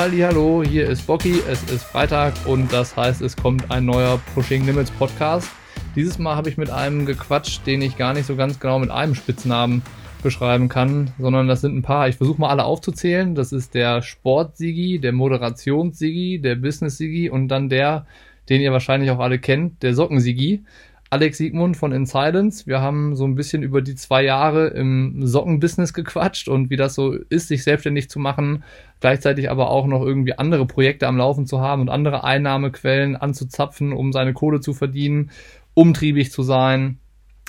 Hallo, 0.00 0.62
hier 0.62 0.88
ist 0.88 1.08
Bocky, 1.08 1.42
es 1.50 1.60
ist 1.72 1.82
Freitag 1.82 2.32
und 2.46 2.72
das 2.72 2.96
heißt, 2.96 3.20
es 3.20 3.36
kommt 3.36 3.68
ein 3.72 3.84
neuer 3.84 4.20
Pushing 4.32 4.64
Limits 4.64 4.92
Podcast. 4.92 5.50
Dieses 5.96 6.20
Mal 6.20 6.36
habe 6.36 6.48
ich 6.48 6.56
mit 6.56 6.70
einem 6.70 7.04
gequatscht, 7.04 7.66
den 7.66 7.82
ich 7.82 7.96
gar 7.96 8.14
nicht 8.14 8.26
so 8.26 8.36
ganz 8.36 8.60
genau 8.60 8.78
mit 8.78 8.92
einem 8.92 9.16
Spitznamen 9.16 9.82
beschreiben 10.22 10.68
kann, 10.68 11.10
sondern 11.18 11.48
das 11.48 11.62
sind 11.62 11.74
ein 11.76 11.82
paar. 11.82 12.08
Ich 12.08 12.14
versuche 12.14 12.40
mal 12.40 12.50
alle 12.50 12.62
aufzuzählen. 12.62 13.34
Das 13.34 13.50
ist 13.50 13.74
der 13.74 14.00
Sport-Sigi, 14.02 15.00
der 15.00 15.10
Moderations-Sigi, 15.10 16.40
der 16.40 16.54
Business-Sigi 16.54 17.28
und 17.28 17.48
dann 17.48 17.68
der, 17.68 18.06
den 18.48 18.60
ihr 18.60 18.70
wahrscheinlich 18.70 19.10
auch 19.10 19.18
alle 19.18 19.40
kennt, 19.40 19.82
der 19.82 19.94
Socken-Sigi. 19.94 20.62
Alex 21.10 21.38
Siegmund 21.38 21.76
von 21.78 21.92
InSilence. 21.92 22.66
Wir 22.66 22.82
haben 22.82 23.16
so 23.16 23.24
ein 23.24 23.34
bisschen 23.34 23.62
über 23.62 23.80
die 23.80 23.94
zwei 23.94 24.22
Jahre 24.22 24.68
im 24.68 25.26
Sockenbusiness 25.26 25.94
gequatscht 25.94 26.48
und 26.48 26.68
wie 26.68 26.76
das 26.76 26.94
so 26.94 27.12
ist, 27.12 27.48
sich 27.48 27.62
selbstständig 27.62 28.10
zu 28.10 28.18
machen, 28.18 28.62
gleichzeitig 29.00 29.50
aber 29.50 29.70
auch 29.70 29.86
noch 29.86 30.02
irgendwie 30.02 30.36
andere 30.36 30.66
Projekte 30.66 31.06
am 31.06 31.16
Laufen 31.16 31.46
zu 31.46 31.60
haben 31.60 31.80
und 31.80 31.88
andere 31.88 32.24
Einnahmequellen 32.24 33.16
anzuzapfen, 33.16 33.94
um 33.94 34.12
seine 34.12 34.34
Kohle 34.34 34.60
zu 34.60 34.74
verdienen, 34.74 35.30
umtriebig 35.72 36.30
zu 36.30 36.42
sein, 36.42 36.98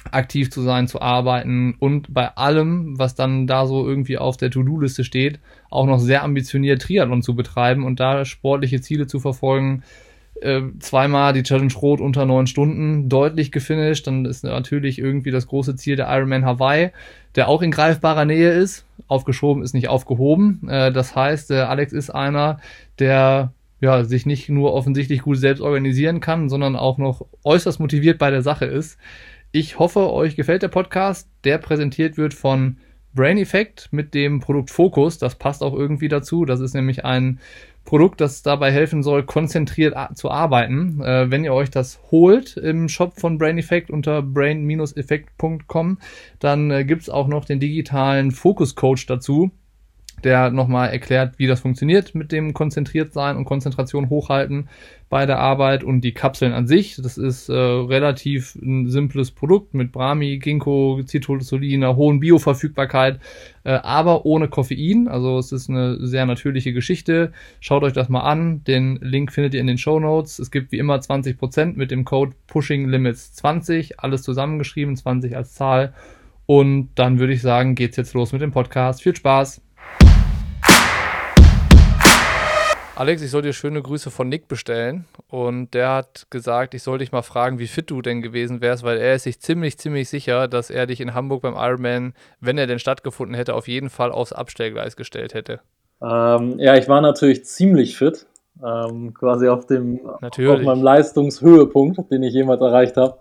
aktiv 0.10 0.50
zu 0.50 0.62
sein, 0.62 0.88
zu 0.88 1.02
arbeiten 1.02 1.76
und 1.80 2.14
bei 2.14 2.30
allem, 2.30 2.98
was 2.98 3.16
dann 3.16 3.46
da 3.46 3.68
so 3.68 3.86
irgendwie 3.86 4.18
auf 4.18 4.38
der 4.38 4.52
To-Do-Liste 4.52 5.04
steht, 5.04 5.42
auch 5.70 5.86
noch 5.86 6.00
sehr 6.00 6.24
ambitioniert 6.24 6.82
Triathlon 6.82 7.22
zu 7.22 7.36
betreiben 7.36 7.84
und 7.84 8.00
da 8.00 8.24
sportliche 8.24 8.80
Ziele 8.80 9.06
zu 9.06 9.20
verfolgen, 9.20 9.84
äh, 10.42 10.62
zweimal 10.80 11.34
die 11.34 11.44
Challenge 11.44 11.74
Rot 11.74 12.02
unter 12.02 12.26
neun 12.26 12.48
Stunden 12.48 13.10
deutlich 13.10 13.52
gefinisht. 13.52 14.08
Dann 14.08 14.26
ist 14.26 14.44
natürlich 14.44 15.00
irgendwie 15.00 15.32
das 15.32 15.48
große 15.48 15.76
Ziel 15.76 15.96
der 15.96 16.08
Ironman 16.10 16.46
Hawaii, 16.46 16.92
der 17.36 17.48
auch 17.48 17.62
in 17.62 17.72
greifbarer 17.72 18.26
Nähe 18.26 18.52
ist. 18.52 18.86
Aufgeschoben 19.08 19.64
ist 19.64 19.74
nicht 19.74 19.90
aufgehoben. 19.90 20.68
Äh, 20.70 20.92
das 20.92 21.16
heißt, 21.16 21.52
äh, 21.52 21.60
Alex 21.60 21.94
ist 21.94 22.10
einer, 22.10 22.60
der 23.00 23.54
ja, 23.82 24.04
sich 24.04 24.26
nicht 24.26 24.50
nur 24.50 24.74
offensichtlich 24.74 25.22
gut 25.22 25.38
selbst 25.38 25.62
organisieren 25.62 26.20
kann, 26.20 26.50
sondern 26.50 26.76
auch 26.76 26.98
noch 26.98 27.26
äußerst 27.44 27.80
motiviert 27.80 28.18
bei 28.18 28.30
der 28.30 28.42
Sache 28.42 28.66
ist. 28.66 28.98
Ich 29.52 29.80
hoffe, 29.80 30.12
euch 30.12 30.36
gefällt 30.36 30.64
der 30.64 30.68
Podcast, 30.68 31.30
der 31.44 31.58
präsentiert 31.58 32.18
wird 32.18 32.34
von 32.34 32.78
Brain 33.16 33.38
Effect 33.38 33.90
mit 33.92 34.14
dem 34.14 34.40
Produkt 34.40 34.70
Focus. 34.70 35.18
Das 35.18 35.36
passt 35.36 35.64
auch 35.64 35.74
irgendwie 35.74 36.08
dazu. 36.08 36.46
Das 36.46 36.60
ist 36.60 36.76
nämlich 36.76 37.06
ein 37.06 37.40
Produkt, 37.90 38.22
das 38.22 38.44
dabei 38.44 38.72
helfen 38.72 39.02
soll, 39.02 39.24
konzentriert 39.24 39.96
zu 40.14 40.30
arbeiten. 40.30 41.02
Äh, 41.02 41.32
wenn 41.32 41.44
ihr 41.44 41.56
euch 41.56 41.72
das 41.72 42.00
holt 42.12 42.56
im 42.56 42.88
Shop 42.88 43.20
von 43.20 43.40
Brain 43.40 43.58
Effect 43.58 43.90
unter 43.90 44.22
brain-effekt.com, 44.22 45.98
dann 46.38 46.70
äh, 46.70 46.86
gibt's 46.86 47.10
auch 47.10 47.28
noch 47.28 47.46
den 47.46 47.60
digitalen 47.60 48.30
Focus 48.30 48.76
Coach 48.76 49.08
dazu 49.08 49.50
der 50.24 50.52
nochmal 50.52 50.90
erklärt, 50.90 51.38
wie 51.38 51.48
das 51.48 51.62
funktioniert 51.62 52.16
mit 52.16 52.32
dem 52.32 52.54
konzentriert 52.54 53.14
sein 53.14 53.38
und 53.38 53.46
Konzentration 53.46 54.10
hochhalten 54.10 54.70
bei 55.10 55.26
der 55.26 55.40
Arbeit 55.40 55.84
und 55.84 56.02
die 56.02 56.14
Kapseln 56.14 56.54
an 56.54 56.68
sich. 56.68 56.98
Das 57.02 57.18
ist 57.18 57.50
äh, 57.50 57.54
relativ 57.54 58.56
ein 58.56 58.88
simples 58.90 59.32
Produkt 59.32 59.74
mit 59.74 59.92
Brahmi, 59.92 60.38
Ginkgo, 60.38 61.02
Citrullin, 61.06 61.84
einer 61.84 61.96
hohen 61.96 62.20
Bioverfügbarkeit, 62.20 63.20
äh, 63.64 63.72
aber 63.72 64.26
ohne 64.26 64.48
Koffein. 64.48 65.08
Also 65.08 65.40
es 65.40 65.52
ist 65.52 65.70
eine 65.70 66.06
sehr 66.06 66.26
natürliche 66.28 66.74
Geschichte. 66.74 67.32
Schaut 67.60 67.84
euch 67.84 67.94
das 67.94 68.10
mal 68.10 68.22
an. 68.22 68.64
Den 68.66 68.98
Link 69.02 69.32
findet 69.32 69.56
ihr 69.56 69.62
in 69.62 69.68
den 69.68 69.80
Show 69.80 70.00
Notes. 70.00 70.38
Es 70.38 70.52
gibt 70.52 70.72
wie 70.72 70.78
immer 70.78 70.98
20% 70.98 71.76
mit 71.76 71.90
dem 71.90 72.06
Code 72.06 72.34
Pushing 72.46 72.88
Limits 72.88 73.34
20, 73.34 74.00
alles 74.00 74.22
zusammengeschrieben, 74.22 74.96
20 74.96 75.36
als 75.36 75.54
Zahl. 75.54 75.94
Und 76.46 76.90
dann 76.96 77.20
würde 77.20 77.34
ich 77.34 77.42
sagen, 77.42 77.76
geht's 77.76 77.98
jetzt 77.98 78.14
los 78.14 78.32
mit 78.32 78.42
dem 78.42 78.52
Podcast. 78.52 79.02
Viel 79.04 79.16
Spaß! 79.16 79.62
Alex, 83.00 83.22
ich 83.22 83.32
soll 83.32 83.44
dir 83.44 83.54
schöne 83.54 83.82
Grüße 83.82 84.12
von 84.12 84.28
Nick 84.28 84.50
bestellen. 84.50 85.06
Und 85.30 85.74
der 85.74 85.94
hat 85.94 86.28
gesagt, 86.30 86.74
ich 86.74 86.84
soll 86.84 86.98
dich 86.98 87.14
mal 87.14 87.22
fragen, 87.22 87.58
wie 87.58 87.68
fit 87.68 87.90
du 87.90 88.02
denn 88.02 88.22
gewesen 88.22 88.60
wärst, 88.60 88.84
weil 88.84 88.98
er 88.98 89.16
ist 89.16 89.24
sich 89.24 89.40
ziemlich, 89.40 89.78
ziemlich 89.78 90.10
sicher, 90.10 90.50
dass 90.50 90.70
er 90.70 90.86
dich 90.86 91.00
in 91.00 91.14
Hamburg 91.14 91.44
beim 91.44 91.54
Ironman, 91.56 92.14
wenn 92.42 92.58
er 92.58 92.68
denn 92.68 92.78
stattgefunden 92.78 93.36
hätte, 93.36 93.54
auf 93.56 93.70
jeden 93.70 93.90
Fall 93.90 94.12
aufs 94.12 94.34
Abstellgleis 94.34 94.98
gestellt 94.98 95.34
hätte. 95.34 95.62
Ähm, 96.02 96.60
ja, 96.60 96.76
ich 96.76 96.90
war 96.90 97.00
natürlich 97.00 97.46
ziemlich 97.46 97.98
fit. 97.98 98.26
Ähm, 98.62 99.14
quasi 99.14 99.48
auf 99.48 99.66
dem 99.66 100.02
natürlich. 100.20 100.52
auf 100.52 100.62
meinem 100.62 100.84
Leistungshöhepunkt, 100.84 102.12
den 102.12 102.24
ich 102.24 102.34
jemals 102.34 102.60
erreicht 102.60 102.98
habe. 102.98 103.18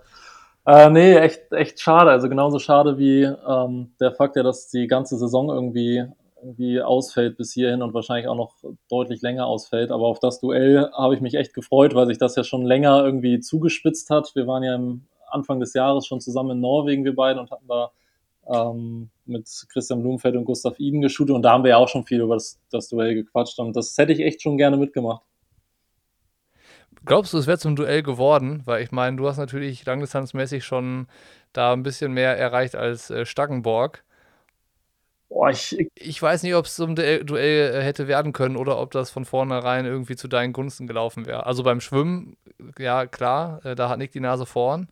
Äh, 0.66 0.90
nee, 0.90 1.14
echt, 1.14 1.52
echt 1.52 1.80
schade. 1.80 2.10
Also 2.10 2.28
genauso 2.28 2.58
schade 2.58 2.98
wie 2.98 3.22
ähm, 3.22 3.92
der 4.00 4.12
Fakt, 4.12 4.34
ja, 4.34 4.42
dass 4.42 4.68
die 4.68 4.88
ganze 4.88 5.16
Saison 5.16 5.50
irgendwie 5.50 6.04
irgendwie 6.42 6.80
ausfällt 6.80 7.36
bis 7.36 7.52
hierhin 7.52 7.82
und 7.82 7.94
wahrscheinlich 7.94 8.28
auch 8.28 8.36
noch 8.36 8.54
deutlich 8.88 9.22
länger 9.22 9.46
ausfällt. 9.46 9.90
Aber 9.90 10.06
auf 10.06 10.20
das 10.20 10.40
Duell 10.40 10.90
habe 10.92 11.14
ich 11.14 11.20
mich 11.20 11.34
echt 11.34 11.54
gefreut, 11.54 11.94
weil 11.94 12.06
sich 12.06 12.18
das 12.18 12.36
ja 12.36 12.44
schon 12.44 12.64
länger 12.64 13.04
irgendwie 13.04 13.40
zugespitzt 13.40 14.10
hat. 14.10 14.34
Wir 14.34 14.46
waren 14.46 14.62
ja 14.62 14.74
im 14.74 15.06
Anfang 15.30 15.60
des 15.60 15.74
Jahres 15.74 16.06
schon 16.06 16.20
zusammen 16.20 16.52
in 16.52 16.60
Norwegen, 16.60 17.04
wir 17.04 17.14
beiden, 17.14 17.40
und 17.40 17.50
hatten 17.50 17.66
da 17.68 17.90
ähm, 18.48 19.10
mit 19.26 19.48
Christian 19.70 20.00
Blumenfeld 20.00 20.36
und 20.36 20.44
Gustav 20.44 20.78
Iden 20.78 21.00
geshootet. 21.00 21.34
Und 21.34 21.42
da 21.42 21.52
haben 21.52 21.64
wir 21.64 21.70
ja 21.70 21.76
auch 21.76 21.88
schon 21.88 22.04
viel 22.04 22.20
über 22.20 22.34
das, 22.34 22.58
das 22.70 22.88
Duell 22.88 23.14
gequatscht. 23.14 23.58
Und 23.58 23.76
das 23.76 23.96
hätte 23.98 24.12
ich 24.12 24.20
echt 24.20 24.42
schon 24.42 24.56
gerne 24.56 24.76
mitgemacht. 24.76 25.22
Glaubst 27.04 27.32
du, 27.32 27.38
es 27.38 27.46
wäre 27.46 27.58
zum 27.58 27.76
Duell 27.76 28.02
geworden? 28.02 28.62
Weil 28.64 28.82
ich 28.82 28.90
meine, 28.90 29.16
du 29.16 29.28
hast 29.28 29.38
natürlich 29.38 29.84
langdistanzmäßig 29.84 30.64
schon 30.64 31.06
da 31.52 31.72
ein 31.72 31.82
bisschen 31.82 32.12
mehr 32.12 32.36
erreicht 32.36 32.74
als 32.74 33.10
äh, 33.10 33.24
Staggenborg. 33.24 34.04
Boah, 35.28 35.50
ich, 35.50 35.90
ich 35.94 36.22
weiß 36.22 36.42
nicht, 36.42 36.54
ob 36.54 36.64
es 36.64 36.76
zum 36.76 36.94
Duell 36.94 37.26
äh, 37.28 37.82
hätte 37.82 38.08
werden 38.08 38.32
können 38.32 38.56
oder 38.56 38.78
ob 38.78 38.92
das 38.92 39.10
von 39.10 39.26
vornherein 39.26 39.84
irgendwie 39.84 40.16
zu 40.16 40.26
deinen 40.26 40.54
Gunsten 40.54 40.86
gelaufen 40.86 41.26
wäre. 41.26 41.44
Also 41.44 41.62
beim 41.62 41.80
Schwimmen, 41.80 42.36
ja 42.78 43.06
klar, 43.06 43.64
äh, 43.64 43.74
da 43.74 43.90
hat 43.90 43.98
Nick 43.98 44.12
die 44.12 44.20
Nase 44.20 44.46
vorn. 44.46 44.88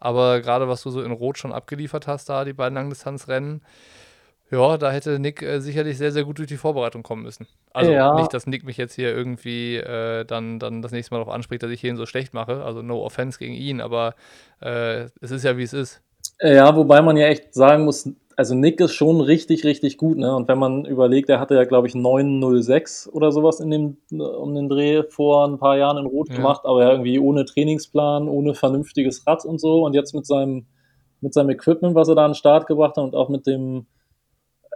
Aber 0.00 0.40
gerade 0.40 0.68
was 0.68 0.82
du 0.82 0.90
so 0.90 1.02
in 1.02 1.12
Rot 1.12 1.38
schon 1.38 1.52
abgeliefert 1.52 2.06
hast, 2.06 2.28
da 2.28 2.44
die 2.44 2.52
beiden 2.52 2.74
Langdistanzrennen, 2.74 3.62
ja, 4.50 4.76
da 4.78 4.90
hätte 4.90 5.18
Nick 5.18 5.42
äh, 5.42 5.60
sicherlich 5.60 5.98
sehr, 5.98 6.12
sehr 6.12 6.24
gut 6.24 6.38
durch 6.38 6.48
die 6.48 6.56
Vorbereitung 6.56 7.02
kommen 7.02 7.22
müssen. 7.22 7.46
Also 7.72 7.90
ja. 7.90 8.14
nicht, 8.14 8.32
dass 8.32 8.46
Nick 8.46 8.64
mich 8.64 8.76
jetzt 8.76 8.94
hier 8.94 9.14
irgendwie 9.14 9.76
äh, 9.76 10.24
dann, 10.24 10.58
dann 10.58 10.82
das 10.82 10.92
nächste 10.92 11.14
Mal 11.14 11.20
darauf 11.20 11.34
anspricht, 11.34 11.62
dass 11.62 11.70
ich 11.70 11.82
ihn 11.84 11.96
so 11.96 12.06
schlecht 12.06 12.34
mache. 12.34 12.62
Also 12.62 12.82
no 12.82 13.02
offense 13.02 13.38
gegen 13.38 13.54
ihn, 13.54 13.80
aber 13.80 14.14
äh, 14.60 15.06
es 15.20 15.30
ist 15.30 15.44
ja, 15.44 15.56
wie 15.56 15.62
es 15.62 15.72
ist. 15.72 16.02
Ja, 16.40 16.74
wobei 16.76 17.00
man 17.00 17.16
ja 17.16 17.26
echt 17.26 17.54
sagen 17.54 17.84
muss, 17.84 18.08
also 18.36 18.54
Nick 18.54 18.80
ist 18.80 18.94
schon 18.94 19.20
richtig, 19.20 19.64
richtig 19.64 19.96
gut, 19.96 20.18
ne? 20.18 20.34
Und 20.34 20.48
wenn 20.48 20.58
man 20.58 20.84
überlegt, 20.84 21.28
er 21.28 21.40
hatte 21.40 21.54
ja, 21.54 21.64
glaube 21.64 21.86
ich, 21.86 21.94
906 21.94 23.08
oder 23.12 23.32
sowas 23.32 23.60
in 23.60 23.70
dem, 23.70 23.96
um 24.10 24.54
den 24.54 24.68
Dreh 24.68 25.02
vor 25.04 25.46
ein 25.46 25.58
paar 25.58 25.76
Jahren 25.76 25.98
in 25.98 26.06
Rot 26.06 26.28
ja. 26.30 26.36
gemacht, 26.36 26.62
aber 26.64 26.82
ja 26.82 26.90
irgendwie 26.92 27.18
ohne 27.18 27.44
Trainingsplan, 27.44 28.28
ohne 28.28 28.54
vernünftiges 28.54 29.26
Rad 29.26 29.44
und 29.44 29.60
so. 29.60 29.84
Und 29.84 29.94
jetzt 29.94 30.14
mit 30.14 30.26
seinem, 30.26 30.66
mit 31.20 31.34
seinem 31.34 31.50
Equipment, 31.50 31.94
was 31.94 32.08
er 32.08 32.14
da 32.14 32.24
an 32.24 32.32
den 32.32 32.36
Start 32.36 32.66
gebracht 32.66 32.96
hat 32.96 33.04
und 33.04 33.14
auch 33.14 33.28
mit 33.28 33.46
dem, 33.46 33.86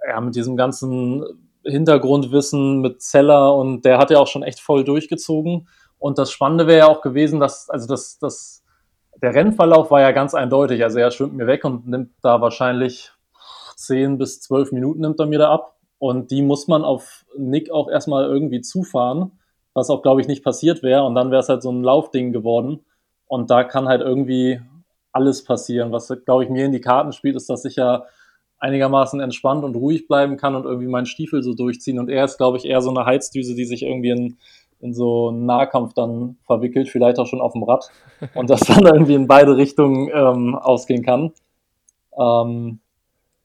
ja, 0.07 0.21
mit 0.21 0.35
diesem 0.35 0.57
ganzen 0.57 1.25
Hintergrundwissen 1.65 2.81
mit 2.81 3.03
Zeller 3.03 3.55
und 3.55 3.85
der 3.85 3.99
hat 3.99 4.11
ja 4.11 4.19
auch 4.19 4.27
schon 4.27 4.43
echt 4.43 4.61
voll 4.61 4.85
durchgezogen. 4.85 5.69
Und 5.99 6.19
das 6.19 6.31
Spannende 6.31 6.67
wäre 6.67 6.79
ja 6.79 6.87
auch 6.89 7.03
gewesen, 7.03 7.41
dass, 7.41 7.69
also 7.69 7.89
das, 7.89 8.19
das, 8.19 8.65
der 9.21 9.35
Rennverlauf 9.35 9.91
war 9.91 10.01
ja 10.01 10.13
ganz 10.13 10.35
eindeutig. 10.35 10.83
Also 10.85 10.99
er 10.99 11.11
schwimmt 11.11 11.35
mir 11.35 11.47
weg 11.47 11.65
und 11.65 11.89
nimmt 11.89 12.13
da 12.23 12.41
wahrscheinlich 12.41 13.13
10 13.79 14.19
bis 14.19 14.41
12 14.41 14.73
Minuten 14.73 15.01
nimmt 15.01 15.21
er 15.21 15.27
mir 15.27 15.39
da 15.39 15.51
ab. 15.51 15.77
Und 15.99 16.31
die 16.31 16.43
muss 16.43 16.69
man 16.69 16.85
auf 16.85 17.25
Nick 17.37 17.71
auch 17.71 17.89
erstmal 17.89 18.25
irgendwie 18.25 18.61
zufahren, 18.61 19.33
was 19.75 19.91
auch, 19.91 20.03
glaube 20.03 20.21
ich, 20.21 20.29
nicht 20.29 20.45
passiert 20.45 20.83
wäre. 20.83 21.05
Und 21.05 21.15
dann 21.15 21.31
wäre 21.31 21.41
es 21.41 21.49
halt 21.49 21.63
so 21.63 21.71
ein 21.71 21.83
Laufding 21.83 22.33
geworden. 22.33 22.85
Und 23.27 23.51
da 23.51 23.65
kann 23.65 23.89
halt 23.89 24.01
irgendwie 24.01 24.61
alles 25.13 25.45
passieren. 25.45 25.93
Was, 25.93 26.13
glaube 26.25 26.45
ich, 26.45 26.51
mir 26.51 26.65
in 26.67 26.73
die 26.73 26.81
Karten 26.81 27.13
spielt, 27.13 27.37
ist, 27.37 27.51
dass 27.51 27.65
ich 27.65 27.77
ja 27.77 28.05
einigermaßen 28.59 29.21
entspannt 29.21 29.65
und 29.65 29.77
ruhig 29.77 30.09
bleiben 30.09 30.37
kann 30.37 30.57
und 30.57 30.65
irgendwie 30.65 30.89
meinen 30.89 31.07
Stiefel 31.07 31.43
so 31.43 31.55
durchziehen. 31.55 31.99
Und 31.99 32.09
er 32.09 32.25
ist, 32.25 32.39
glaube 32.39 32.59
ich, 32.59 32.65
eher 32.65 32.81
so 32.81 32.91
eine 32.91 33.07
Heizdüse, 33.07 33.55
die 33.55 33.65
sich 33.65 33.83
irgendwie 33.83 34.11
in, 34.11 34.37
in 34.81 34.95
so 34.95 35.29
einen 35.29 35.47
Nahkampf 35.47 35.95
dann 35.95 36.37
verwickelt, 36.45 36.89
vielleicht 36.89 37.19
auch 37.19 37.27
schon 37.27 37.41
auf 37.41 37.53
dem 37.53 37.63
Rad. 37.63 37.89
Und 38.35 38.51
das 38.51 38.61
dann 38.61 38.87
irgendwie 38.87 39.15
in 39.15 39.29
beide 39.29 39.57
Richtungen 39.57 40.11
ähm, 40.13 40.57
ausgehen 40.57 41.05
kann. 41.05 41.33
Ähm, 42.19 42.81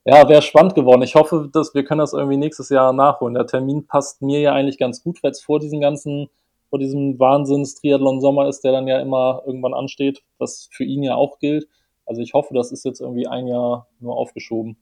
ja, 0.06 0.28
wäre 0.28 0.42
spannend 0.42 0.76
geworden. 0.76 1.02
Ich 1.02 1.16
hoffe, 1.16 1.50
dass 1.52 1.74
wir 1.74 1.86
können 1.86 2.00
das 2.00 2.14
irgendwie 2.14 2.38
nächstes 2.38 2.70
Jahr 2.70 2.92
nachholen. 2.92 3.36
Der 3.36 3.48
Termin 3.48 3.88
passt 3.88 4.22
mir 4.22 4.42
ja 4.42 4.54
eigentlich 4.54 4.78
ganz 4.78 5.02
gut, 5.02 5.24
weil 5.24 5.32
es 5.32 5.42
vor 5.42 5.60
diesem 5.60 5.80
ganzen, 5.80 6.30
vor 6.70 6.80
diesem 6.80 7.18
Wahnsinns-Triathlon-Sommer 7.20 8.48
ist, 8.48 8.62
der 8.62 8.74
dann 8.74 8.88
ja 8.88 9.00
immer 9.00 9.44
irgendwann 9.46 9.74
ansteht, 9.74 10.24
was 10.40 10.68
für 10.72 10.84
ihn 10.84 11.04
ja 11.04 11.16
auch 11.16 11.40
gilt. 11.40 11.68
Also 12.06 12.22
ich 12.22 12.34
hoffe, 12.34 12.54
das 12.54 12.72
ist 12.74 12.84
jetzt 12.84 13.00
irgendwie 13.00 13.28
ein 13.28 13.48
Jahr 13.48 13.88
nur 14.00 14.18
aufgeschoben. 14.18 14.78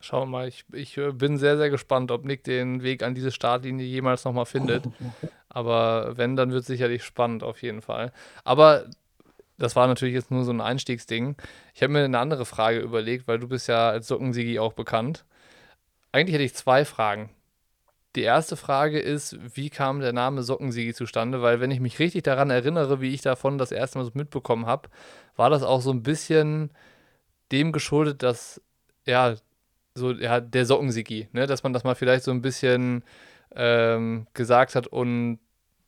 Schauen 0.00 0.22
wir 0.22 0.38
mal, 0.38 0.48
ich, 0.48 0.64
ich 0.72 0.96
äh, 0.96 1.12
bin 1.12 1.36
sehr, 1.36 1.56
sehr 1.56 1.70
gespannt, 1.70 2.10
ob 2.10 2.24
Nick 2.24 2.42
den 2.42 2.82
Weg 2.82 3.04
an 3.04 3.14
diese 3.14 3.30
Startlinie 3.30 3.86
jemals 3.86 4.24
nochmal 4.24 4.46
findet. 4.46 4.84
Aber 5.48 6.16
wenn, 6.16 6.34
dann 6.34 6.50
wird 6.50 6.62
es 6.62 6.66
sicherlich 6.66 7.04
spannend 7.04 7.44
auf 7.44 7.62
jeden 7.62 7.82
Fall. 7.82 8.10
Aber 8.42 8.86
das 9.62 9.76
war 9.76 9.86
natürlich 9.86 10.14
jetzt 10.14 10.30
nur 10.30 10.44
so 10.44 10.52
ein 10.52 10.60
Einstiegsding. 10.60 11.36
Ich 11.74 11.82
habe 11.82 11.92
mir 11.92 12.04
eine 12.04 12.18
andere 12.18 12.44
Frage 12.44 12.80
überlegt, 12.80 13.28
weil 13.28 13.38
du 13.38 13.48
bist 13.48 13.68
ja 13.68 13.90
als 13.90 14.08
Sockensigi 14.08 14.58
auch 14.58 14.72
bekannt. 14.72 15.24
Eigentlich 16.12 16.34
hätte 16.34 16.44
ich 16.44 16.54
zwei 16.54 16.84
Fragen. 16.84 17.30
die 18.16 18.22
erste 18.22 18.56
Frage 18.56 18.98
ist, 19.00 19.38
wie 19.56 19.70
kam 19.70 20.00
der 20.00 20.12
Name 20.12 20.42
Sockensigi 20.42 20.92
zustande? 20.94 21.40
Weil 21.42 21.60
wenn 21.60 21.70
ich 21.70 21.80
mich 21.80 21.98
richtig 21.98 22.24
daran 22.24 22.50
erinnere, 22.50 23.00
wie 23.00 23.14
ich 23.14 23.22
davon 23.22 23.56
das 23.58 23.72
erste 23.72 23.98
Mal 23.98 24.04
so 24.04 24.10
mitbekommen 24.14 24.66
habe, 24.66 24.90
war 25.36 25.48
das 25.50 25.62
auch 25.62 25.80
so 25.80 25.90
ein 25.92 26.02
bisschen 26.02 26.70
dem 27.52 27.72
geschuldet, 27.72 28.22
dass 28.22 28.60
ja 29.06 29.36
so 29.94 30.12
ja 30.12 30.40
der 30.40 30.66
Sockensigi, 30.66 31.28
ne, 31.32 31.46
dass 31.46 31.62
man 31.62 31.72
das 31.72 31.84
mal 31.84 31.94
vielleicht 31.94 32.24
so 32.24 32.30
ein 32.32 32.42
bisschen 32.42 33.04
ähm, 33.54 34.26
gesagt 34.34 34.74
hat 34.74 34.86
und 34.88 35.38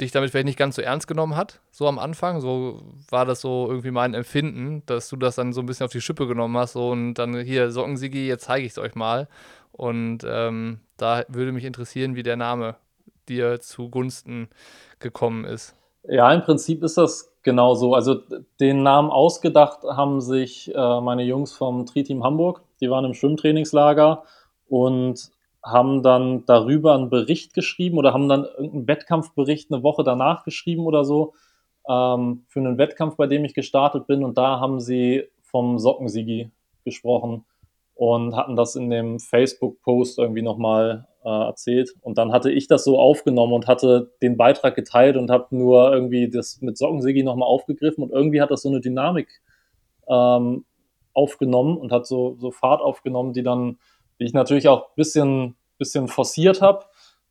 dich 0.01 0.11
damit 0.11 0.31
vielleicht 0.31 0.47
nicht 0.47 0.59
ganz 0.59 0.77
so 0.77 0.83
ernst 0.83 1.07
genommen 1.07 1.37
hat, 1.37 1.61
so 1.71 1.87
am 1.87 1.99
Anfang. 1.99 2.41
So 2.41 2.83
war 3.11 3.25
das 3.25 3.41
so 3.41 3.67
irgendwie 3.69 3.91
mein 3.91 4.15
Empfinden, 4.15 4.83
dass 4.87 5.09
du 5.09 5.17
das 5.17 5.37
dann 5.37 5.53
so 5.53 5.61
ein 5.61 5.67
bisschen 5.67 5.85
auf 5.85 5.93
die 5.93 6.01
Schippe 6.01 6.27
genommen 6.27 6.57
hast 6.57 6.73
so, 6.73 6.91
und 6.91 7.15
dann 7.15 7.39
hier 7.41 7.71
Sockensigi, 7.71 8.27
jetzt 8.27 8.45
zeige 8.45 8.67
ich 8.67 8.73
es 8.73 8.79
euch 8.79 8.95
mal. 8.95 9.29
Und 9.73 10.19
ähm, 10.27 10.81
da 10.97 11.25
würde 11.29 11.53
mich 11.53 11.65
interessieren, 11.65 12.17
wie 12.17 12.23
der 12.23 12.37
Name 12.37 12.77
dir 13.29 13.61
zugunsten 13.61 14.49
gekommen 14.99 15.45
ist. 15.45 15.77
Ja, 16.05 16.33
im 16.33 16.43
Prinzip 16.43 16.83
ist 16.83 16.99
das 16.99 17.33
genau 17.43 17.75
so. 17.75 17.95
Also 17.95 18.21
den 18.61 18.83
Namen 18.83 19.11
ausgedacht 19.11 19.83
haben 19.85 20.21
sich 20.21 20.73
äh, 20.75 21.01
meine 21.01 21.23
Jungs 21.25 21.53
vom 21.53 21.87
Tri-Team 21.87 22.23
Hamburg. 22.23 22.63
Die 22.81 22.91
waren 22.91 23.05
im 23.05 23.15
Schwimmtrainingslager 23.15 24.25
und 24.69 25.31
haben 25.65 26.03
dann 26.03 26.45
darüber 26.47 26.95
einen 26.95 27.11
Bericht 27.11 27.55
geschrieben 27.55 27.99
oder 27.99 28.13
haben 28.13 28.29
dann 28.29 28.45
irgendeinen 28.45 28.87
Wettkampfbericht 28.87 29.73
eine 29.73 29.83
Woche 29.83 30.05
danach 30.05 30.45
geschrieben 30.45 30.85
oder 30.85 31.05
so 31.05 31.33
ähm, 31.89 32.45
für 32.49 32.61
einen 32.61 32.79
Wettkampf, 32.79 33.17
bei 33.17 33.27
dem 33.27 33.45
ich 33.45 33.55
gestartet 33.55 34.07
bin. 34.07 34.25
Und 34.25 34.39
da 34.39 34.61
haben 34.61 34.81
sie 34.81 35.25
vom 35.43 35.79
Sockensigi 35.79 36.51
gesprochen 36.85 37.45
und 37.95 38.37
hatten 38.37 38.57
das 38.57 38.77
in 38.77 38.91
dem 38.91 39.21
Facebook-Post 39.21 40.19
irgendwie 40.19 40.43
nochmal 40.43 41.07
äh, 41.25 41.29
erzählt. 41.29 41.95
Und 42.03 42.19
dann 42.19 42.33
hatte 42.33 42.51
ich 42.51 42.67
das 42.67 42.85
so 42.85 42.99
aufgenommen 42.99 43.53
und 43.53 43.67
hatte 43.67 44.13
den 44.21 44.37
Beitrag 44.37 44.75
geteilt 44.75 45.17
und 45.17 45.31
habe 45.31 45.57
nur 45.57 45.93
irgendwie 45.93 46.29
das 46.29 46.61
mit 46.61 46.77
Sockensigi 46.77 47.23
nochmal 47.23 47.49
aufgegriffen 47.49 48.05
und 48.05 48.11
irgendwie 48.11 48.43
hat 48.43 48.51
das 48.51 48.63
so 48.63 48.69
eine 48.69 48.81
Dynamik 48.81 49.29
ähm, 50.09 50.65
aufgenommen 51.15 51.79
und 51.79 51.93
hat 51.93 52.07
so, 52.07 52.37
so 52.39 52.51
Fahrt 52.51 52.83
aufgenommen, 52.83 53.33
die 53.33 53.43
dann, 53.43 53.79
die 54.19 54.25
ich 54.25 54.33
natürlich 54.33 54.69
auch 54.69 54.83
ein 54.83 54.95
bisschen, 54.97 55.57
bisschen 55.79 56.09
forciert 56.09 56.63
habe, 56.63 56.85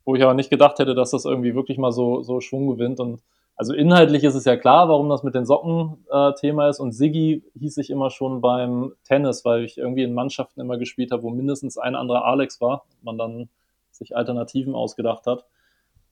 wo 0.04 0.14
ich 0.14 0.22
aber 0.22 0.34
nicht 0.34 0.50
gedacht 0.50 0.78
hätte, 0.78 0.94
dass 0.94 1.10
das 1.10 1.24
irgendwie 1.24 1.54
wirklich 1.54 1.78
mal 1.78 1.92
so, 1.92 2.22
so 2.22 2.40
Schwung 2.40 2.68
gewinnt 2.68 3.00
und 3.00 3.20
also 3.56 3.72
inhaltlich 3.72 4.24
ist 4.24 4.34
es 4.34 4.44
ja 4.44 4.56
klar, 4.56 4.88
warum 4.88 5.08
das 5.08 5.22
mit 5.22 5.34
den 5.34 5.46
Socken 5.46 6.04
äh, 6.10 6.32
Thema 6.34 6.68
ist. 6.68 6.80
Und 6.80 6.92
Siggi 6.92 7.44
hieß 7.54 7.76
ich 7.76 7.90
immer 7.90 8.10
schon 8.10 8.40
beim 8.40 8.94
Tennis, 9.04 9.44
weil 9.44 9.62
ich 9.62 9.78
irgendwie 9.78 10.02
in 10.02 10.12
Mannschaften 10.12 10.60
immer 10.60 10.76
gespielt 10.76 11.12
habe, 11.12 11.22
wo 11.22 11.30
mindestens 11.30 11.78
ein 11.78 11.94
anderer 11.94 12.24
Alex 12.24 12.60
war. 12.60 12.84
Man 13.02 13.16
dann 13.16 13.48
sich 13.92 14.16
Alternativen 14.16 14.74
ausgedacht 14.74 15.26
hat. 15.26 15.44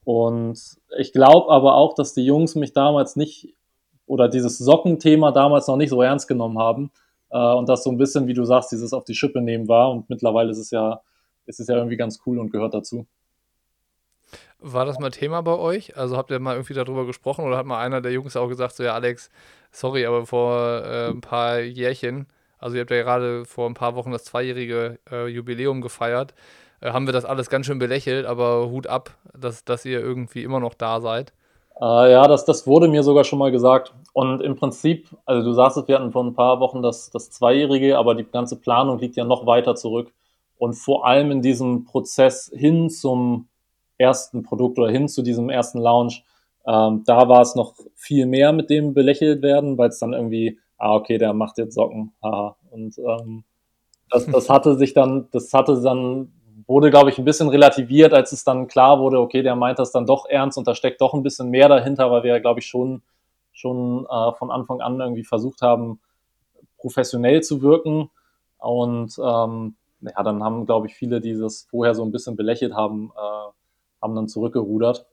Und 0.05 0.57
ich 0.97 1.11
glaube 1.11 1.51
aber 1.51 1.75
auch, 1.75 1.95
dass 1.95 2.13
die 2.13 2.25
Jungs 2.25 2.55
mich 2.55 2.73
damals 2.73 3.17
nicht 3.17 3.53
oder 4.05 4.29
dieses 4.29 4.57
Sockenthema 4.57 5.31
damals 5.31 5.67
noch 5.67 5.77
nicht 5.77 5.89
so 5.89 6.01
ernst 6.01 6.27
genommen 6.27 6.59
haben. 6.59 6.91
Äh, 7.33 7.53
und 7.53 7.67
das 7.67 7.83
so 7.83 7.91
ein 7.91 7.97
bisschen, 7.97 8.27
wie 8.27 8.33
du 8.33 8.45
sagst, 8.45 8.71
dieses 8.71 8.93
auf 8.93 9.03
die 9.03 9.15
Schippe 9.15 9.41
nehmen 9.41 9.67
war. 9.67 9.91
Und 9.91 10.09
mittlerweile 10.09 10.51
ist 10.51 10.59
es 10.59 10.71
ja, 10.71 11.01
ist 11.45 11.59
es 11.59 11.67
ja 11.67 11.75
irgendwie 11.75 11.97
ganz 11.97 12.19
cool 12.25 12.39
und 12.39 12.51
gehört 12.51 12.73
dazu. 12.73 13.07
War 14.59 14.85
das 14.85 14.99
mal 14.99 15.11
Thema 15.11 15.41
bei 15.41 15.57
euch? 15.57 15.97
Also 15.97 16.15
habt 16.15 16.31
ihr 16.31 16.39
mal 16.39 16.53
irgendwie 16.53 16.73
darüber 16.73 17.05
gesprochen 17.05 17.43
oder 17.43 17.57
hat 17.57 17.65
mal 17.65 17.81
einer 17.81 17.99
der 18.01 18.13
Jungs 18.13 18.37
auch 18.37 18.47
gesagt, 18.47 18.75
so 18.75 18.83
ja, 18.83 18.93
Alex, 18.93 19.29
sorry, 19.71 20.05
aber 20.05 20.25
vor 20.25 20.85
äh, 20.85 21.09
ein 21.09 21.19
paar 21.19 21.59
Jährchen, 21.59 22.27
also 22.59 22.77
ihr 22.77 22.81
habt 22.81 22.91
ja 22.91 23.03
gerade 23.03 23.43
vor 23.43 23.69
ein 23.69 23.73
paar 23.73 23.95
Wochen 23.95 24.11
das 24.11 24.23
zweijährige 24.23 24.99
äh, 25.11 25.27
Jubiläum 25.27 25.81
gefeiert, 25.81 26.33
äh, 26.79 26.91
haben 26.91 27.07
wir 27.07 27.13
das 27.13 27.25
alles 27.25 27.49
ganz 27.49 27.65
schön 27.65 27.77
belächelt, 27.77 28.25
aber 28.25 28.69
Hut 28.69 28.87
ab, 28.87 29.17
dass, 29.37 29.65
dass 29.65 29.83
ihr 29.83 29.99
irgendwie 29.99 30.43
immer 30.43 30.61
noch 30.61 30.75
da 30.75 31.01
seid. 31.01 31.33
Äh, 31.79 32.11
ja, 32.11 32.27
das, 32.27 32.45
das 32.45 32.67
wurde 32.67 32.87
mir 32.87 33.03
sogar 33.03 33.23
schon 33.23 33.39
mal 33.39 33.51
gesagt. 33.51 33.93
Und 34.13 34.41
im 34.41 34.55
Prinzip, 34.55 35.07
also 35.25 35.43
du 35.43 35.53
sagst 35.53 35.77
es, 35.77 35.87
wir 35.87 35.95
hatten 35.95 36.11
vor 36.11 36.23
ein 36.23 36.35
paar 36.35 36.59
Wochen 36.59 36.81
das, 36.81 37.09
das 37.09 37.31
Zweijährige, 37.31 37.97
aber 37.97 38.15
die 38.15 38.25
ganze 38.25 38.57
Planung 38.57 38.99
liegt 38.99 39.15
ja 39.15 39.23
noch 39.23 39.45
weiter 39.45 39.75
zurück. 39.75 40.13
Und 40.57 40.73
vor 40.73 41.05
allem 41.05 41.31
in 41.31 41.41
diesem 41.41 41.85
Prozess 41.85 42.51
hin 42.55 42.89
zum 42.89 43.47
ersten 43.97 44.43
Produkt 44.43 44.79
oder 44.79 44.89
hin 44.89 45.07
zu 45.07 45.21
diesem 45.21 45.49
ersten 45.49 45.79
Launch, 45.79 46.23
ähm, 46.65 47.03
da 47.05 47.27
war 47.27 47.41
es 47.41 47.55
noch 47.55 47.73
viel 47.95 48.25
mehr 48.25 48.53
mit 48.53 48.69
dem 48.69 48.93
belächelt 48.93 49.41
werden, 49.41 49.77
weil 49.77 49.89
es 49.89 49.99
dann 49.99 50.13
irgendwie, 50.13 50.59
ah, 50.77 50.95
okay, 50.95 51.17
der 51.17 51.33
macht 51.33 51.57
jetzt 51.57 51.75
Socken, 51.75 52.13
haha. 52.21 52.55
Und 52.71 52.97
ähm, 52.97 53.43
das, 54.09 54.25
das 54.27 54.49
hatte 54.49 54.75
sich 54.75 54.93
dann, 54.93 55.27
das 55.31 55.51
hatte 55.53 55.81
dann, 55.81 56.31
wurde, 56.67 56.89
glaube 56.89 57.09
ich, 57.09 57.17
ein 57.17 57.25
bisschen 57.25 57.49
relativiert, 57.49 58.13
als 58.13 58.31
es 58.31 58.43
dann 58.43 58.67
klar 58.67 58.99
wurde, 58.99 59.19
okay, 59.19 59.43
der 59.43 59.55
meint 59.55 59.79
das 59.79 59.91
dann 59.91 60.05
doch 60.05 60.25
ernst 60.25 60.57
und 60.57 60.67
da 60.67 60.75
steckt 60.75 61.01
doch 61.01 61.13
ein 61.13 61.23
bisschen 61.23 61.49
mehr 61.49 61.69
dahinter, 61.69 62.11
weil 62.11 62.23
wir, 62.23 62.39
glaube 62.39 62.59
ich, 62.59 62.67
schon, 62.67 63.01
schon 63.51 64.05
äh, 64.05 64.31
von 64.33 64.51
Anfang 64.51 64.81
an 64.81 64.99
irgendwie 64.99 65.23
versucht 65.23 65.61
haben, 65.61 65.99
professionell 66.77 67.41
zu 67.41 67.61
wirken. 67.61 68.09
Und 68.57 69.17
ähm, 69.17 69.75
ja, 70.01 70.23
dann 70.23 70.43
haben, 70.43 70.65
glaube 70.65 70.87
ich, 70.87 70.95
viele, 70.95 71.21
die 71.21 71.37
das 71.37 71.67
vorher 71.69 71.95
so 71.95 72.03
ein 72.03 72.11
bisschen 72.11 72.35
belächelt 72.35 72.73
haben, 72.73 73.11
äh, 73.15 73.51
haben 74.01 74.15
dann 74.15 74.27
zurückgerudert. 74.27 75.05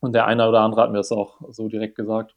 Und 0.00 0.14
der 0.14 0.26
eine 0.26 0.48
oder 0.48 0.60
andere 0.60 0.82
hat 0.82 0.90
mir 0.90 0.98
das 0.98 1.12
auch 1.12 1.36
so 1.50 1.68
direkt 1.68 1.94
gesagt. 1.94 2.34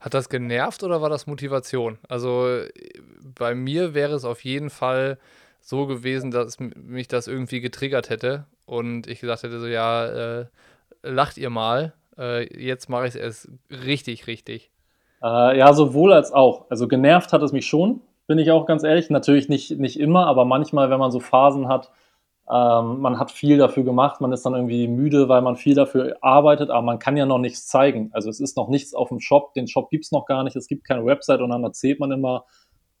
Hat 0.00 0.12
das 0.12 0.28
genervt 0.28 0.82
oder 0.82 1.00
war 1.00 1.08
das 1.08 1.26
Motivation? 1.26 1.98
Also 2.08 2.60
bei 3.22 3.54
mir 3.54 3.94
wäre 3.94 4.14
es 4.14 4.24
auf 4.24 4.44
jeden 4.44 4.70
Fall 4.70 5.18
so 5.66 5.86
gewesen, 5.86 6.30
dass 6.30 6.58
mich 6.60 7.08
das 7.08 7.26
irgendwie 7.26 7.60
getriggert 7.60 8.08
hätte 8.08 8.46
und 8.66 9.08
ich 9.08 9.20
gesagt 9.20 9.42
hätte, 9.42 9.58
so 9.58 9.66
ja, 9.66 10.06
äh, 10.06 10.46
lacht 11.02 11.38
ihr 11.38 11.50
mal, 11.50 11.92
äh, 12.16 12.46
jetzt 12.56 12.88
mache 12.88 13.08
ich 13.08 13.16
es 13.16 13.16
erst 13.16 13.50
richtig, 13.70 14.28
richtig. 14.28 14.70
Äh, 15.24 15.58
ja, 15.58 15.72
sowohl 15.72 16.12
als 16.12 16.32
auch. 16.32 16.70
Also 16.70 16.86
genervt 16.86 17.32
hat 17.32 17.42
es 17.42 17.50
mich 17.50 17.66
schon, 17.66 18.00
bin 18.28 18.38
ich 18.38 18.52
auch 18.52 18.64
ganz 18.64 18.84
ehrlich. 18.84 19.10
Natürlich 19.10 19.48
nicht, 19.48 19.76
nicht 19.80 19.98
immer, 19.98 20.28
aber 20.28 20.44
manchmal, 20.44 20.88
wenn 20.88 21.00
man 21.00 21.10
so 21.10 21.18
Phasen 21.18 21.66
hat, 21.66 21.90
ähm, 22.48 23.00
man 23.00 23.18
hat 23.18 23.32
viel 23.32 23.58
dafür 23.58 23.82
gemacht, 23.82 24.20
man 24.20 24.30
ist 24.30 24.46
dann 24.46 24.54
irgendwie 24.54 24.86
müde, 24.86 25.28
weil 25.28 25.42
man 25.42 25.56
viel 25.56 25.74
dafür 25.74 26.16
arbeitet, 26.20 26.70
aber 26.70 26.82
man 26.82 27.00
kann 27.00 27.16
ja 27.16 27.26
noch 27.26 27.38
nichts 27.38 27.66
zeigen. 27.66 28.10
Also 28.12 28.30
es 28.30 28.38
ist 28.38 28.56
noch 28.56 28.68
nichts 28.68 28.94
auf 28.94 29.08
dem 29.08 29.18
Shop, 29.18 29.52
den 29.54 29.66
Shop 29.66 29.90
gibt's 29.90 30.12
noch 30.12 30.26
gar 30.26 30.44
nicht, 30.44 30.54
es 30.54 30.68
gibt 30.68 30.84
keine 30.84 31.04
Website 31.04 31.40
und 31.40 31.50
dann 31.50 31.64
erzählt 31.64 31.98
man 31.98 32.12
immer, 32.12 32.44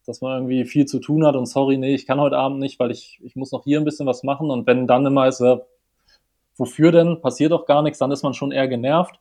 dass 0.06 0.20
man 0.20 0.36
irgendwie 0.36 0.64
viel 0.64 0.86
zu 0.86 0.98
tun 0.98 1.26
hat 1.26 1.36
und 1.36 1.46
sorry, 1.46 1.76
nee, 1.76 1.94
ich 1.94 2.06
kann 2.06 2.20
heute 2.20 2.38
Abend 2.38 2.58
nicht, 2.58 2.78
weil 2.78 2.90
ich, 2.90 3.20
ich 3.22 3.36
muss 3.36 3.52
noch 3.52 3.64
hier 3.64 3.78
ein 3.78 3.84
bisschen 3.84 4.06
was 4.06 4.22
machen 4.22 4.50
und 4.50 4.66
wenn 4.66 4.86
dann 4.86 5.06
immer 5.06 5.26
ist, 5.26 5.40
äh, 5.40 5.58
wofür 6.56 6.92
denn, 6.92 7.20
passiert 7.20 7.52
doch 7.52 7.66
gar 7.66 7.82
nichts, 7.82 7.98
dann 7.98 8.12
ist 8.12 8.22
man 8.22 8.34
schon 8.34 8.52
eher 8.52 8.68
genervt. 8.68 9.20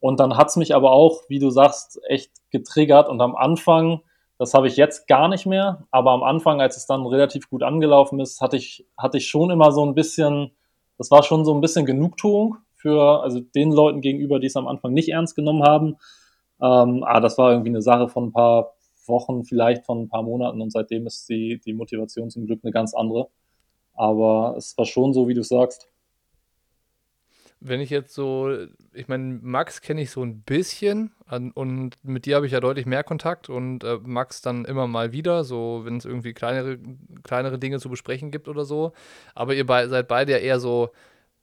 Und 0.00 0.20
dann 0.20 0.36
hat's 0.36 0.54
mich 0.54 0.76
aber 0.76 0.92
auch, 0.92 1.22
wie 1.28 1.40
du 1.40 1.50
sagst, 1.50 2.00
echt 2.08 2.30
getriggert 2.50 3.08
und 3.08 3.20
am 3.20 3.34
Anfang 3.34 4.02
das 4.38 4.54
habe 4.54 4.68
ich 4.68 4.76
jetzt 4.76 5.08
gar 5.08 5.28
nicht 5.28 5.46
mehr, 5.46 5.84
aber 5.90 6.12
am 6.12 6.22
Anfang, 6.22 6.60
als 6.60 6.76
es 6.76 6.86
dann 6.86 7.04
relativ 7.04 7.50
gut 7.50 7.64
angelaufen 7.64 8.20
ist, 8.20 8.40
hatte 8.40 8.56
ich, 8.56 8.86
hatte 8.96 9.18
ich 9.18 9.28
schon 9.28 9.50
immer 9.50 9.72
so 9.72 9.84
ein 9.84 9.94
bisschen, 9.94 10.52
das 10.96 11.10
war 11.10 11.24
schon 11.24 11.44
so 11.44 11.52
ein 11.52 11.60
bisschen 11.60 11.86
Genugtuung 11.86 12.56
für, 12.76 13.20
also 13.22 13.40
den 13.40 13.72
Leuten 13.72 14.00
gegenüber, 14.00 14.38
die 14.38 14.46
es 14.46 14.56
am 14.56 14.68
Anfang 14.68 14.92
nicht 14.92 15.08
ernst 15.08 15.34
genommen 15.34 15.64
haben. 15.64 15.96
Ähm, 16.62 17.02
aber 17.02 17.20
das 17.20 17.36
war 17.36 17.50
irgendwie 17.50 17.70
eine 17.70 17.82
Sache 17.82 18.08
von 18.08 18.26
ein 18.26 18.32
paar 18.32 18.74
Wochen, 19.08 19.44
vielleicht 19.44 19.84
von 19.84 20.02
ein 20.02 20.08
paar 20.08 20.22
Monaten 20.22 20.60
und 20.60 20.70
seitdem 20.70 21.06
ist 21.06 21.28
die, 21.28 21.60
die 21.64 21.74
Motivation 21.74 22.30
zum 22.30 22.46
Glück 22.46 22.60
eine 22.62 22.72
ganz 22.72 22.94
andere. 22.94 23.28
Aber 23.94 24.54
es 24.56 24.76
war 24.78 24.84
schon 24.84 25.12
so, 25.12 25.28
wie 25.28 25.34
du 25.34 25.42
sagst 25.42 25.88
wenn 27.60 27.80
ich 27.80 27.90
jetzt 27.90 28.14
so, 28.14 28.56
ich 28.92 29.08
meine, 29.08 29.40
Max 29.42 29.80
kenne 29.80 30.02
ich 30.02 30.10
so 30.10 30.22
ein 30.22 30.42
bisschen 30.42 31.12
und 31.54 31.92
mit 32.04 32.26
dir 32.26 32.36
habe 32.36 32.46
ich 32.46 32.52
ja 32.52 32.60
deutlich 32.60 32.86
mehr 32.86 33.02
Kontakt 33.02 33.48
und 33.48 33.82
äh, 33.82 33.98
Max 34.02 34.42
dann 34.42 34.64
immer 34.64 34.86
mal 34.86 35.12
wieder, 35.12 35.42
so 35.42 35.82
wenn 35.84 35.96
es 35.96 36.04
irgendwie 36.04 36.34
kleinere, 36.34 36.78
kleinere 37.24 37.58
Dinge 37.58 37.80
zu 37.80 37.88
besprechen 37.88 38.30
gibt 38.30 38.48
oder 38.48 38.64
so. 38.64 38.92
Aber 39.34 39.54
ihr 39.54 39.66
be 39.66 39.88
seid 39.88 40.06
beide 40.08 40.32
ja 40.32 40.38
eher 40.38 40.60
so, 40.60 40.90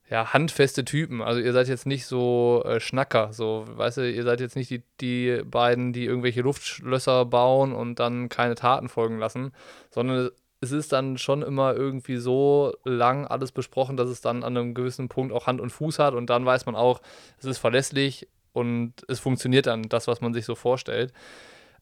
ja, 0.09 0.33
handfeste 0.33 0.85
Typen. 0.85 1.21
Also 1.21 1.39
ihr 1.41 1.53
seid 1.53 1.67
jetzt 1.67 1.85
nicht 1.85 2.05
so 2.05 2.63
äh, 2.65 2.79
Schnacker, 2.79 3.33
so, 3.33 3.65
weißt 3.67 3.97
du, 3.97 4.12
ihr 4.12 4.24
seid 4.24 4.39
jetzt 4.39 4.55
nicht 4.55 4.69
die, 4.69 4.83
die 5.01 5.41
beiden, 5.43 5.93
die 5.93 6.05
irgendwelche 6.05 6.41
Luftschlösser 6.41 7.25
bauen 7.25 7.74
und 7.74 8.00
dann 8.00 8.29
keine 8.29 8.55
Taten 8.55 8.88
folgen 8.89 9.17
lassen, 9.17 9.51
sondern 9.89 10.29
es 10.62 10.71
ist 10.71 10.93
dann 10.93 11.17
schon 11.17 11.41
immer 11.41 11.75
irgendwie 11.75 12.17
so 12.17 12.74
lang 12.83 13.25
alles 13.27 13.51
besprochen, 13.51 13.97
dass 13.97 14.09
es 14.09 14.21
dann 14.21 14.43
an 14.43 14.57
einem 14.57 14.74
gewissen 14.74 15.09
Punkt 15.09 15.33
auch 15.33 15.47
Hand 15.47 15.59
und 15.59 15.71
Fuß 15.71 16.00
hat 16.00 16.13
und 16.13 16.29
dann 16.29 16.45
weiß 16.45 16.65
man 16.65 16.75
auch, 16.75 17.01
es 17.38 17.45
ist 17.45 17.57
verlässlich 17.57 18.27
und 18.53 18.93
es 19.07 19.19
funktioniert 19.19 19.67
dann, 19.67 19.83
das, 19.83 20.07
was 20.07 20.21
man 20.21 20.33
sich 20.33 20.45
so 20.45 20.55
vorstellt. 20.55 21.13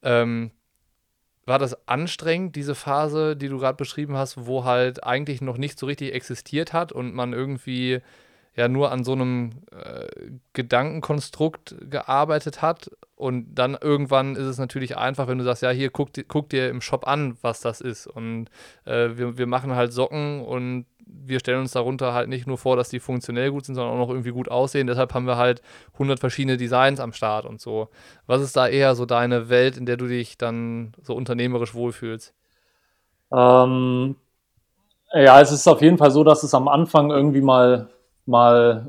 Ähm, 0.02 0.52
war 1.46 1.60
das 1.60 1.88
anstrengend, 1.88 2.56
diese 2.56 2.76
Phase, 2.76 3.36
die 3.36 3.50
du 3.50 3.60
gerade 3.60 3.76
beschrieben 3.76 4.16
hast, 4.16 4.46
wo 4.46 4.64
halt 4.64 5.04
eigentlich 5.04 5.42
noch 5.42 5.58
nicht 5.58 5.78
so 5.78 5.86
richtig 5.86 6.14
existiert 6.14 6.74
hat 6.74 6.92
und 6.92 7.14
man 7.14 7.34
irgendwie 7.34 8.02
ja 8.56 8.68
nur 8.68 8.92
an 8.92 9.04
so 9.04 9.14
einem 9.14 9.52
äh, 9.72 10.08
Gedankenkonstrukt 10.54 11.76
gearbeitet 11.90 12.62
hat. 12.62 12.92
Und 13.16 13.56
dann 13.56 13.78
irgendwann 13.80 14.36
ist 14.36 14.46
es 14.46 14.58
natürlich 14.58 14.98
einfach, 14.98 15.28
wenn 15.28 15.38
du 15.38 15.44
sagst, 15.44 15.64
ja, 15.64 15.70
hier 15.70 15.90
guck, 15.90 16.10
guck 16.28 16.50
dir 16.50 16.70
im 16.70 16.82
Shop 16.82 17.08
an, 17.08 17.38
was 17.42 17.62
das 17.62 17.82
ist. 17.82 18.06
Und 18.08 18.50
äh, 18.86 19.10
wir, 19.16 19.38
wir 19.38 19.48
machen 19.48 19.76
halt 19.76 19.94
Socken 19.94 20.42
und 20.42 20.86
wir 21.26 21.40
stellen 21.40 21.62
uns 21.62 21.72
darunter 21.72 22.14
halt 22.14 22.30
nicht 22.30 22.48
nur 22.48 22.58
vor, 22.58 22.76
dass 22.76 22.90
die 22.90 23.00
funktionell 23.00 23.52
gut 23.52 23.66
sind, 23.66 23.76
sondern 23.76 23.94
auch 23.94 24.00
noch 24.00 24.10
irgendwie 24.10 24.32
gut 24.32 24.50
aussehen. 24.50 24.88
Deshalb 24.88 25.14
haben 25.14 25.28
wir 25.28 25.38
halt 25.38 25.62
100 25.94 26.20
verschiedene 26.20 26.58
Designs 26.58 27.00
am 27.00 27.14
Start 27.14 27.46
und 27.46 27.62
so. 27.62 27.90
Was 28.28 28.42
ist 28.42 28.56
da 28.56 28.68
eher 28.68 28.96
so 28.96 29.06
deine 29.06 29.50
Welt, 29.50 29.78
in 29.78 29.86
der 29.86 29.98
du 29.98 30.08
dich 30.08 30.38
dann 30.38 30.94
so 31.02 31.14
unternehmerisch 31.14 31.74
wohlfühlst? 31.74 32.34
Ähm, 33.32 34.16
ja, 35.14 35.42
es 35.42 35.52
ist 35.52 35.68
auf 35.68 35.82
jeden 35.82 35.98
Fall 35.98 36.12
so, 36.12 36.24
dass 36.24 36.44
es 36.44 36.54
am 36.54 36.68
Anfang 36.68 37.12
irgendwie 37.12 37.42
mal, 37.42 37.90
mal 38.26 38.88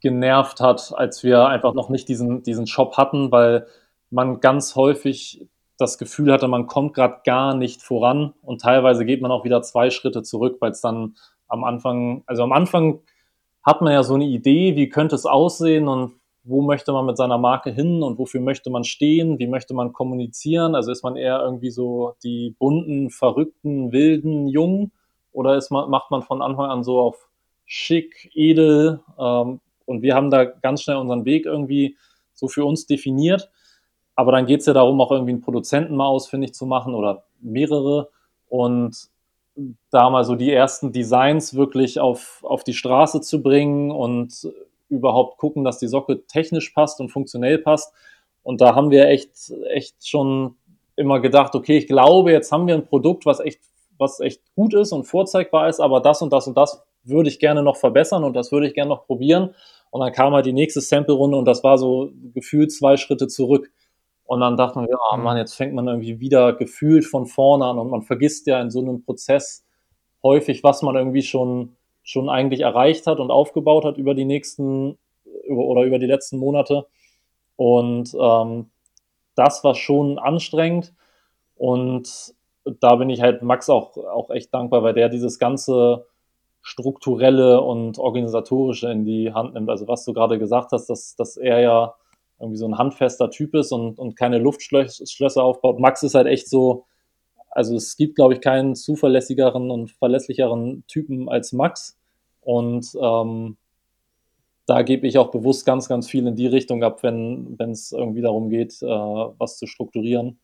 genervt 0.00 0.60
hat, 0.60 0.92
als 0.96 1.22
wir 1.22 1.46
einfach 1.46 1.74
noch 1.74 1.88
nicht 1.88 2.08
diesen, 2.08 2.42
diesen 2.42 2.66
Shop 2.66 2.96
hatten, 2.96 3.30
weil 3.30 3.66
man 4.10 4.40
ganz 4.40 4.74
häufig 4.74 5.46
das 5.78 5.98
Gefühl 5.98 6.32
hatte, 6.32 6.48
man 6.48 6.66
kommt 6.66 6.94
gerade 6.94 7.20
gar 7.24 7.54
nicht 7.54 7.82
voran 7.82 8.34
und 8.42 8.60
teilweise 8.60 9.04
geht 9.04 9.22
man 9.22 9.30
auch 9.30 9.44
wieder 9.44 9.62
zwei 9.62 9.90
Schritte 9.90 10.22
zurück, 10.22 10.58
weil 10.60 10.72
es 10.72 10.80
dann 10.80 11.14
am 11.50 11.64
Anfang, 11.64 12.22
also 12.26 12.42
am 12.42 12.52
Anfang 12.52 13.00
hat 13.62 13.82
man 13.82 13.92
ja 13.92 14.02
so 14.02 14.14
eine 14.14 14.24
Idee, 14.24 14.76
wie 14.76 14.88
könnte 14.88 15.14
es 15.14 15.26
aussehen 15.26 15.88
und 15.88 16.14
wo 16.42 16.62
möchte 16.62 16.92
man 16.92 17.04
mit 17.04 17.18
seiner 17.18 17.36
Marke 17.36 17.70
hin 17.70 18.02
und 18.02 18.18
wofür 18.18 18.40
möchte 18.40 18.70
man 18.70 18.84
stehen, 18.84 19.38
wie 19.38 19.46
möchte 19.46 19.74
man 19.74 19.92
kommunizieren, 19.92 20.74
also 20.74 20.90
ist 20.90 21.04
man 21.04 21.16
eher 21.16 21.40
irgendwie 21.40 21.70
so 21.70 22.14
die 22.24 22.54
bunten, 22.58 23.10
verrückten, 23.10 23.92
wilden 23.92 24.48
Jungen 24.48 24.92
oder 25.32 25.56
ist 25.56 25.70
man, 25.70 25.90
macht 25.90 26.10
man 26.10 26.22
von 26.22 26.40
Anfang 26.40 26.70
an 26.70 26.82
so 26.82 26.98
auf 27.00 27.28
schick, 27.66 28.30
edel 28.34 29.00
ähm, 29.18 29.60
und 29.90 30.02
wir 30.02 30.14
haben 30.14 30.30
da 30.30 30.44
ganz 30.44 30.82
schnell 30.82 30.96
unseren 30.96 31.24
Weg 31.24 31.46
irgendwie 31.46 31.96
so 32.32 32.48
für 32.48 32.64
uns 32.64 32.86
definiert. 32.86 33.50
Aber 34.14 34.32
dann 34.32 34.46
geht 34.46 34.60
es 34.60 34.66
ja 34.66 34.72
darum, 34.72 35.00
auch 35.00 35.10
irgendwie 35.10 35.32
einen 35.32 35.40
Produzenten 35.40 35.96
mal 35.96 36.06
ausfindig 36.06 36.54
zu 36.54 36.66
machen 36.66 36.94
oder 36.94 37.24
mehrere. 37.40 38.10
Und 38.48 39.08
da 39.90 40.10
mal 40.10 40.24
so 40.24 40.36
die 40.36 40.52
ersten 40.52 40.92
Designs 40.92 41.54
wirklich 41.54 42.00
auf, 42.00 42.44
auf 42.44 42.64
die 42.64 42.74
Straße 42.74 43.20
zu 43.20 43.42
bringen 43.42 43.90
und 43.90 44.48
überhaupt 44.88 45.38
gucken, 45.38 45.64
dass 45.64 45.78
die 45.78 45.88
Socke 45.88 46.26
technisch 46.26 46.70
passt 46.70 47.00
und 47.00 47.10
funktionell 47.10 47.58
passt. 47.58 47.92
Und 48.42 48.60
da 48.60 48.74
haben 48.74 48.90
wir 48.90 49.06
echt, 49.08 49.52
echt 49.68 50.08
schon 50.08 50.56
immer 50.96 51.20
gedacht, 51.20 51.54
okay, 51.54 51.78
ich 51.78 51.86
glaube, 51.86 52.32
jetzt 52.32 52.52
haben 52.52 52.66
wir 52.66 52.74
ein 52.74 52.86
Produkt, 52.86 53.26
was 53.26 53.40
echt, 53.40 53.60
was 53.98 54.20
echt 54.20 54.42
gut 54.54 54.74
ist 54.74 54.92
und 54.92 55.04
vorzeigbar 55.04 55.68
ist, 55.68 55.80
aber 55.80 56.00
das 56.00 56.22
und 56.22 56.32
das 56.32 56.46
und 56.46 56.56
das 56.56 56.82
würde 57.04 57.28
ich 57.28 57.38
gerne 57.38 57.62
noch 57.62 57.76
verbessern 57.76 58.24
und 58.24 58.34
das 58.34 58.52
würde 58.52 58.66
ich 58.66 58.74
gerne 58.74 58.90
noch 58.90 59.06
probieren. 59.06 59.54
Und 59.90 60.00
dann 60.00 60.12
kam 60.12 60.34
halt 60.34 60.46
die 60.46 60.52
nächste 60.52 60.80
Sample-Runde 60.80 61.36
und 61.36 61.44
das 61.44 61.64
war 61.64 61.78
so 61.78 62.10
gefühlt 62.34 62.72
zwei 62.72 62.96
Schritte 62.96 63.28
zurück. 63.28 63.70
Und 64.30 64.38
dann 64.38 64.56
dachte 64.56 64.78
man, 64.78 64.86
ja, 64.88 64.96
oh 65.12 65.16
Mann, 65.16 65.36
jetzt 65.38 65.54
fängt 65.54 65.74
man 65.74 65.88
irgendwie 65.88 66.20
wieder 66.20 66.52
gefühlt 66.52 67.04
von 67.04 67.26
vorne 67.26 67.64
an 67.64 67.80
und 67.80 67.90
man 67.90 68.02
vergisst 68.02 68.46
ja 68.46 68.60
in 68.60 68.70
so 68.70 68.78
einem 68.78 69.02
Prozess 69.02 69.66
häufig, 70.22 70.62
was 70.62 70.82
man 70.82 70.94
irgendwie 70.94 71.22
schon, 71.22 71.74
schon 72.04 72.28
eigentlich 72.28 72.60
erreicht 72.60 73.08
hat 73.08 73.18
und 73.18 73.32
aufgebaut 73.32 73.84
hat 73.84 73.98
über 73.98 74.14
die 74.14 74.24
nächsten 74.24 74.96
oder 75.48 75.82
über 75.82 75.98
die 75.98 76.06
letzten 76.06 76.38
Monate. 76.38 76.86
Und 77.56 78.14
ähm, 78.20 78.70
das 79.34 79.64
war 79.64 79.74
schon 79.74 80.20
anstrengend. 80.20 80.94
Und 81.56 82.32
da 82.64 82.94
bin 82.94 83.10
ich 83.10 83.22
halt 83.22 83.42
Max 83.42 83.68
auch, 83.68 83.96
auch 83.96 84.30
echt 84.30 84.54
dankbar, 84.54 84.84
weil 84.84 84.94
der 84.94 85.08
dieses 85.08 85.40
ganze 85.40 86.06
strukturelle 86.62 87.60
und 87.62 87.98
organisatorische 87.98 88.92
in 88.92 89.04
die 89.04 89.32
Hand 89.32 89.54
nimmt. 89.54 89.70
Also 89.70 89.88
was 89.88 90.04
du 90.04 90.12
gerade 90.12 90.38
gesagt 90.38 90.70
hast, 90.70 90.86
dass, 90.86 91.16
dass 91.16 91.36
er 91.36 91.58
ja 91.58 91.94
irgendwie 92.40 92.58
so 92.58 92.66
ein 92.66 92.78
handfester 92.78 93.30
Typ 93.30 93.54
ist 93.54 93.70
und, 93.70 93.98
und 93.98 94.16
keine 94.16 94.38
Luftschlösser 94.38 95.42
aufbaut. 95.42 95.78
Max 95.78 96.02
ist 96.02 96.14
halt 96.14 96.26
echt 96.26 96.48
so, 96.48 96.86
also 97.50 97.76
es 97.76 97.96
gibt, 97.96 98.16
glaube 98.16 98.34
ich, 98.34 98.40
keinen 98.40 98.74
zuverlässigeren 98.74 99.70
und 99.70 99.90
verlässlicheren 99.90 100.84
Typen 100.86 101.28
als 101.28 101.52
Max. 101.52 101.98
Und 102.40 102.86
ähm, 103.00 103.56
da 104.66 104.82
gebe 104.82 105.06
ich 105.06 105.18
auch 105.18 105.30
bewusst 105.30 105.66
ganz, 105.66 105.88
ganz 105.88 106.08
viel 106.08 106.26
in 106.26 106.36
die 106.36 106.46
Richtung 106.46 106.82
ab, 106.82 107.02
wenn 107.02 107.56
es 107.58 107.92
irgendwie 107.92 108.22
darum 108.22 108.48
geht, 108.48 108.80
äh, 108.82 108.86
was 108.86 109.58
zu 109.58 109.66
strukturieren. 109.66 110.38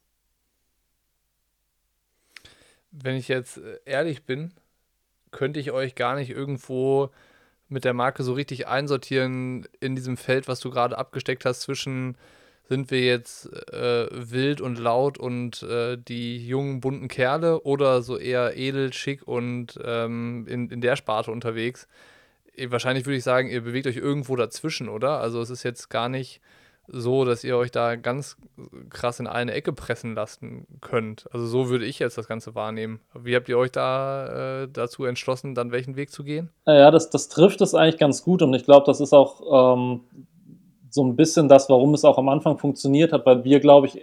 Wenn 2.90 3.16
ich 3.16 3.28
jetzt 3.28 3.58
äh, 3.58 3.78
ehrlich 3.84 4.24
bin, 4.24 4.52
könnte 5.30 5.60
ich 5.60 5.70
euch 5.70 5.94
gar 5.94 6.16
nicht 6.16 6.30
irgendwo 6.30 7.10
mit 7.68 7.84
der 7.84 7.94
Marke 7.94 8.22
so 8.22 8.32
richtig 8.32 8.68
einsortieren 8.68 9.66
in 9.80 9.96
diesem 9.96 10.16
Feld, 10.16 10.48
was 10.48 10.60
du 10.60 10.70
gerade 10.70 10.98
abgesteckt 10.98 11.44
hast, 11.44 11.62
zwischen 11.62 12.16
sind 12.68 12.90
wir 12.90 13.00
jetzt 13.00 13.46
äh, 13.72 14.08
wild 14.10 14.60
und 14.60 14.78
laut 14.78 15.18
und 15.18 15.62
äh, 15.62 15.96
die 15.96 16.46
jungen, 16.46 16.80
bunten 16.80 17.08
Kerle 17.08 17.60
oder 17.60 18.02
so 18.02 18.18
eher 18.18 18.56
edel, 18.56 18.92
schick 18.92 19.26
und 19.26 19.78
ähm, 19.84 20.46
in, 20.48 20.68
in 20.70 20.80
der 20.80 20.96
Sparte 20.96 21.30
unterwegs? 21.30 21.86
Wahrscheinlich 22.68 23.06
würde 23.06 23.18
ich 23.18 23.24
sagen, 23.24 23.50
ihr 23.50 23.60
bewegt 23.60 23.86
euch 23.86 23.96
irgendwo 23.96 24.34
dazwischen, 24.34 24.88
oder? 24.88 25.20
Also 25.20 25.40
es 25.40 25.50
ist 25.50 25.62
jetzt 25.62 25.90
gar 25.90 26.08
nicht 26.08 26.40
so, 26.88 27.24
dass 27.24 27.44
ihr 27.44 27.56
euch 27.56 27.70
da 27.70 27.96
ganz 27.96 28.36
krass 28.90 29.20
in 29.20 29.26
eine 29.26 29.52
Ecke 29.52 29.72
pressen 29.72 30.14
lassen 30.14 30.66
könnt. 30.80 31.26
Also 31.32 31.46
so 31.46 31.68
würde 31.68 31.84
ich 31.84 31.98
jetzt 31.98 32.18
das 32.18 32.28
Ganze 32.28 32.54
wahrnehmen. 32.54 33.00
Wie 33.14 33.34
habt 33.34 33.48
ihr 33.48 33.58
euch 33.58 33.72
da 33.72 34.62
äh, 34.62 34.68
dazu 34.72 35.04
entschlossen, 35.04 35.54
dann 35.54 35.72
welchen 35.72 35.96
Weg 35.96 36.10
zu 36.10 36.24
gehen? 36.24 36.50
Ja, 36.66 36.90
das, 36.90 37.10
das 37.10 37.28
trifft 37.28 37.60
es 37.60 37.74
eigentlich 37.74 37.98
ganz 37.98 38.22
gut 38.22 38.42
und 38.42 38.54
ich 38.54 38.64
glaube, 38.64 38.86
das 38.86 39.00
ist 39.00 39.12
auch 39.12 39.76
ähm, 39.76 40.00
so 40.90 41.04
ein 41.04 41.16
bisschen 41.16 41.48
das, 41.48 41.68
warum 41.68 41.94
es 41.94 42.04
auch 42.04 42.18
am 42.18 42.28
Anfang 42.28 42.58
funktioniert 42.58 43.12
hat, 43.12 43.26
weil 43.26 43.44
wir, 43.44 43.60
glaube 43.60 43.86
ich, 43.86 44.00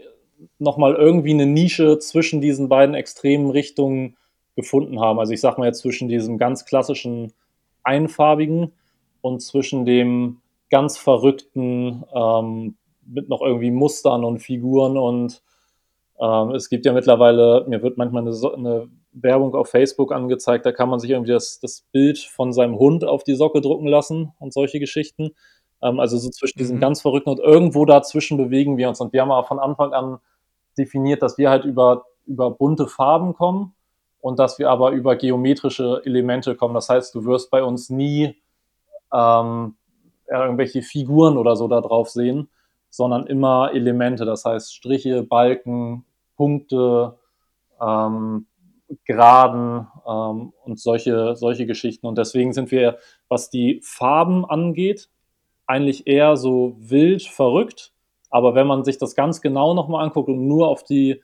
nochmal 0.59 0.95
irgendwie 0.95 1.31
eine 1.31 1.45
Nische 1.45 1.99
zwischen 1.99 2.41
diesen 2.41 2.69
beiden 2.69 2.95
extremen 2.95 3.49
Richtungen 3.49 4.15
gefunden 4.55 4.99
haben. 4.99 5.19
Also 5.19 5.33
ich 5.33 5.41
sag 5.41 5.57
mal 5.57 5.65
jetzt 5.65 5.79
zwischen 5.79 6.07
diesem 6.07 6.37
ganz 6.37 6.65
klassischen 6.65 7.33
einfarbigen 7.83 8.71
und 9.21 9.41
zwischen 9.41 9.85
dem 9.85 10.41
ganz 10.73 10.97
verrückten, 10.97 12.03
ähm, 12.15 12.77
mit 13.05 13.29
noch 13.29 13.41
irgendwie 13.41 13.69
Mustern 13.69 14.23
und 14.23 14.39
Figuren 14.39 14.97
und 14.97 15.43
ähm, 16.19 16.49
es 16.55 16.67
gibt 16.67 16.87
ja 16.87 16.93
mittlerweile, 16.93 17.63
mir 17.67 17.83
wird 17.83 17.97
manchmal 17.97 18.23
eine, 18.27 18.53
eine, 18.55 18.89
Werbung 19.15 19.53
auf 19.53 19.69
Facebook 19.69 20.11
angezeigt, 20.11 20.65
da 20.65 20.71
kann 20.71 20.89
man 20.89 20.99
sich 20.99 21.11
irgendwie 21.11 21.33
das, 21.33 21.59
das 21.59 21.85
Bild 21.91 22.17
von 22.17 22.51
seinem 22.51 22.79
Hund 22.79 23.05
auf 23.05 23.23
die 23.23 23.35
Socke 23.35 23.61
drucken 23.61 23.85
lassen 23.85 24.33
und 24.39 24.51
solche 24.51 24.79
Geschichten. 24.79 25.35
Ähm, 25.83 25.99
also 25.99 26.17
so 26.17 26.31
zwischen 26.31 26.77
mhm. 26.77 26.79
ganz 26.79 27.03
verrückten 27.03 27.29
und 27.29 27.39
irgendwo 27.39 27.85
dazwischen 27.85 28.39
bewegen 28.39 28.75
wir 28.77 28.89
uns 28.89 28.99
und 28.99 29.13
wir 29.13 29.21
haben 29.21 29.31
aber 29.31 29.45
von 29.45 29.59
Anfang 29.59 29.93
an 29.93 30.17
definiert, 30.75 31.21
dass 31.21 31.37
wir 31.37 31.51
halt 31.51 31.65
über, 31.65 32.05
über 32.25 32.49
bunte 32.49 32.87
Farben 32.87 33.35
kommen 33.35 33.75
und 34.21 34.39
dass 34.39 34.57
wir 34.57 34.71
aber 34.71 34.89
über 34.89 35.15
geometrische 35.17 36.01
Elemente 36.03 36.55
kommen. 36.55 36.73
Das 36.73 36.89
heißt, 36.89 37.13
du 37.13 37.25
wirst 37.25 37.51
bei 37.51 37.63
uns 37.63 37.91
nie 37.91 38.41
ähm, 39.13 39.75
irgendwelche 40.29 40.81
Figuren 40.81 41.37
oder 41.37 41.55
so 41.55 41.67
da 41.67 41.81
drauf 41.81 42.09
sehen, 42.09 42.49
sondern 42.89 43.27
immer 43.27 43.71
Elemente, 43.73 44.25
das 44.25 44.45
heißt 44.45 44.73
Striche, 44.73 45.23
Balken, 45.23 46.05
Punkte, 46.35 47.17
ähm, 47.81 48.47
Graden 49.07 49.87
ähm, 50.07 50.53
und 50.63 50.79
solche, 50.79 51.35
solche 51.35 51.65
Geschichten. 51.65 52.05
Und 52.05 52.17
deswegen 52.17 52.53
sind 52.53 52.71
wir, 52.71 52.97
was 53.27 53.49
die 53.49 53.81
Farben 53.83 54.45
angeht, 54.45 55.09
eigentlich 55.65 56.07
eher 56.07 56.37
so 56.37 56.75
wild, 56.77 57.23
verrückt. 57.23 57.93
Aber 58.29 58.55
wenn 58.55 58.67
man 58.67 58.83
sich 58.83 58.97
das 58.97 59.15
ganz 59.15 59.41
genau 59.41 59.73
nochmal 59.73 60.03
anguckt 60.03 60.29
und 60.29 60.47
nur 60.47 60.67
auf 60.67 60.83
die 60.83 61.21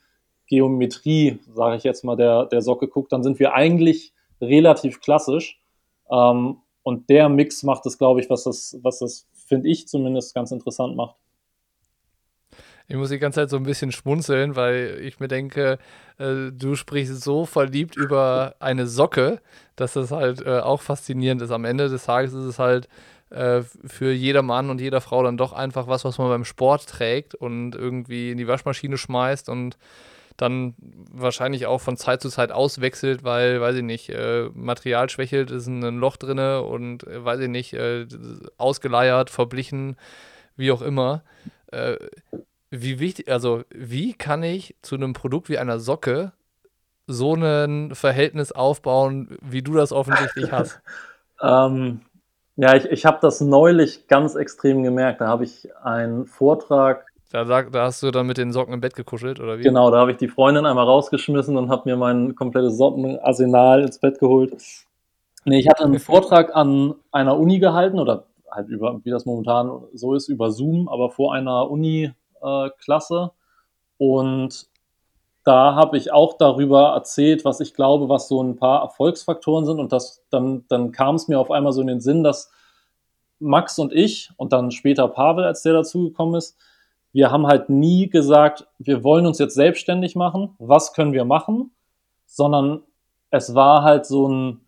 Geometrie, 0.47 1.39
sage 1.53 1.75
ich 1.75 1.83
jetzt 1.83 2.03
mal, 2.03 2.15
der, 2.15 2.45
der 2.45 2.61
Socke 2.61 2.87
guckt, 2.87 3.11
dann 3.11 3.23
sind 3.23 3.39
wir 3.39 3.53
eigentlich 3.53 4.13
relativ 4.41 5.01
klassisch. 5.01 5.61
Ähm, 6.09 6.57
und 6.83 7.09
der 7.09 7.29
Mix 7.29 7.63
macht 7.63 7.85
es, 7.85 7.97
glaube 7.97 8.21
ich, 8.21 8.29
was 8.29 8.43
das, 8.43 8.77
was 8.81 8.99
das, 8.99 9.27
finde 9.47 9.67
ich 9.67 9.87
zumindest, 9.87 10.35
ganz 10.35 10.51
interessant 10.51 10.95
macht. 10.95 11.15
Ich 12.87 12.95
muss 12.95 13.09
die 13.09 13.19
ganze 13.19 13.41
Zeit 13.41 13.51
so 13.51 13.57
ein 13.57 13.63
bisschen 13.63 13.91
schmunzeln, 13.91 14.55
weil 14.55 14.99
ich 15.03 15.19
mir 15.19 15.27
denke, 15.27 15.77
äh, 16.17 16.51
du 16.51 16.75
sprichst 16.75 17.21
so 17.21 17.45
verliebt 17.45 17.95
über 17.95 18.55
eine 18.59 18.87
Socke, 18.87 19.41
dass 19.75 19.93
das 19.93 20.09
halt 20.09 20.41
äh, 20.43 20.59
auch 20.59 20.81
faszinierend 20.81 21.41
ist. 21.43 21.51
Am 21.51 21.65
Ende 21.65 21.87
des 21.87 22.05
Tages 22.05 22.33
ist 22.33 22.45
es 22.45 22.57
halt 22.57 22.89
äh, 23.29 23.61
für 23.61 24.11
jeder 24.11 24.41
Mann 24.41 24.71
und 24.71 24.81
jeder 24.81 25.01
Frau 25.01 25.21
dann 25.21 25.37
doch 25.37 25.53
einfach 25.53 25.87
was, 25.87 26.03
was 26.03 26.17
man 26.17 26.29
beim 26.29 26.45
Sport 26.45 26.87
trägt 26.87 27.35
und 27.35 27.75
irgendwie 27.75 28.31
in 28.31 28.39
die 28.39 28.47
Waschmaschine 28.47 28.97
schmeißt 28.97 29.49
und 29.49 29.77
dann 30.41 30.73
wahrscheinlich 31.11 31.65
auch 31.65 31.81
von 31.81 31.97
Zeit 31.97 32.21
zu 32.21 32.29
Zeit 32.29 32.51
auswechselt, 32.51 33.23
weil, 33.23 33.59
weiß 33.59 33.75
ich 33.75 33.83
nicht, 33.83 34.09
äh, 34.09 34.49
Material 34.53 35.09
schwächelt, 35.09 35.51
ist 35.51 35.67
ein 35.67 35.81
Loch 35.97 36.17
drinne 36.17 36.63
und, 36.63 37.05
äh, 37.05 37.23
weiß 37.23 37.41
ich 37.41 37.49
nicht, 37.49 37.73
äh, 37.73 38.07
ausgeleiert, 38.57 39.29
verblichen, 39.29 39.97
wie 40.55 40.71
auch 40.71 40.81
immer. 40.81 41.23
Äh, 41.71 41.97
wie 42.71 42.99
wichtig, 42.99 43.31
also 43.31 43.63
wie 43.69 44.13
kann 44.13 44.43
ich 44.43 44.75
zu 44.81 44.95
einem 44.95 45.13
Produkt 45.13 45.49
wie 45.49 45.57
einer 45.57 45.79
Socke 45.79 46.31
so 47.07 47.33
ein 47.33 47.95
Verhältnis 47.95 48.51
aufbauen, 48.51 49.37
wie 49.41 49.63
du 49.63 49.73
das 49.73 49.91
offensichtlich 49.91 50.51
hast? 50.51 50.79
ähm, 51.41 52.01
ja, 52.55 52.75
ich, 52.75 52.85
ich 52.85 53.05
habe 53.05 53.19
das 53.21 53.41
neulich 53.41 54.07
ganz 54.07 54.35
extrem 54.35 54.83
gemerkt. 54.83 55.21
Da 55.21 55.27
habe 55.27 55.43
ich 55.43 55.69
einen 55.83 56.25
Vortrag 56.25 57.08
da, 57.31 57.43
da, 57.43 57.83
hast 57.83 58.01
du 58.01 58.11
dann 58.11 58.25
mit 58.25 58.37
den 58.37 58.51
Socken 58.51 58.73
im 58.73 58.81
Bett 58.81 58.95
gekuschelt, 58.95 59.39
oder 59.39 59.59
wie? 59.59 59.63
Genau, 59.63 59.91
da 59.91 59.99
habe 59.99 60.11
ich 60.11 60.17
die 60.17 60.27
Freundin 60.27 60.65
einmal 60.65 60.85
rausgeschmissen 60.85 61.57
und 61.57 61.69
habe 61.69 61.89
mir 61.89 61.95
mein 61.95 62.35
komplettes 62.35 62.77
Sockenarsenal 62.77 63.83
ins 63.83 63.99
Bett 63.99 64.19
geholt. 64.19 64.55
Nee, 65.45 65.59
ich 65.59 65.69
hatte 65.69 65.83
einen 65.83 65.99
Vortrag 65.99 66.55
an 66.55 66.95
einer 67.11 67.37
Uni 67.37 67.59
gehalten 67.59 67.99
oder 67.99 68.25
halt 68.49 68.69
über, 68.69 68.99
wie 69.03 69.11
das 69.11 69.25
momentan 69.25 69.83
so 69.93 70.15
ist, 70.15 70.27
über 70.27 70.51
Zoom, 70.51 70.87
aber 70.87 71.11
vor 71.11 71.33
einer 71.33 71.69
Uni-Klasse. 71.69 73.31
Äh, 73.31 74.03
und 74.03 74.67
da 75.43 75.75
habe 75.75 75.97
ich 75.97 76.11
auch 76.11 76.37
darüber 76.37 76.93
erzählt, 76.93 77.45
was 77.45 77.59
ich 77.59 77.73
glaube, 77.73 78.09
was 78.09 78.27
so 78.27 78.41
ein 78.41 78.55
paar 78.55 78.81
Erfolgsfaktoren 78.81 79.65
sind. 79.65 79.79
Und 79.79 79.91
das, 79.91 80.23
dann, 80.29 80.65
dann 80.67 80.91
kam 80.91 81.15
es 81.15 81.27
mir 81.27 81.39
auf 81.39 81.51
einmal 81.51 81.73
so 81.73 81.81
in 81.81 81.87
den 81.87 82.01
Sinn, 82.01 82.23
dass 82.23 82.51
Max 83.39 83.79
und 83.79 83.93
ich 83.93 84.31
und 84.37 84.51
dann 84.51 84.71
später 84.71 85.07
Pavel, 85.07 85.45
als 85.45 85.61
der 85.61 85.73
dazugekommen 85.73 86.35
ist, 86.35 86.57
wir 87.11 87.31
haben 87.31 87.47
halt 87.47 87.69
nie 87.69 88.09
gesagt, 88.09 88.67
wir 88.77 89.03
wollen 89.03 89.25
uns 89.25 89.39
jetzt 89.39 89.55
selbstständig 89.55 90.15
machen, 90.15 90.55
was 90.59 90.93
können 90.93 91.13
wir 91.13 91.25
machen, 91.25 91.71
sondern 92.25 92.83
es 93.31 93.55
war 93.55 93.83
halt 93.83 94.05
so 94.05 94.27
ein, 94.27 94.61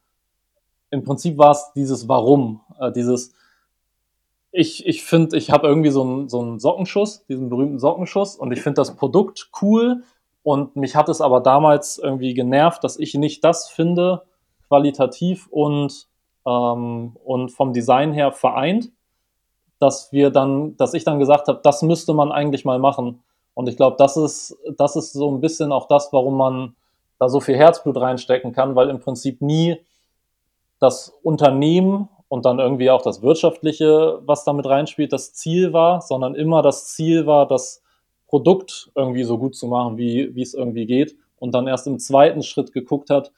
im 0.89 1.03
Prinzip 1.03 1.37
war 1.37 1.51
es 1.51 1.71
dieses 1.75 2.07
Warum, 2.07 2.61
äh, 2.79 2.91
dieses, 2.91 3.33
ich, 4.51 4.85
ich 4.85 5.03
finde, 5.03 5.37
ich 5.37 5.51
habe 5.51 5.67
irgendwie 5.67 5.91
so 5.91 6.01
einen, 6.01 6.29
so 6.29 6.41
einen 6.41 6.59
Sockenschuss, 6.59 7.25
diesen 7.27 7.49
berühmten 7.49 7.79
Sockenschuss 7.79 8.35
und 8.35 8.51
ich 8.51 8.61
finde 8.61 8.81
das 8.81 8.95
Produkt 8.95 9.49
cool 9.61 10.03
und 10.43 10.75
mich 10.75 10.95
hat 10.95 11.09
es 11.09 11.21
aber 11.21 11.39
damals 11.39 11.99
irgendwie 11.99 12.33
genervt, 12.33 12.83
dass 12.83 12.97
ich 12.97 13.13
nicht 13.13 13.43
das 13.43 13.69
finde, 13.69 14.23
qualitativ 14.67 15.47
und, 15.47 16.07
ähm, 16.45 17.15
und 17.23 17.51
vom 17.51 17.73
Design 17.73 18.13
her 18.13 18.31
vereint, 18.31 18.91
dass 19.81 20.11
wir 20.11 20.29
dann, 20.29 20.77
dass 20.77 20.93
ich 20.93 21.03
dann 21.03 21.19
gesagt 21.19 21.47
habe, 21.47 21.59
das 21.63 21.81
müsste 21.81 22.13
man 22.13 22.31
eigentlich 22.31 22.65
mal 22.65 22.77
machen. 22.77 23.23
Und 23.55 23.67
ich 23.67 23.77
glaube, 23.77 23.95
das 23.97 24.15
ist, 24.15 24.57
das 24.77 24.95
ist 24.95 25.13
so 25.13 25.31
ein 25.31 25.41
bisschen 25.41 25.71
auch 25.71 25.87
das, 25.87 26.13
warum 26.13 26.37
man 26.37 26.75
da 27.17 27.29
so 27.29 27.39
viel 27.39 27.55
Herzblut 27.55 27.97
reinstecken 27.97 28.51
kann, 28.51 28.75
weil 28.75 28.89
im 28.89 28.99
Prinzip 28.99 29.41
nie 29.41 29.77
das 30.79 31.13
Unternehmen 31.23 32.09
und 32.27 32.45
dann 32.45 32.59
irgendwie 32.59 32.91
auch 32.91 33.01
das 33.01 33.21
Wirtschaftliche, 33.21 34.19
was 34.25 34.43
damit 34.45 34.65
reinspielt, 34.65 35.11
das 35.11 35.33
Ziel 35.33 35.73
war, 35.73 36.01
sondern 36.01 36.35
immer 36.35 36.61
das 36.61 36.87
Ziel 36.87 37.25
war, 37.25 37.47
das 37.47 37.81
Produkt 38.27 38.91
irgendwie 38.95 39.23
so 39.23 39.37
gut 39.37 39.55
zu 39.55 39.67
machen, 39.67 39.97
wie, 39.97 40.33
wie 40.35 40.41
es 40.41 40.53
irgendwie 40.53 40.85
geht. 40.85 41.15
Und 41.39 41.53
dann 41.53 41.67
erst 41.67 41.87
im 41.87 41.99
zweiten 41.99 42.43
Schritt 42.43 42.71
geguckt 42.71 43.09
hat, 43.09 43.31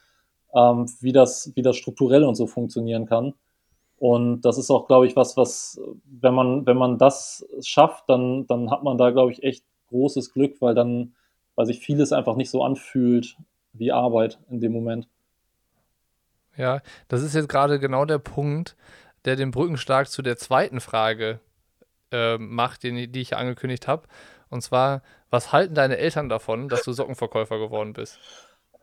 ähm, 0.53 0.85
wie, 0.99 1.13
das, 1.13 1.51
wie 1.55 1.61
das 1.61 1.77
strukturell 1.77 2.23
und 2.23 2.35
so 2.35 2.47
funktionieren 2.47 3.05
kann. 3.05 3.33
Und 4.03 4.41
das 4.41 4.57
ist 4.57 4.69
auch, 4.69 4.85
glaube 4.87 5.07
ich, 5.07 5.15
was, 5.15 5.37
was, 5.37 5.79
wenn 6.03 6.33
man, 6.33 6.65
wenn 6.65 6.75
man 6.75 6.97
das 6.97 7.47
schafft, 7.61 8.09
dann, 8.09 8.45
dann 8.47 8.69
hat 8.69 8.83
man 8.83 8.97
da, 8.97 9.11
glaube 9.11 9.31
ich, 9.31 9.43
echt 9.43 9.63
großes 9.87 10.33
Glück, 10.33 10.59
weil 10.59 10.75
dann, 10.75 11.15
weil 11.55 11.67
sich 11.67 11.79
vieles 11.79 12.11
einfach 12.11 12.35
nicht 12.35 12.49
so 12.49 12.65
anfühlt 12.65 13.37
wie 13.71 13.93
Arbeit 13.93 14.39
in 14.49 14.59
dem 14.59 14.73
Moment. 14.73 15.07
Ja, 16.57 16.81
das 17.07 17.21
ist 17.21 17.33
jetzt 17.33 17.47
gerade 17.47 17.79
genau 17.79 18.03
der 18.03 18.17
Punkt, 18.17 18.75
der 19.23 19.37
den 19.37 19.51
Brückenschlag 19.51 20.09
zu 20.09 20.21
der 20.21 20.35
zweiten 20.35 20.81
Frage 20.81 21.39
äh, 22.11 22.37
macht, 22.37 22.83
den, 22.83 23.09
die 23.09 23.21
ich 23.21 23.37
angekündigt 23.37 23.87
habe. 23.87 24.09
Und 24.49 24.63
zwar, 24.63 25.01
was 25.29 25.53
halten 25.53 25.75
deine 25.75 25.95
Eltern 25.95 26.27
davon, 26.27 26.67
dass 26.67 26.83
du 26.83 26.91
Sockenverkäufer 26.91 27.57
geworden 27.57 27.93
bist? 27.93 28.19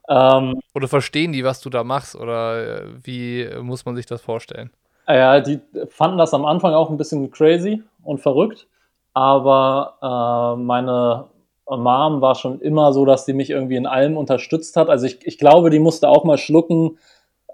Ähm, 0.08 0.62
oder 0.72 0.88
verstehen 0.88 1.32
die, 1.32 1.44
was 1.44 1.60
du 1.60 1.68
da 1.68 1.84
machst? 1.84 2.16
Oder 2.16 2.84
äh, 2.84 2.86
wie 3.02 3.50
muss 3.60 3.84
man 3.84 3.96
sich 3.96 4.06
das 4.06 4.22
vorstellen? 4.22 4.70
Ja, 5.14 5.40
die 5.40 5.60
fanden 5.88 6.18
das 6.18 6.34
am 6.34 6.44
Anfang 6.44 6.74
auch 6.74 6.90
ein 6.90 6.96
bisschen 6.96 7.30
crazy 7.30 7.82
und 8.02 8.20
verrückt. 8.20 8.66
Aber 9.12 9.96
äh, 10.02 10.62
meine 10.62 11.26
Mom 11.66 12.20
war 12.20 12.34
schon 12.34 12.60
immer 12.60 12.92
so, 12.92 13.04
dass 13.04 13.26
sie 13.26 13.32
mich 13.32 13.50
irgendwie 13.50 13.76
in 13.76 13.86
allem 13.86 14.16
unterstützt 14.16 14.76
hat. 14.76 14.88
Also 14.88 15.06
ich, 15.06 15.26
ich 15.26 15.38
glaube, 15.38 15.70
die 15.70 15.78
musste 15.78 16.08
auch 16.08 16.24
mal 16.24 16.38
schlucken, 16.38 16.98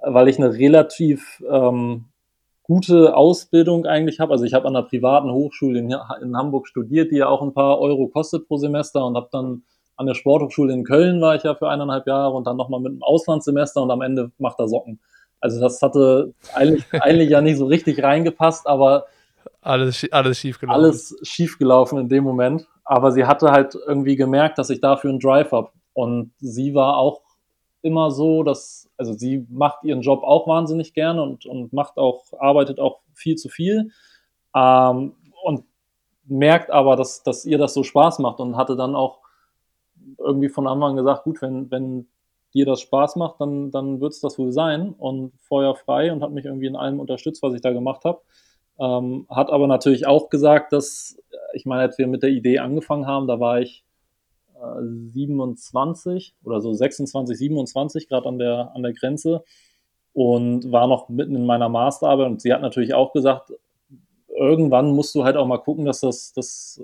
weil 0.02 0.28
ich 0.28 0.38
eine 0.38 0.52
relativ 0.52 1.42
ähm, 1.50 2.07
gute 2.62 3.16
Ausbildung 3.16 3.87
eigentlich 3.87 4.20
habe. 4.20 4.33
Also 4.33 4.44
ich 4.44 4.54
habe 4.54 4.66
an 4.66 4.76
einer 4.76 4.87
privaten 4.87 5.31
Hochschule 5.31 5.78
in, 5.78 5.94
in, 6.22 6.37
Hamburg 6.37 6.66
studiert, 6.66 7.11
die 7.11 7.16
ja 7.16 7.28
auch 7.28 7.42
ein 7.42 7.54
paar 7.54 7.78
Euro 7.81 8.09
kostet 8.09 8.48
pro 8.48 8.57
Semester 8.57 9.04
und 9.07 9.16
habe 9.16 9.28
dann 9.31 9.62
an 9.96 10.07
der 10.07 10.14
Sporthochschule 10.14 10.72
in 10.74 10.85
Köln 10.85 11.22
war 11.22 11.37
ich 11.37 11.44
ja 11.44 11.54
für 11.54 11.70
eineinhalb 11.70 12.07
Jahre 12.07 12.35
und 12.35 12.46
dann 12.46 12.57
nochmal 12.57 12.81
mit 12.81 12.92
einem 12.92 13.02
Auslandssemester 13.02 13.83
und 13.83 13.90
am 13.90 14.02
Ende 14.02 14.31
macht 14.38 14.59
er 14.59 14.68
Socken. 14.68 15.00
Also 15.40 15.61
das 15.61 15.81
hatte 15.83 16.35
eigentlich, 16.55 16.85
eigentlich 16.92 17.31
ja 17.31 17.40
nicht 17.40 17.59
so 17.59 17.66
richtig 17.66 18.03
reingepasst, 18.03 18.66
aber 18.66 19.07
alles, 19.61 20.07
alles 20.12 20.38
schief 20.38 20.61
gelaufen. 20.61 20.79
Alles 20.79 21.16
schief 21.22 21.59
gelaufen 21.59 21.99
in 21.99 22.09
dem 22.09 22.25
Moment. 22.25 22.66
Aber 22.85 23.11
sie 23.11 23.25
hatte 23.25 23.51
halt 23.51 23.75
irgendwie 23.75 24.14
gemerkt, 24.14 24.59
dass 24.59 24.70
ich 24.70 24.81
dafür 24.81 25.11
einen 25.11 25.18
Drive 25.18 25.51
habe. 25.51 25.70
Und 25.92 26.33
sie 26.38 26.75
war 26.75 26.99
auch 26.99 27.22
immer 27.83 28.11
so, 28.11 28.42
dass, 28.42 28.88
also 28.96 29.12
sie 29.12 29.46
macht 29.51 29.83
ihren 29.83 30.03
Job 30.03 30.22
auch 30.22 30.46
wahnsinnig 30.46 30.94
gerne 30.94 31.22
und, 31.22 31.46
und 31.46 31.72
macht 31.72 31.96
auch, 31.96 32.25
arbeitet 32.38 32.79
auch 32.79 33.01
viel 33.14 33.37
zu 33.37 33.49
viel. 33.49 33.90
Ähm, 34.55 35.14
und 35.42 35.64
merkt 36.27 36.70
aber, 36.70 36.96
dass, 36.96 37.22
dass 37.22 37.44
ihr 37.44 37.59
das 37.59 37.75
so 37.75 37.83
Spaß 37.83 38.20
macht 38.20 38.38
und 38.40 38.57
hatte 38.57 38.77
dann 38.77 38.94
auch 38.94 39.18
irgendwie 40.18 40.49
von 40.49 40.66
Anfang 40.66 40.90
an 40.90 40.96
gesagt, 40.96 41.25
gut, 41.25 41.42
wenn, 41.42 41.70
wenn 41.70 42.07
dir 42.57 42.66
das 42.66 42.81
Spaß 42.81 43.16
macht, 43.16 43.40
dann, 43.40 43.71
dann 43.71 44.01
wird 44.01 44.12
es 44.12 44.21
das 44.21 44.38
wohl 44.38 44.53
sein 44.53 44.95
und 44.99 45.33
Feuer 45.40 45.75
frei 45.75 46.12
und 46.12 46.23
hat 46.23 46.33
mich 46.33 46.45
irgendwie 46.45 46.66
in 46.66 46.77
allem 46.77 47.01
unterstützt, 47.01 47.42
was 47.42 47.55
ich 47.55 47.61
da 47.61 47.73
gemacht 47.73 48.05
habe. 48.05 48.21
Ähm, 48.79 49.27
hat 49.31 49.51
aber 49.51 49.66
natürlich 49.66 50.07
auch 50.07 50.29
gesagt, 50.29 50.73
dass, 50.73 51.19
ich 51.55 51.66
meine, 51.66 51.83
als 51.83 51.99
wir 51.99 52.07
mit 52.07 52.23
der 52.23 52.31
Idee 52.31 52.59
angefangen 52.59 53.07
haben, 53.07 53.27
da 53.27 53.38
war 53.40 53.61
ich 53.61 53.85
27 55.12 56.35
oder 56.45 56.61
so 56.61 56.73
26, 56.73 57.37
27 57.37 58.09
gerade 58.09 58.29
an 58.29 58.38
der, 58.38 58.73
an 58.75 58.83
der 58.83 58.92
Grenze 58.92 59.45
und 60.12 60.71
war 60.73 60.87
noch 60.87 61.09
mitten 61.09 61.37
in 61.37 61.47
meiner 61.47 61.69
Masterarbeit 61.69 62.27
und 62.27 62.40
sie 62.40 62.53
hat 62.53 62.62
natürlich 62.62 62.95
auch 62.95 63.12
gesagt, 63.12 63.53
irgendwann 64.29 64.92
musst 64.92 65.14
du 65.14 65.25
halt 65.25 65.37
auch 65.37 65.47
mal 65.47 65.59
gucken, 65.59 65.85
dass 65.85 66.01
das, 66.01 66.33
das 66.33 66.83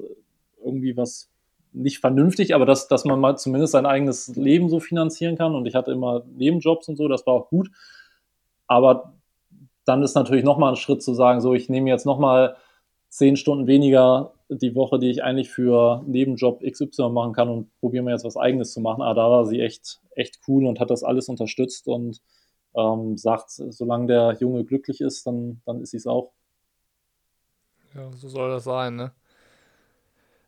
irgendwie 0.62 0.96
was 0.96 1.30
nicht 1.72 1.98
vernünftig, 1.98 2.54
aber 2.54 2.66
dass, 2.66 2.88
dass 2.88 3.04
man 3.04 3.20
mal 3.20 3.36
zumindest 3.36 3.72
sein 3.72 3.86
eigenes 3.86 4.28
Leben 4.36 4.68
so 4.68 4.80
finanzieren 4.80 5.36
kann 5.36 5.54
und 5.54 5.66
ich 5.66 5.74
hatte 5.74 5.92
immer 5.92 6.22
Nebenjobs 6.26 6.88
und 6.88 6.96
so, 6.96 7.08
das 7.08 7.26
war 7.26 7.34
auch 7.34 7.48
gut. 7.48 7.70
Aber 8.66 9.14
dann 9.84 10.02
ist 10.02 10.14
natürlich 10.14 10.44
nochmal 10.44 10.72
ein 10.72 10.76
Schritt 10.76 11.02
zu 11.02 11.14
sagen, 11.14 11.40
so 11.40 11.54
ich 11.54 11.68
nehme 11.68 11.90
jetzt 11.90 12.06
nochmal 12.06 12.56
zehn 13.08 13.36
Stunden 13.36 13.66
weniger 13.66 14.32
die 14.48 14.74
Woche, 14.74 14.98
die 14.98 15.10
ich 15.10 15.22
eigentlich 15.22 15.50
für 15.50 16.02
Nebenjob 16.06 16.62
XY 16.62 17.10
machen 17.10 17.32
kann 17.32 17.48
und 17.48 17.80
probiere 17.80 18.02
mir 18.02 18.12
jetzt 18.12 18.24
was 18.24 18.36
Eigenes 18.36 18.72
zu 18.72 18.80
machen. 18.80 19.02
Aber 19.02 19.14
da 19.14 19.30
war 19.30 19.46
sie 19.46 19.60
echt, 19.60 20.00
echt 20.14 20.40
cool 20.46 20.66
und 20.66 20.80
hat 20.80 20.90
das 20.90 21.02
alles 21.02 21.28
unterstützt 21.28 21.88
und 21.88 22.20
ähm, 22.74 23.16
sagt, 23.16 23.50
solange 23.50 24.06
der 24.06 24.36
Junge 24.40 24.64
glücklich 24.64 25.00
ist, 25.00 25.26
dann, 25.26 25.60
dann 25.66 25.80
ist 25.80 25.90
sie 25.90 25.98
es 25.98 26.06
auch. 26.06 26.32
Ja, 27.94 28.10
so 28.12 28.28
soll 28.28 28.50
das 28.50 28.64
sein, 28.64 28.96
ne? 28.96 29.12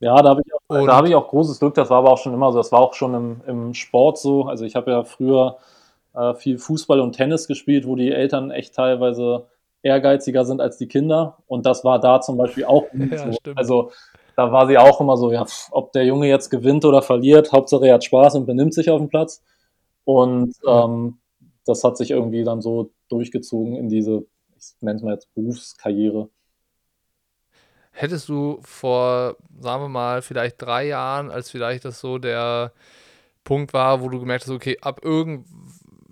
Ja, 0.04 0.20
da 0.20 0.30
habe 0.30 0.42
ich, 0.44 0.52
auch, 0.52 0.86
hab 0.88 1.06
ich 1.06 1.14
auch 1.14 1.28
großes 1.28 1.58
Glück. 1.58 1.74
Das 1.74 1.88
war 1.88 1.98
aber 1.98 2.12
auch 2.12 2.18
schon 2.18 2.34
immer 2.34 2.52
so. 2.52 2.58
Das 2.58 2.70
war 2.72 2.80
auch 2.80 2.92
schon 2.92 3.14
im, 3.14 3.40
im 3.46 3.74
Sport 3.74 4.18
so. 4.18 4.44
Also 4.44 4.66
ich 4.66 4.76
habe 4.76 4.90
ja 4.90 5.02
früher 5.02 5.56
äh, 6.14 6.34
viel 6.34 6.58
Fußball 6.58 7.00
und 7.00 7.12
Tennis 7.12 7.48
gespielt, 7.48 7.86
wo 7.86 7.96
die 7.96 8.12
Eltern 8.12 8.50
echt 8.50 8.74
teilweise 8.74 9.46
ehrgeiziger 9.82 10.44
sind 10.44 10.60
als 10.60 10.76
die 10.76 10.88
Kinder. 10.88 11.38
Und 11.46 11.64
das 11.64 11.84
war 11.84 12.00
da 12.00 12.20
zum 12.20 12.36
Beispiel 12.36 12.66
auch 12.66 12.84
ja, 12.92 13.32
so. 13.32 13.38
Also 13.54 13.92
da 14.36 14.52
war 14.52 14.66
sie 14.66 14.76
auch 14.76 15.00
immer 15.00 15.16
so, 15.16 15.32
ja, 15.32 15.46
ob 15.70 15.92
der 15.92 16.04
Junge 16.04 16.28
jetzt 16.28 16.50
gewinnt 16.50 16.84
oder 16.84 17.00
verliert, 17.00 17.52
Hauptsache 17.52 17.86
er 17.86 17.94
hat 17.94 18.04
Spaß 18.04 18.34
und 18.34 18.44
benimmt 18.44 18.74
sich 18.74 18.90
auf 18.90 18.98
dem 19.00 19.08
Platz. 19.08 19.42
Und 20.04 20.52
ähm, 20.68 21.16
das 21.64 21.82
hat 21.82 21.96
sich 21.96 22.10
irgendwie 22.10 22.44
dann 22.44 22.60
so 22.60 22.90
durchgezogen 23.08 23.74
in 23.74 23.88
diese, 23.88 24.26
ich 24.58 24.74
nenne 24.82 24.96
es 24.96 25.02
mal 25.02 25.14
jetzt 25.14 25.32
Berufskarriere. 25.34 26.28
Hättest 27.96 28.28
du 28.28 28.58
vor, 28.62 29.36
sagen 29.60 29.84
wir 29.84 29.88
mal, 29.88 30.20
vielleicht 30.20 30.60
drei 30.60 30.86
Jahren, 30.86 31.30
als 31.30 31.50
vielleicht 31.50 31.84
das 31.84 32.00
so 32.00 32.18
der 32.18 32.72
Punkt 33.44 33.72
war, 33.72 34.00
wo 34.00 34.08
du 34.08 34.18
gemerkt 34.18 34.44
hast, 34.44 34.50
okay, 34.50 34.78
ab 34.80 35.00
irgend 35.04 35.46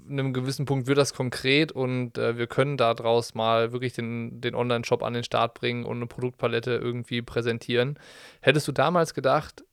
einem 0.09 0.33
gewissen 0.33 0.67
Punkt 0.67 0.87
wird 0.87 0.99
das 0.99 1.15
konkret 1.15 1.73
und 1.73 2.19
äh, 2.19 2.37
wir 2.37 2.47
können 2.47 2.77
daraus 2.77 3.35
mal 3.35 3.73
wirklich 3.73 3.95
den, 3.95 4.41
den 4.41 4.55
Online-Shop 4.55 5.03
an 5.03 5.15
den 5.15 5.25
Start 5.25 5.55
bringen 5.55 5.85
und 5.85 5.97
eine 5.97 6.07
Produktpalette 6.07 6.73
irgendwie 6.73 7.23
präsentieren. 7.23 7.99
Hättest 8.41 8.69
du 8.69 8.73
damals 8.73 9.15
gedacht, 9.15 9.65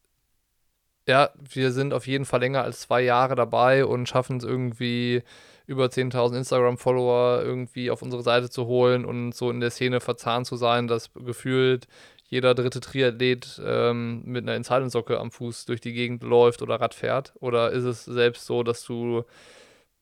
ja, 1.07 1.31
wir 1.37 1.71
sind 1.71 1.93
auf 1.93 2.07
jeden 2.07 2.25
Fall 2.25 2.39
länger 2.39 2.63
als 2.63 2.81
zwei 2.81 3.01
Jahre 3.01 3.35
dabei 3.35 3.85
und 3.85 4.07
schaffen 4.07 4.37
es 4.37 4.43
irgendwie 4.43 5.23
über 5.69 5.85
10.000 5.85 6.37
Instagram-Follower 6.37 7.43
irgendwie 7.43 7.91
auf 7.91 8.01
unsere 8.01 8.23
Seite 8.23 8.49
zu 8.49 8.65
holen 8.65 9.05
und 9.05 9.35
so 9.35 9.51
in 9.51 9.59
der 9.59 9.69
Szene 9.69 9.99
verzahnt 9.99 10.47
zu 10.47 10.55
sein, 10.55 10.87
dass 10.87 11.13
gefühlt 11.13 11.87
jeder 12.27 12.55
dritte 12.55 12.79
Triathlet 12.79 13.61
ähm, 13.63 14.23
mit 14.25 14.43
einer 14.43 14.55
Insider-Socke 14.55 15.19
am 15.19 15.29
Fuß 15.29 15.65
durch 15.65 15.79
die 15.79 15.93
Gegend 15.93 16.23
läuft 16.23 16.63
oder 16.63 16.81
Rad 16.81 16.95
fährt? 16.95 17.33
Oder 17.39 17.69
ist 17.71 17.83
es 17.83 18.03
selbst 18.03 18.47
so, 18.47 18.63
dass 18.63 18.83
du 18.83 19.23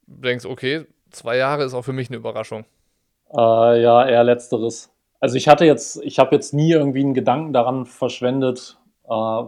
denkst, 0.05 0.45
okay, 0.45 0.85
zwei 1.11 1.35
Jahre 1.35 1.65
ist 1.65 1.73
auch 1.73 1.83
für 1.83 1.93
mich 1.93 2.09
eine 2.09 2.17
Überraschung. 2.17 2.63
Äh, 3.35 3.81
ja, 3.81 4.07
eher 4.07 4.23
letzteres. 4.23 4.89
Also 5.19 5.35
ich 5.35 5.49
hatte 5.49 5.65
jetzt, 5.65 6.01
ich 6.01 6.17
habe 6.17 6.33
jetzt 6.33 6.53
nie 6.53 6.71
irgendwie 6.71 7.01
einen 7.01 7.13
Gedanken 7.13 7.51
daran 7.51 7.85
verschwendet, 7.85 8.77
äh, 9.09 9.43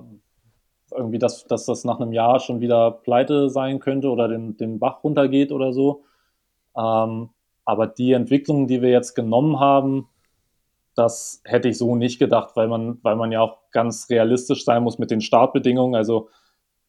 irgendwie, 0.92 1.20
dass, 1.20 1.46
dass 1.46 1.66
das 1.66 1.86
nach 1.86 2.02
einem 2.02 2.12
Jahr 2.12 2.42
schon 2.42 2.60
wieder 2.60 2.92
pleite 2.92 3.50
sein 3.50 3.80
könnte 3.80 4.10
oder 4.10 4.28
den, 4.28 4.58
den 4.58 4.80
Bach 4.80 5.02
runtergeht 5.04 5.54
oder 5.54 5.72
so. 5.72 6.04
Ähm, 6.80 7.30
Aber 7.66 7.88
die 7.88 8.14
Entwicklung, 8.14 8.68
die 8.68 8.82
wir 8.82 8.90
jetzt 8.90 9.16
genommen 9.16 9.60
haben, 9.60 10.08
das 10.96 11.42
hätte 11.46 11.70
ich 11.70 11.78
so 11.78 11.96
nicht 11.96 12.20
gedacht, 12.20 12.56
weil 12.56 12.68
man, 12.68 12.98
weil 13.04 13.16
man 13.16 13.32
ja 13.32 13.42
auch 13.42 13.58
ganz 13.72 14.10
realistisch 14.10 14.66
sein 14.66 14.84
muss 14.84 14.98
mit 14.98 15.12
den 15.12 15.22
Startbedingungen. 15.22 15.96
Also 15.96 16.30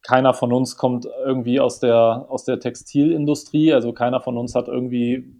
keiner 0.02 0.32
von 0.32 0.52
uns 0.52 0.76
kommt 0.76 1.06
irgendwie 1.24 1.60
aus 1.60 1.80
der, 1.80 2.26
aus 2.28 2.44
der 2.44 2.58
Textilindustrie. 2.58 3.72
Also 3.72 3.92
keiner 3.92 4.20
von 4.20 4.38
uns 4.38 4.54
hat 4.54 4.68
irgendwie 4.68 5.30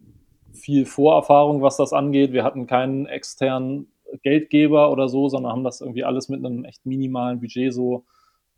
viel 0.53 0.85
Vorerfahrung, 0.85 1.63
was 1.63 1.79
das 1.79 1.93
angeht. 1.93 2.33
Wir 2.33 2.45
hatten 2.45 2.67
keinen 2.67 3.07
externen 3.07 3.91
Geldgeber 4.23 4.91
oder 4.91 5.09
so, 5.09 5.29
sondern 5.29 5.53
haben 5.53 5.65
das 5.65 5.81
irgendwie 5.81 6.05
alles 6.05 6.29
mit 6.29 6.45
einem 6.45 6.65
echt 6.65 6.85
minimalen 6.85 7.41
Budget 7.41 7.73
so 7.73 8.05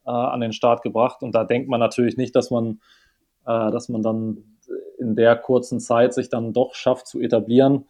äh, 0.05 0.11
an 0.11 0.41
den 0.41 0.53
Start 0.53 0.83
gebracht. 0.83 1.23
Und 1.23 1.35
da 1.35 1.45
denkt 1.45 1.69
man 1.69 1.81
natürlich 1.81 2.17
nicht, 2.17 2.35
dass 2.35 2.51
man, 2.51 2.81
äh, 3.47 3.71
dass 3.71 3.89
man 3.89 4.03
dann 4.03 4.52
in 5.03 5.17
der 5.17 5.37
kurzen 5.37 5.81
Zeit 5.81 6.15
sich 6.15 6.29
dann 6.29 6.53
doch 6.53 6.75
schafft 6.75 7.07
zu 7.07 7.21
etablieren. 7.21 7.87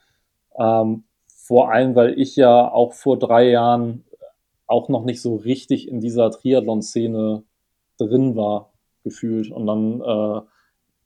Ähm, 0.59 1.05
vor 1.29 1.71
allem, 1.71 1.95
weil 1.95 2.19
ich 2.19 2.37
ja 2.37 2.73
auch 2.73 2.93
vor 2.93 3.19
drei 3.19 3.51
Jahren 3.51 4.05
auch 4.67 4.89
noch 4.89 5.05
nicht 5.05 5.21
so 5.21 5.37
richtig 5.37 5.89
in 5.89 6.01
dieser 6.01 6.31
Triathlon-Szene 6.31 7.43
drin 7.99 8.37
war, 8.37 8.73
gefühlt. 9.05 9.51
Und 9.51 9.67
dann 9.67 10.01
äh, 10.01 10.41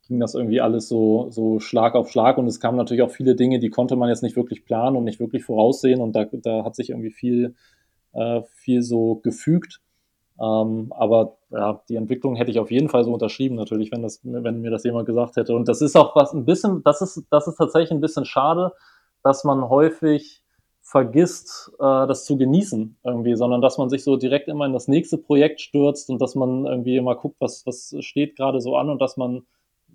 ging 0.06 0.20
das 0.20 0.34
irgendwie 0.34 0.60
alles 0.60 0.88
so, 0.88 1.30
so 1.30 1.58
Schlag 1.58 1.94
auf 1.94 2.10
Schlag 2.10 2.38
und 2.38 2.46
es 2.46 2.60
kamen 2.60 2.76
natürlich 2.76 3.02
auch 3.02 3.10
viele 3.10 3.34
Dinge, 3.34 3.58
die 3.58 3.70
konnte 3.70 3.96
man 3.96 4.08
jetzt 4.08 4.22
nicht 4.22 4.36
wirklich 4.36 4.64
planen 4.64 4.96
und 4.96 5.04
nicht 5.04 5.20
wirklich 5.20 5.44
voraussehen 5.44 6.00
und 6.00 6.14
da, 6.14 6.26
da 6.30 6.64
hat 6.64 6.76
sich 6.76 6.90
irgendwie 6.90 7.10
viel, 7.10 7.54
äh, 8.12 8.42
viel 8.54 8.82
so 8.82 9.16
gefügt. 9.16 9.80
Ähm, 10.40 10.92
aber 10.96 11.38
ja, 11.50 11.80
die 11.88 11.96
Entwicklung 11.96 12.36
hätte 12.36 12.50
ich 12.50 12.58
auf 12.58 12.70
jeden 12.70 12.88
Fall 12.88 13.04
so 13.04 13.12
unterschrieben, 13.12 13.56
natürlich, 13.56 13.90
wenn, 13.90 14.02
das, 14.02 14.20
wenn 14.22 14.60
mir 14.60 14.70
das 14.70 14.84
jemand 14.84 15.06
gesagt 15.06 15.36
hätte. 15.36 15.54
Und 15.54 15.68
das 15.68 15.80
ist 15.80 15.96
auch 15.96 16.14
was 16.14 16.32
ein 16.32 16.44
bisschen, 16.44 16.82
das 16.82 17.00
ist, 17.00 17.24
das 17.30 17.46
ist 17.46 17.56
tatsächlich 17.56 17.92
ein 17.92 18.00
bisschen 18.00 18.24
schade, 18.24 18.72
dass 19.22 19.44
man 19.44 19.68
häufig 19.68 20.42
vergisst, 20.82 21.72
äh, 21.80 22.06
das 22.06 22.24
zu 22.24 22.36
genießen 22.36 22.96
irgendwie, 23.02 23.34
sondern 23.34 23.60
dass 23.60 23.78
man 23.78 23.88
sich 23.90 24.04
so 24.04 24.16
direkt 24.16 24.48
immer 24.48 24.66
in 24.66 24.72
das 24.72 24.88
nächste 24.88 25.18
Projekt 25.18 25.60
stürzt 25.60 26.10
und 26.10 26.20
dass 26.20 26.34
man 26.34 26.66
irgendwie 26.66 26.96
immer 26.96 27.16
guckt, 27.16 27.36
was, 27.40 27.66
was 27.66 27.94
steht 28.00 28.36
gerade 28.36 28.60
so 28.60 28.76
an 28.76 28.90
und 28.90 29.00
dass 29.00 29.16
man 29.16 29.42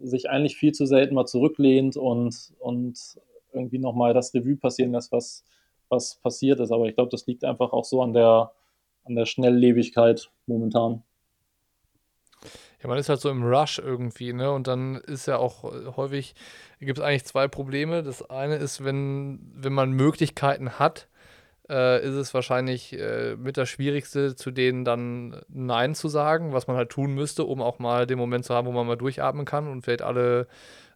sich 0.02 0.30
eigentlich 0.30 0.58
viel 0.58 0.74
zu 0.74 0.86
selten 0.86 1.16
mal 1.16 1.26
zurücklehnt 1.26 1.96
und, 1.96 2.54
und 2.60 3.20
irgendwie 3.54 3.80
nochmal 3.80 4.14
das 4.14 4.34
Revue 4.34 4.58
passieren 4.58 4.92
lässt, 4.92 5.12
was, 5.12 5.46
was 5.90 6.16
passiert 6.16 6.60
ist. 6.60 6.72
Aber 6.72 6.88
ich 6.88 6.96
glaube, 6.96 7.12
das 7.12 7.28
liegt 7.28 7.46
einfach 7.46 7.74
auch 7.74 7.86
so 7.86 8.02
an 8.02 8.14
der, 8.14 8.52
an 9.04 9.16
der 9.16 9.26
Schnelllebigkeit 9.26 10.30
momentan. 10.46 11.04
Ja, 12.82 12.90
man 12.90 12.98
ist 12.98 13.10
halt 13.10 13.22
so 13.22 13.30
im 13.30 13.44
Rush 13.44 13.78
irgendwie, 13.78 14.34
ne? 14.34 14.52
Und 14.52 14.68
dann 14.68 14.96
ist 14.96 15.28
ja 15.28 15.38
auch 15.38 15.64
häufig, 15.96 16.34
gibt 16.80 16.98
es 16.98 17.04
eigentlich 17.04 17.26
zwei 17.26 17.48
Probleme. 17.48 18.02
Das 18.02 18.28
eine 18.30 18.56
ist, 18.56 18.84
wenn, 18.84 19.40
wenn 19.54 19.74
man 19.74 19.92
Möglichkeiten 19.92 20.80
hat, 20.80 21.08
äh, 21.70 22.04
ist 22.04 22.16
es 22.16 22.34
wahrscheinlich 22.34 22.94
äh, 22.94 23.36
mit 23.36 23.58
das 23.58 23.70
Schwierigste, 23.70 24.36
zu 24.36 24.50
denen 24.50 24.84
dann 24.84 25.42
Nein 25.48 25.94
zu 25.94 26.10
sagen, 26.10 26.54
was 26.54 26.68
man 26.68 26.76
halt 26.76 26.90
tun 26.90 27.14
müsste, 27.14 27.46
um 27.46 27.62
auch 27.62 27.78
mal 27.78 28.08
den 28.08 28.18
Moment 28.18 28.46
zu 28.46 28.56
haben, 28.56 28.68
wo 28.68 28.72
man 28.72 28.88
mal 28.88 28.98
durchatmen 28.98 29.46
kann 29.46 29.68
und 29.68 29.84
vielleicht 29.84 30.02
alle 30.02 30.48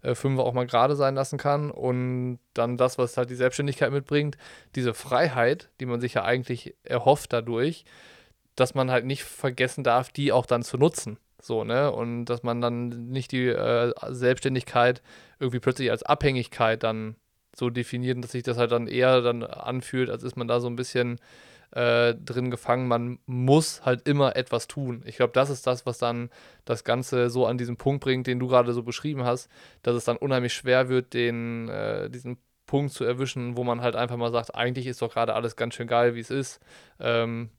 äh, 0.05 0.15
fünf 0.15 0.39
auch 0.39 0.53
mal 0.53 0.67
gerade 0.67 0.95
sein 0.95 1.15
lassen 1.15 1.37
kann. 1.37 1.71
Und 1.71 2.39
dann 2.53 2.77
das, 2.77 2.97
was 2.97 3.17
halt 3.17 3.29
die 3.29 3.35
Selbstständigkeit 3.35 3.91
mitbringt, 3.91 4.37
diese 4.75 4.93
Freiheit, 4.93 5.69
die 5.79 5.85
man 5.85 5.99
sich 5.99 6.13
ja 6.13 6.23
eigentlich 6.23 6.75
erhofft 6.83 7.33
dadurch, 7.33 7.85
dass 8.55 8.75
man 8.75 8.91
halt 8.91 9.05
nicht 9.05 9.23
vergessen 9.23 9.83
darf, 9.83 10.11
die 10.11 10.31
auch 10.31 10.45
dann 10.45 10.63
zu 10.63 10.77
nutzen. 10.77 11.17
So, 11.41 11.63
ne? 11.63 11.91
Und 11.91 12.25
dass 12.25 12.43
man 12.43 12.61
dann 12.61 13.09
nicht 13.09 13.31
die 13.31 13.47
äh, 13.47 13.93
Selbstständigkeit 14.09 15.01
irgendwie 15.39 15.59
plötzlich 15.59 15.91
als 15.91 16.03
Abhängigkeit 16.03 16.83
dann 16.83 17.15
so 17.55 17.69
definieren, 17.69 18.21
dass 18.21 18.31
sich 18.31 18.43
das 18.43 18.57
halt 18.57 18.71
dann 18.71 18.87
eher 18.87 19.21
dann 19.21 19.43
anfühlt, 19.43 20.09
als 20.09 20.23
ist 20.23 20.37
man 20.37 20.47
da 20.47 20.59
so 20.59 20.67
ein 20.67 20.75
bisschen 20.75 21.19
äh, 21.75 22.15
drin 22.15 22.49
gefangen. 22.49 22.88
Man 22.88 23.19
muss 23.25 23.85
halt 23.85 24.07
immer 24.07 24.35
etwas 24.35 24.67
tun. 24.67 25.03
Ich 25.05 25.17
glaube, 25.17 25.33
das 25.33 25.49
ist 25.49 25.67
das, 25.67 25.85
was 25.85 25.97
dann 25.97 26.29
das 26.63 26.83
Ganze 26.83 27.29
so 27.29 27.45
an 27.45 27.57
diesen 27.57 27.77
Punkt 27.77 28.03
bringt, 28.03 28.27
den 28.27 28.39
du 28.39 28.47
gerade 28.47 28.73
so 28.73 28.81
beschrieben 28.81 29.25
hast, 29.25 29.49
dass 29.83 29.95
es 29.95 30.05
dann 30.05 30.17
unheimlich 30.17 30.53
schwer 30.53 30.89
wird, 30.89 31.13
den, 31.13 31.69
äh, 31.69 32.09
diesen 32.09 32.38
Punkt 32.65 32.93
zu 32.93 33.03
erwischen, 33.03 33.57
wo 33.57 33.63
man 33.63 33.81
halt 33.81 33.95
einfach 33.95 34.17
mal 34.17 34.31
sagt, 34.31 34.55
eigentlich 34.55 34.88
ist 34.88 35.01
doch 35.01 35.13
gerade 35.13 35.35
alles 35.35 35.55
ganz 35.55 35.75
schön 35.75 35.88
geil, 35.88 36.15
wie 36.15 36.21
es 36.21 36.31
ist. 36.31 36.59
Ähm, 36.99 37.49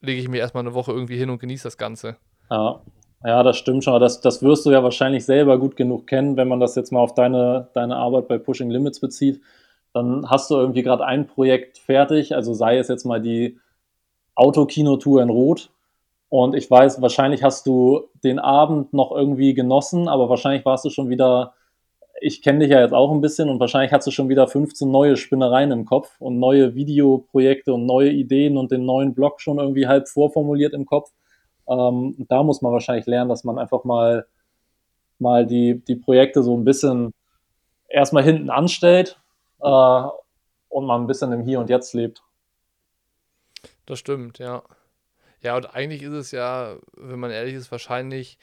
lege 0.00 0.20
ich 0.20 0.28
mir 0.28 0.38
erstmal 0.38 0.62
eine 0.62 0.74
Woche 0.74 0.92
irgendwie 0.92 1.16
hin 1.16 1.30
und 1.30 1.40
genieße 1.40 1.64
das 1.64 1.78
Ganze. 1.78 2.16
Ja, 2.50 2.82
ja, 3.24 3.42
das 3.42 3.56
stimmt 3.56 3.84
schon. 3.84 4.00
Das, 4.00 4.20
das 4.20 4.42
wirst 4.42 4.66
du 4.66 4.70
ja 4.70 4.82
wahrscheinlich 4.82 5.24
selber 5.24 5.58
gut 5.58 5.76
genug 5.76 6.06
kennen, 6.06 6.36
wenn 6.36 6.48
man 6.48 6.60
das 6.60 6.74
jetzt 6.74 6.92
mal 6.92 7.00
auf 7.00 7.14
deine, 7.14 7.68
deine 7.72 7.96
Arbeit 7.96 8.28
bei 8.28 8.36
Pushing 8.36 8.70
Limits 8.70 9.00
bezieht. 9.00 9.40
Dann 9.92 10.28
hast 10.28 10.50
du 10.50 10.54
irgendwie 10.54 10.82
gerade 10.82 11.04
ein 11.04 11.26
Projekt 11.26 11.78
fertig, 11.78 12.34
also 12.34 12.54
sei 12.54 12.78
es 12.78 12.88
jetzt 12.88 13.04
mal 13.04 13.20
die 13.20 13.58
Autokinotour 14.34 15.22
in 15.22 15.30
Rot. 15.30 15.70
Und 16.28 16.54
ich 16.54 16.70
weiß, 16.70 17.02
wahrscheinlich 17.02 17.42
hast 17.42 17.66
du 17.66 18.08
den 18.24 18.38
Abend 18.38 18.94
noch 18.94 19.12
irgendwie 19.12 19.52
genossen, 19.52 20.08
aber 20.08 20.30
wahrscheinlich 20.30 20.64
warst 20.64 20.84
du 20.84 20.88
schon 20.88 21.10
wieder, 21.10 21.52
ich 22.22 22.40
kenne 22.40 22.60
dich 22.60 22.70
ja 22.70 22.80
jetzt 22.80 22.94
auch 22.94 23.12
ein 23.12 23.20
bisschen 23.20 23.50
und 23.50 23.60
wahrscheinlich 23.60 23.92
hast 23.92 24.06
du 24.06 24.10
schon 24.10 24.30
wieder 24.30 24.48
15 24.48 24.90
neue 24.90 25.16
Spinnereien 25.18 25.72
im 25.72 25.84
Kopf 25.84 26.18
und 26.20 26.38
neue 26.38 26.74
Videoprojekte 26.74 27.74
und 27.74 27.84
neue 27.84 28.10
Ideen 28.10 28.56
und 28.56 28.72
den 28.72 28.86
neuen 28.86 29.12
Blog 29.12 29.42
schon 29.42 29.58
irgendwie 29.58 29.86
halb 29.86 30.08
vorformuliert 30.08 30.72
im 30.72 30.86
Kopf. 30.86 31.12
Ähm, 31.68 32.16
da 32.30 32.42
muss 32.42 32.62
man 32.62 32.72
wahrscheinlich 32.72 33.06
lernen, 33.06 33.28
dass 33.28 33.44
man 33.44 33.58
einfach 33.58 33.84
mal, 33.84 34.26
mal 35.18 35.46
die, 35.46 35.84
die 35.84 35.96
Projekte 35.96 36.42
so 36.42 36.56
ein 36.56 36.64
bisschen 36.64 37.12
erstmal 37.88 38.22
hinten 38.22 38.48
anstellt 38.48 39.21
äh, 39.62 40.02
und 40.68 40.86
mal 40.86 40.98
ein 40.98 41.06
bisschen 41.06 41.32
im 41.32 41.42
Hier 41.42 41.60
und 41.60 41.70
Jetzt 41.70 41.94
lebt. 41.94 42.22
Das 43.86 43.98
stimmt, 43.98 44.38
ja. 44.38 44.62
Ja, 45.40 45.56
und 45.56 45.74
eigentlich 45.74 46.02
ist 46.02 46.12
es 46.12 46.30
ja, 46.30 46.76
wenn 46.96 47.18
man 47.18 47.30
ehrlich 47.30 47.54
ist, 47.54 47.72
wahrscheinlich 47.72 48.38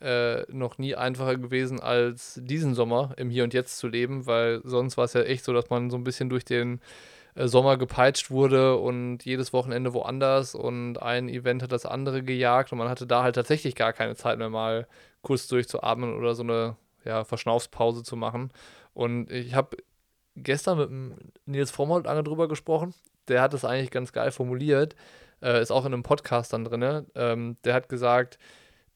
äh, 0.00 0.42
noch 0.52 0.78
nie 0.78 0.94
einfacher 0.94 1.36
gewesen, 1.36 1.80
als 1.80 2.40
diesen 2.42 2.74
Sommer 2.74 3.14
im 3.16 3.30
Hier 3.30 3.44
und 3.44 3.54
Jetzt 3.54 3.78
zu 3.78 3.88
leben, 3.88 4.26
weil 4.26 4.60
sonst 4.64 4.96
war 4.96 5.04
es 5.04 5.14
ja 5.14 5.22
echt 5.22 5.44
so, 5.44 5.52
dass 5.52 5.70
man 5.70 5.90
so 5.90 5.96
ein 5.96 6.04
bisschen 6.04 6.28
durch 6.28 6.44
den 6.44 6.80
äh, 7.34 7.46
Sommer 7.48 7.78
gepeitscht 7.78 8.30
wurde 8.30 8.76
und 8.76 9.24
jedes 9.24 9.52
Wochenende 9.52 9.94
woanders 9.94 10.54
und 10.54 10.98
ein 11.00 11.28
Event 11.28 11.62
hat 11.62 11.72
das 11.72 11.86
andere 11.86 12.22
gejagt 12.22 12.72
und 12.72 12.78
man 12.78 12.88
hatte 12.88 13.06
da 13.06 13.22
halt 13.22 13.34
tatsächlich 13.36 13.74
gar 13.74 13.92
keine 13.92 14.16
Zeit 14.16 14.38
mehr 14.38 14.50
mal 14.50 14.86
kurz 15.22 15.46
durchzuatmen 15.46 16.14
oder 16.18 16.34
so 16.34 16.42
eine 16.42 16.76
ja, 17.04 17.24
Verschnaufspause 17.24 18.02
zu 18.02 18.16
machen. 18.16 18.50
Und 18.94 19.30
ich 19.30 19.54
habe 19.54 19.76
gestern 20.36 20.78
mit 20.78 20.88
dem 20.90 21.16
Nils 21.46 21.70
Frommold 21.70 22.06
lange 22.06 22.22
drüber 22.22 22.48
gesprochen. 22.48 22.94
Der 23.28 23.42
hat 23.42 23.54
das 23.54 23.64
eigentlich 23.64 23.90
ganz 23.90 24.12
geil 24.12 24.30
formuliert. 24.30 24.96
Äh, 25.42 25.60
ist 25.60 25.70
auch 25.70 25.84
in 25.84 25.92
einem 25.92 26.02
Podcast 26.02 26.52
dann 26.52 26.64
drin. 26.64 27.06
Ähm, 27.14 27.56
der 27.64 27.74
hat 27.74 27.88
gesagt, 27.88 28.38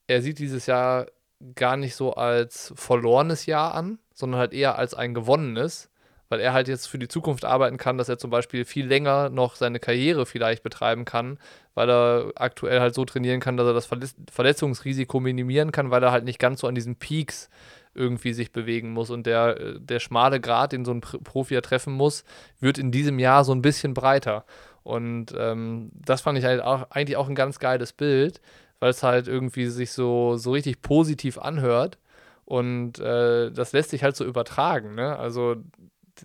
er 0.06 0.22
sieht 0.22 0.38
dieses 0.38 0.66
Jahr 0.66 1.06
gar 1.54 1.76
nicht 1.76 1.96
so 1.96 2.14
als 2.14 2.72
verlorenes 2.76 3.46
Jahr 3.46 3.74
an, 3.74 3.98
sondern 4.14 4.40
halt 4.40 4.52
eher 4.52 4.78
als 4.78 4.94
ein 4.94 5.14
gewonnenes 5.14 5.90
weil 6.28 6.40
er 6.40 6.52
halt 6.52 6.68
jetzt 6.68 6.86
für 6.86 6.98
die 6.98 7.08
Zukunft 7.08 7.44
arbeiten 7.44 7.76
kann, 7.76 7.98
dass 7.98 8.08
er 8.08 8.18
zum 8.18 8.30
Beispiel 8.30 8.64
viel 8.64 8.86
länger 8.86 9.30
noch 9.30 9.54
seine 9.54 9.78
Karriere 9.78 10.26
vielleicht 10.26 10.62
betreiben 10.62 11.04
kann, 11.04 11.38
weil 11.74 11.88
er 11.88 12.32
aktuell 12.34 12.80
halt 12.80 12.94
so 12.94 13.04
trainieren 13.04 13.40
kann, 13.40 13.56
dass 13.56 13.66
er 13.66 13.74
das 13.74 14.14
Verletzungsrisiko 14.32 15.20
minimieren 15.20 15.72
kann, 15.72 15.90
weil 15.90 16.02
er 16.02 16.12
halt 16.12 16.24
nicht 16.24 16.38
ganz 16.38 16.60
so 16.60 16.66
an 16.66 16.74
diesen 16.74 16.96
Peaks 16.96 17.48
irgendwie 17.96 18.32
sich 18.32 18.52
bewegen 18.52 18.92
muss. 18.92 19.10
Und 19.10 19.26
der, 19.26 19.78
der 19.78 20.00
schmale 20.00 20.40
Grad, 20.40 20.72
den 20.72 20.84
so 20.84 20.92
ein 20.92 21.00
Profi 21.00 21.54
ja 21.54 21.60
treffen 21.60 21.92
muss, 21.92 22.24
wird 22.60 22.78
in 22.78 22.90
diesem 22.90 23.18
Jahr 23.18 23.44
so 23.44 23.52
ein 23.52 23.62
bisschen 23.62 23.94
breiter. 23.94 24.44
Und 24.82 25.34
ähm, 25.36 25.90
das 25.94 26.20
fand 26.20 26.38
ich 26.38 26.44
halt 26.44 26.60
auch, 26.62 26.90
eigentlich 26.90 27.16
auch 27.16 27.28
ein 27.28 27.34
ganz 27.34 27.58
geiles 27.58 27.92
Bild, 27.92 28.40
weil 28.78 28.90
es 28.90 29.02
halt 29.02 29.26
irgendwie 29.28 29.66
sich 29.66 29.92
so, 29.92 30.36
so 30.36 30.52
richtig 30.52 30.82
positiv 30.82 31.38
anhört. 31.38 31.98
Und 32.44 33.00
äh, 33.00 33.50
das 33.50 33.72
lässt 33.72 33.90
sich 33.90 34.04
halt 34.04 34.16
so 34.16 34.24
übertragen. 34.24 34.94
Ne? 34.94 35.16
Also 35.18 35.56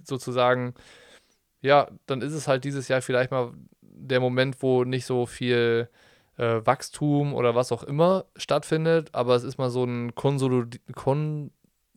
sozusagen, 0.06 0.76
ja, 1.62 1.88
dann 2.06 2.22
ist 2.22 2.34
es 2.34 2.48
halt 2.48 2.64
dieses 2.64 2.88
Jahr 2.88 3.02
vielleicht 3.02 3.32
mal 3.32 3.52
der 3.82 4.20
Moment, 4.20 4.62
wo 4.62 4.84
nicht 4.84 5.06
so 5.06 5.26
viel 5.26 5.90
äh, 6.38 6.66
Wachstum 6.66 7.34
oder 7.34 7.56
was 7.56 7.72
auch 7.72 7.84
immer 7.84 8.26
stattfindet, 8.36 9.10
aber 9.14 9.36
es 9.36 9.44
ist 9.44 9.58
mal 9.58 9.70
so 9.70 9.84
ein 9.84 10.16
Konsolid 10.16 10.82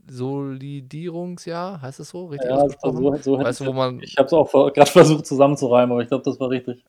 Konsolidierungsjahr, 0.06 1.82
heißt 1.82 2.00
es 2.00 2.10
so? 2.10 2.26
Richtig 2.26 2.50
ja, 2.50 2.56
ausgesprochen? 2.56 3.22
So, 3.22 3.36
so 3.36 3.38
weißt 3.38 3.60
du, 3.60 3.66
wo 3.66 3.72
man, 3.72 4.00
ich 4.00 4.16
habe 4.16 4.26
es 4.26 4.32
auch 4.32 4.50
gerade 4.52 4.90
versucht 4.90 5.26
zusammenzureimen, 5.26 5.92
aber 5.92 6.02
ich 6.02 6.08
glaube, 6.08 6.24
das 6.24 6.38
war 6.40 6.50
richtig 6.50 6.84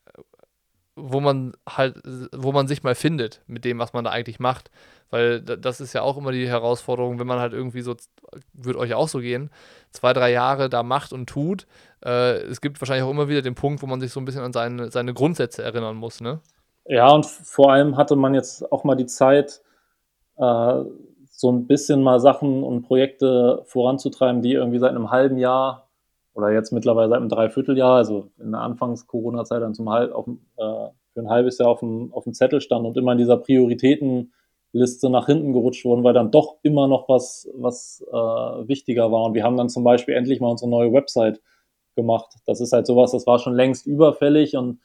wo 0.95 1.19
man 1.19 1.53
halt, 1.67 1.97
wo 2.33 2.51
man 2.51 2.67
sich 2.67 2.83
mal 2.83 2.95
findet 2.95 3.41
mit 3.47 3.65
dem, 3.65 3.79
was 3.79 3.93
man 3.93 4.05
da 4.05 4.11
eigentlich 4.11 4.39
macht. 4.39 4.71
Weil 5.09 5.41
das 5.41 5.81
ist 5.81 5.93
ja 5.93 6.01
auch 6.01 6.17
immer 6.17 6.31
die 6.31 6.47
Herausforderung, 6.47 7.19
wenn 7.19 7.27
man 7.27 7.39
halt 7.39 7.53
irgendwie 7.53 7.81
so, 7.81 7.95
wird 8.53 8.75
euch 8.75 8.93
auch 8.93 9.07
so 9.07 9.19
gehen, 9.19 9.51
zwei, 9.91 10.13
drei 10.13 10.31
Jahre 10.31 10.69
da 10.69 10.83
macht 10.83 11.13
und 11.13 11.27
tut. 11.27 11.67
Äh, 12.03 12.37
es 12.43 12.61
gibt 12.61 12.81
wahrscheinlich 12.81 13.03
auch 13.03 13.11
immer 13.11 13.27
wieder 13.27 13.41
den 13.41 13.55
Punkt, 13.55 13.81
wo 13.81 13.87
man 13.87 13.99
sich 13.99 14.11
so 14.11 14.19
ein 14.19 14.25
bisschen 14.25 14.41
an 14.41 14.53
seine, 14.53 14.89
seine 14.89 15.13
Grundsätze 15.13 15.63
erinnern 15.63 15.95
muss, 15.95 16.21
ne? 16.21 16.39
Ja, 16.87 17.09
und 17.09 17.25
vor 17.25 17.71
allem 17.71 17.97
hatte 17.97 18.15
man 18.15 18.33
jetzt 18.33 18.71
auch 18.71 18.83
mal 18.83 18.95
die 18.95 19.07
Zeit, 19.07 19.61
äh, 20.37 20.81
so 21.37 21.51
ein 21.51 21.67
bisschen 21.67 22.01
mal 22.01 22.19
Sachen 22.19 22.63
und 22.63 22.83
Projekte 22.83 23.61
voranzutreiben, 23.65 24.41
die 24.41 24.53
irgendwie 24.53 24.79
seit 24.79 24.91
einem 24.91 25.11
halben 25.11 25.37
Jahr 25.37 25.89
oder 26.33 26.51
jetzt 26.51 26.71
mittlerweile 26.71 27.09
seit 27.09 27.19
einem 27.19 27.29
Dreivierteljahr, 27.29 27.97
also 27.97 28.29
in 28.39 28.51
der 28.51 28.61
Anfangs-Corona-Zeit 28.61 29.61
dann 29.61 29.73
zum 29.73 29.89
halb, 29.89 30.13
auf, 30.13 30.27
äh, 30.27 30.31
für 30.57 31.19
ein 31.19 31.29
halbes 31.29 31.57
Jahr 31.57 31.69
auf 31.69 31.79
dem, 31.79 32.13
auf 32.13 32.23
dem 32.23 32.33
Zettel 32.33 32.61
stand 32.61 32.85
und 32.85 32.97
immer 32.97 33.13
in 33.13 33.17
dieser 33.17 33.37
Prioritätenliste 33.37 35.09
nach 35.09 35.25
hinten 35.25 35.53
gerutscht 35.53 35.83
wurden, 35.85 36.03
weil 36.03 36.13
dann 36.13 36.31
doch 36.31 36.57
immer 36.61 36.87
noch 36.87 37.09
was, 37.09 37.49
was 37.53 38.03
äh, 38.11 38.15
wichtiger 38.15 39.11
war. 39.11 39.23
Und 39.23 39.33
wir 39.33 39.43
haben 39.43 39.57
dann 39.57 39.69
zum 39.69 39.83
Beispiel 39.83 40.15
endlich 40.15 40.39
mal 40.39 40.49
unsere 40.49 40.69
neue 40.69 40.93
Website 40.93 41.41
gemacht. 41.95 42.33
Das 42.45 42.61
ist 42.61 42.73
halt 42.73 42.87
sowas, 42.87 43.11
das 43.11 43.27
war 43.27 43.39
schon 43.39 43.55
längst 43.55 43.85
überfällig 43.85 44.55
und 44.55 44.79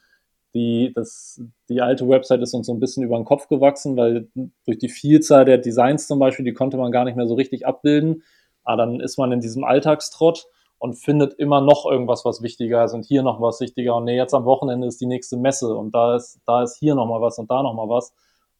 die, 0.53 0.91
das, 0.93 1.41
die 1.69 1.81
alte 1.81 2.07
Website 2.07 2.41
ist 2.41 2.53
uns 2.53 2.67
so 2.67 2.73
ein 2.73 2.79
bisschen 2.79 3.03
über 3.03 3.17
den 3.17 3.25
Kopf 3.25 3.47
gewachsen, 3.47 3.95
weil 3.95 4.27
durch 4.65 4.77
die 4.77 4.89
Vielzahl 4.89 5.45
der 5.45 5.57
Designs 5.57 6.07
zum 6.07 6.19
Beispiel, 6.19 6.45
die 6.45 6.53
konnte 6.53 6.77
man 6.77 6.91
gar 6.91 7.05
nicht 7.05 7.15
mehr 7.15 7.27
so 7.27 7.35
richtig 7.35 7.65
abbilden. 7.65 8.23
Aber 8.63 8.77
dann 8.77 8.99
ist 8.99 9.17
man 9.17 9.31
in 9.31 9.39
diesem 9.39 9.63
Alltagstrott 9.63 10.45
und 10.77 10.95
findet 10.95 11.33
immer 11.35 11.61
noch 11.61 11.85
irgendwas, 11.85 12.25
was 12.25 12.41
wichtiger 12.41 12.83
ist 12.83 12.93
und 12.93 13.05
hier 13.05 13.23
noch 13.23 13.39
was 13.39 13.61
wichtiger 13.61 13.95
und 13.95 14.05
nee, 14.05 14.17
jetzt 14.17 14.33
am 14.33 14.45
Wochenende 14.45 14.87
ist 14.87 14.99
die 14.99 15.05
nächste 15.05 15.37
Messe 15.37 15.75
und 15.75 15.93
da 15.93 16.15
ist, 16.15 16.39
da 16.47 16.63
ist 16.63 16.75
hier 16.77 16.95
noch 16.95 17.05
mal 17.05 17.21
was 17.21 17.37
und 17.37 17.51
da 17.51 17.61
noch 17.61 17.75
mal 17.75 17.87
was. 17.87 18.13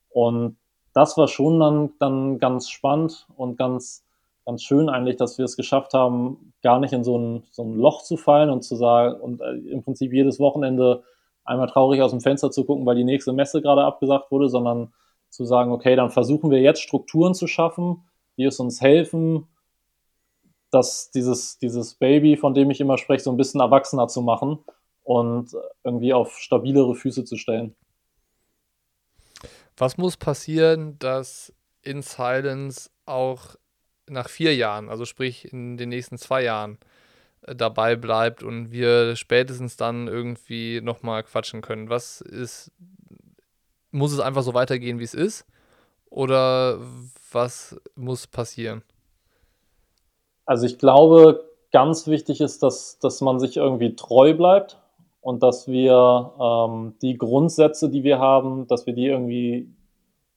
Und 0.09 0.57
das 0.93 1.17
war 1.17 1.27
schon 1.27 1.59
dann, 1.59 1.91
dann 1.99 2.37
ganz 2.37 2.69
spannend 2.69 3.27
und 3.37 3.57
ganz, 3.57 4.03
ganz 4.45 4.61
schön 4.61 4.87
eigentlich, 4.87 5.15
dass 5.15 5.39
wir 5.39 5.45
es 5.45 5.57
geschafft 5.57 5.95
haben, 5.95 6.53
gar 6.61 6.79
nicht 6.79 6.93
in 6.93 7.03
so 7.03 7.17
ein, 7.17 7.43
so 7.49 7.63
ein 7.63 7.75
Loch 7.75 8.03
zu 8.03 8.17
fallen 8.17 8.49
und 8.49 8.61
zu 8.63 8.75
sagen 8.75 9.19
und 9.19 9.41
äh, 9.41 9.53
im 9.71 9.81
Prinzip 9.83 10.13
jedes 10.13 10.39
Wochenende 10.39 11.03
einmal 11.43 11.67
traurig 11.67 12.01
aus 12.01 12.11
dem 12.11 12.21
Fenster 12.21 12.51
zu 12.51 12.65
gucken, 12.65 12.85
weil 12.85 12.95
die 12.95 13.03
nächste 13.03 13.33
Messe 13.33 13.61
gerade 13.61 13.83
abgesagt 13.83 14.31
wurde, 14.31 14.49
sondern 14.49 14.93
zu 15.29 15.45
sagen, 15.45 15.71
okay, 15.71 15.95
dann 15.95 16.11
versuchen 16.11 16.51
wir 16.51 16.59
jetzt 16.59 16.81
Strukturen 16.81 17.33
zu 17.33 17.47
schaffen, 17.47 18.03
die 18.37 18.43
es 18.43 18.59
uns 18.59 18.81
helfen, 18.81 19.47
dass 20.71 21.11
dieses, 21.11 21.57
dieses 21.59 21.95
Baby, 21.95 22.37
von 22.37 22.53
dem 22.53 22.69
ich 22.71 22.79
immer 22.79 22.97
spreche, 22.97 23.23
so 23.23 23.31
ein 23.31 23.37
bisschen 23.37 23.61
erwachsener 23.61 24.07
zu 24.07 24.21
machen 24.21 24.59
und 25.03 25.55
irgendwie 25.83 26.13
auf 26.13 26.37
stabilere 26.37 26.95
Füße 26.95 27.25
zu 27.25 27.37
stellen. 27.37 27.75
Was 29.77 29.97
muss 29.97 30.17
passieren, 30.17 30.97
dass 30.99 31.53
In 31.81 32.01
Silence 32.01 32.91
auch 33.05 33.55
nach 34.07 34.29
vier 34.29 34.55
Jahren, 34.55 34.89
also 34.89 35.05
sprich 35.05 35.51
in 35.51 35.77
den 35.77 35.89
nächsten 35.89 36.17
zwei 36.17 36.43
Jahren, 36.43 36.77
dabei 37.41 37.95
bleibt 37.95 38.43
und 38.43 38.71
wir 38.71 39.15
spätestens 39.15 39.77
dann 39.77 40.07
irgendwie 40.07 40.81
nochmal 40.81 41.23
quatschen 41.23 41.61
können? 41.61 41.89
Was 41.89 42.21
ist, 42.21 42.71
muss 43.91 44.13
es 44.13 44.19
einfach 44.19 44.43
so 44.43 44.53
weitergehen, 44.53 44.99
wie 44.99 45.03
es 45.03 45.13
ist? 45.13 45.45
Oder 46.09 46.79
was 47.31 47.79
muss 47.95 48.27
passieren? 48.27 48.83
Also 50.45 50.65
ich 50.65 50.77
glaube, 50.77 51.49
ganz 51.71 52.07
wichtig 52.07 52.41
ist, 52.41 52.61
dass, 52.63 52.99
dass 52.99 53.21
man 53.21 53.39
sich 53.39 53.57
irgendwie 53.57 53.95
treu 53.95 54.33
bleibt 54.33 54.77
und 55.21 55.43
dass 55.43 55.67
wir 55.67 56.33
ähm, 56.39 56.95
die 57.01 57.17
Grundsätze, 57.17 57.89
die 57.89 58.03
wir 58.03 58.19
haben, 58.19 58.67
dass 58.67 58.85
wir 58.85 58.93
die 58.93 59.05
irgendwie 59.05 59.69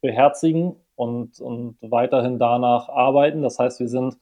beherzigen 0.00 0.76
und, 0.94 1.40
und 1.40 1.76
weiterhin 1.80 2.38
danach 2.38 2.88
arbeiten. 2.88 3.42
Das 3.42 3.58
heißt, 3.58 3.80
wir 3.80 3.88
sind, 3.88 4.18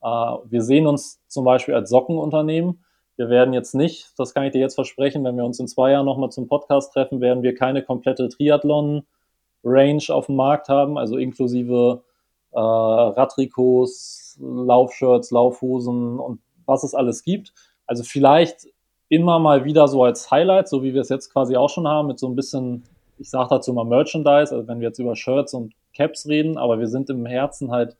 wir 0.00 0.62
sehen 0.62 0.86
uns 0.86 1.20
zum 1.28 1.44
Beispiel 1.44 1.74
als 1.74 1.90
Sockenunternehmen. 1.90 2.84
Wir 3.16 3.28
werden 3.28 3.52
jetzt 3.52 3.74
nicht, 3.74 4.12
das 4.16 4.32
kann 4.32 4.44
ich 4.44 4.52
dir 4.52 4.60
jetzt 4.60 4.76
versprechen, 4.76 5.24
wenn 5.24 5.36
wir 5.36 5.44
uns 5.44 5.58
in 5.58 5.66
zwei 5.66 5.90
Jahren 5.90 6.06
nochmal 6.06 6.30
zum 6.30 6.46
Podcast 6.46 6.92
treffen, 6.92 7.20
werden 7.20 7.42
wir 7.42 7.54
keine 7.54 7.82
komplette 7.82 8.28
Triathlon-Range 8.28 10.04
auf 10.10 10.26
dem 10.26 10.36
Markt 10.36 10.68
haben, 10.68 10.96
also 10.96 11.16
inklusive 11.16 12.04
äh, 12.52 12.60
Radtrikots, 12.60 14.38
Laufshirts, 14.40 15.32
Laufhosen 15.32 16.20
und 16.20 16.40
was 16.64 16.84
es 16.84 16.94
alles 16.94 17.24
gibt. 17.24 17.52
Also 17.86 18.04
vielleicht 18.04 18.68
immer 19.08 19.38
mal 19.38 19.64
wieder 19.64 19.88
so 19.88 20.04
als 20.04 20.30
Highlight, 20.30 20.68
so 20.68 20.82
wie 20.82 20.94
wir 20.94 21.00
es 21.00 21.08
jetzt 21.08 21.32
quasi 21.32 21.56
auch 21.56 21.70
schon 21.70 21.88
haben, 21.88 22.08
mit 22.08 22.18
so 22.18 22.28
ein 22.28 22.36
bisschen, 22.36 22.84
ich 23.18 23.30
sage 23.30 23.48
dazu 23.50 23.72
mal 23.72 23.84
Merchandise, 23.84 24.54
also 24.54 24.68
wenn 24.68 24.80
wir 24.80 24.88
jetzt 24.88 24.98
über 24.98 25.16
Shirts 25.16 25.54
und 25.54 25.72
Caps 25.94 26.26
reden, 26.26 26.58
aber 26.58 26.78
wir 26.78 26.86
sind 26.86 27.10
im 27.10 27.26
Herzen 27.26 27.70
halt, 27.70 27.96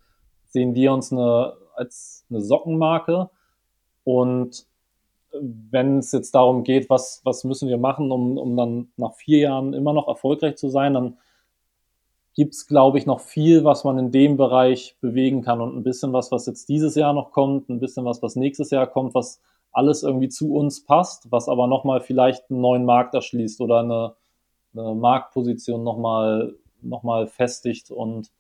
sehen 0.47 0.75
wir 0.75 0.93
uns 0.93 1.13
eine, 1.13 1.55
als 1.79 2.27
eine 2.31 2.41
Sockenmarke 2.41 3.31
und 4.05 4.67
wenn 5.33 5.99
es 5.99 6.13
jetzt 6.13 6.35
darum 6.35 6.65
geht, 6.65 6.89
was, 6.89 7.21
was 7.25 7.45
müssen 7.45 7.69
wir 7.69 7.79
machen, 7.79 8.11
um, 8.11 8.39
um 8.39 8.57
dann 8.57 8.89
nach 8.97 9.15
vier 9.15 9.39
Jahren 9.39 9.75
immer 9.75 9.93
noch 9.93 10.09
erfolgreich 10.09 10.57
zu 10.57 10.69
sein, 10.69 10.95
dann 10.95 11.19
gibt 12.35 12.55
es, 12.55 12.67
glaube 12.67 12.99
ich, 12.99 13.07
noch 13.07 13.21
viel, 13.21 13.65
was 13.65 13.85
man 13.85 13.99
in 13.99 14.11
dem 14.11 14.37
Bereich 14.37 14.97
bewegen 15.01 15.43
kann 15.43 15.61
und 15.61 15.77
ein 15.77 15.83
bisschen 15.83 16.13
was, 16.13 16.31
was 16.31 16.47
jetzt 16.47 16.69
dieses 16.69 16.95
Jahr 16.95 17.13
noch 17.13 17.33
kommt, 17.33 17.69
ein 17.69 17.81
bisschen 17.81 18.05
was, 18.05 18.23
was 18.23 18.37
nächstes 18.37 18.71
Jahr 18.71 18.87
kommt, 18.87 19.15
was 19.15 19.41
alles 19.73 20.03
irgendwie 20.03 20.29
zu 20.29 20.55
uns 20.55 20.85
passt, 20.85 21.31
was 21.31 21.49
aber 21.49 21.67
nochmal 21.67 22.01
vielleicht 22.01 22.51
einen 22.51 22.61
neuen 22.61 22.85
Markt 22.85 23.15
erschließt 23.15 23.61
oder 23.61 23.81
eine, 23.81 24.15
eine 24.75 24.95
Marktposition 24.95 25.83
nochmal 25.83 26.55
noch 26.81 27.03
mal 27.03 27.27
festigt. 27.27 27.91
Und 27.91 28.31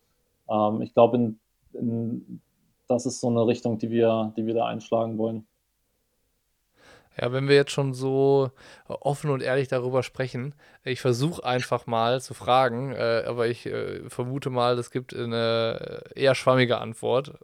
ähm, 0.48 0.80
ich 0.82 0.94
glaube, 0.94 1.16
in, 1.16 1.38
in, 1.72 2.40
das 2.88 3.06
ist 3.06 3.20
so 3.20 3.28
eine 3.28 3.46
Richtung, 3.46 3.78
die 3.78 3.90
wir, 3.90 4.32
die 4.36 4.46
wir 4.46 4.54
da 4.54 4.66
einschlagen 4.66 5.18
wollen. 5.18 5.46
Ja, 7.20 7.32
wenn 7.32 7.48
wir 7.48 7.56
jetzt 7.56 7.72
schon 7.72 7.94
so 7.94 8.50
offen 8.86 9.30
und 9.30 9.42
ehrlich 9.42 9.68
darüber 9.68 10.02
sprechen, 10.02 10.54
ich 10.84 11.00
versuche 11.00 11.44
einfach 11.44 11.86
mal 11.86 12.20
zu 12.20 12.32
fragen, 12.32 12.92
äh, 12.92 13.24
aber 13.26 13.48
ich 13.48 13.66
äh, 13.66 14.08
vermute 14.08 14.50
mal, 14.50 14.78
es 14.78 14.90
gibt 14.90 15.14
eine 15.14 16.02
eher 16.14 16.34
schwammige 16.34 16.78
Antwort. 16.78 17.34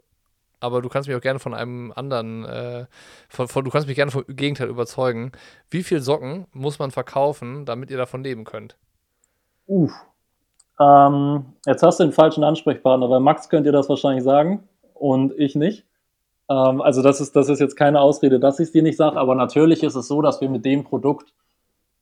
Aber 0.61 0.81
du 0.81 0.87
kannst 0.87 1.09
mich 1.09 1.17
auch 1.17 1.21
gerne 1.21 1.39
von 1.39 1.53
einem 1.53 1.91
anderen, 1.93 2.45
äh, 2.45 2.85
von, 3.27 3.49
von, 3.49 3.65
du 3.65 3.69
kannst 3.69 3.87
mich 3.87 3.97
gerne 3.97 4.11
vom 4.11 4.23
Gegenteil 4.27 4.69
überzeugen. 4.69 5.33
Wie 5.69 5.83
viel 5.83 5.99
Socken 5.99 6.47
muss 6.53 6.79
man 6.79 6.91
verkaufen, 6.91 7.65
damit 7.65 7.91
ihr 7.91 7.97
davon 7.97 8.23
leben 8.23 8.45
könnt? 8.45 8.77
Uff. 9.67 9.91
Ähm, 10.79 11.45
jetzt 11.65 11.83
hast 11.83 11.99
du 11.99 12.05
den 12.05 12.13
falschen 12.13 12.43
Ansprechpartner, 12.45 13.09
weil 13.09 13.19
Max 13.19 13.49
könnt 13.49 13.65
ihr 13.65 13.73
das 13.73 13.89
wahrscheinlich 13.89 14.23
sagen 14.23 14.63
und 14.95 15.37
ich 15.37 15.55
nicht. 15.55 15.85
Ähm, 16.49 16.81
also 16.81 17.01
das 17.01 17.21
ist, 17.21 17.35
das 17.35 17.49
ist 17.49 17.59
jetzt 17.59 17.75
keine 17.75 18.01
Ausrede, 18.01 18.39
dass 18.39 18.59
ich 18.59 18.67
es 18.67 18.71
dir 18.71 18.83
nicht 18.83 18.97
sage, 18.97 19.17
aber 19.17 19.35
natürlich 19.35 19.83
ist 19.83 19.95
es 19.95 20.07
so, 20.07 20.21
dass 20.21 20.41
wir 20.41 20.49
mit 20.49 20.65
dem 20.65 20.83
Produkt 20.83 21.33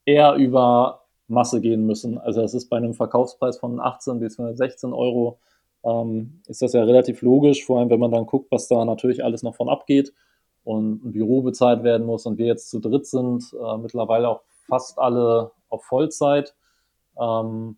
eher 0.05 0.35
über 0.35 1.05
Masse 1.27 1.61
gehen 1.61 1.85
müssen. 1.85 2.17
Also 2.17 2.41
es 2.41 2.53
ist 2.53 2.69
bei 2.69 2.77
einem 2.77 2.93
Verkaufspreis 2.93 3.57
von 3.57 3.79
18 3.79 4.19
bis 4.19 4.35
16 4.35 4.93
Euro, 4.93 5.39
ähm, 5.83 6.41
ist 6.47 6.61
das 6.61 6.73
ja 6.73 6.83
relativ 6.83 7.21
logisch, 7.21 7.65
vor 7.65 7.79
allem 7.79 7.89
wenn 7.89 7.99
man 7.99 8.11
dann 8.11 8.25
guckt, 8.25 8.51
was 8.51 8.67
da 8.67 8.85
natürlich 8.85 9.23
alles 9.23 9.43
noch 9.43 9.55
von 9.55 9.69
abgeht 9.69 10.13
und 10.63 11.05
ein 11.05 11.11
Büro 11.11 11.41
bezahlt 11.41 11.83
werden 11.83 12.05
muss 12.05 12.25
und 12.25 12.37
wir 12.37 12.45
jetzt 12.45 12.69
zu 12.69 12.79
dritt 12.79 13.05
sind, 13.05 13.43
äh, 13.53 13.77
mittlerweile 13.77 14.29
auch 14.29 14.41
fast 14.67 14.97
alle 14.99 15.51
auf 15.69 15.83
Vollzeit. 15.83 16.55
Ähm, 17.19 17.77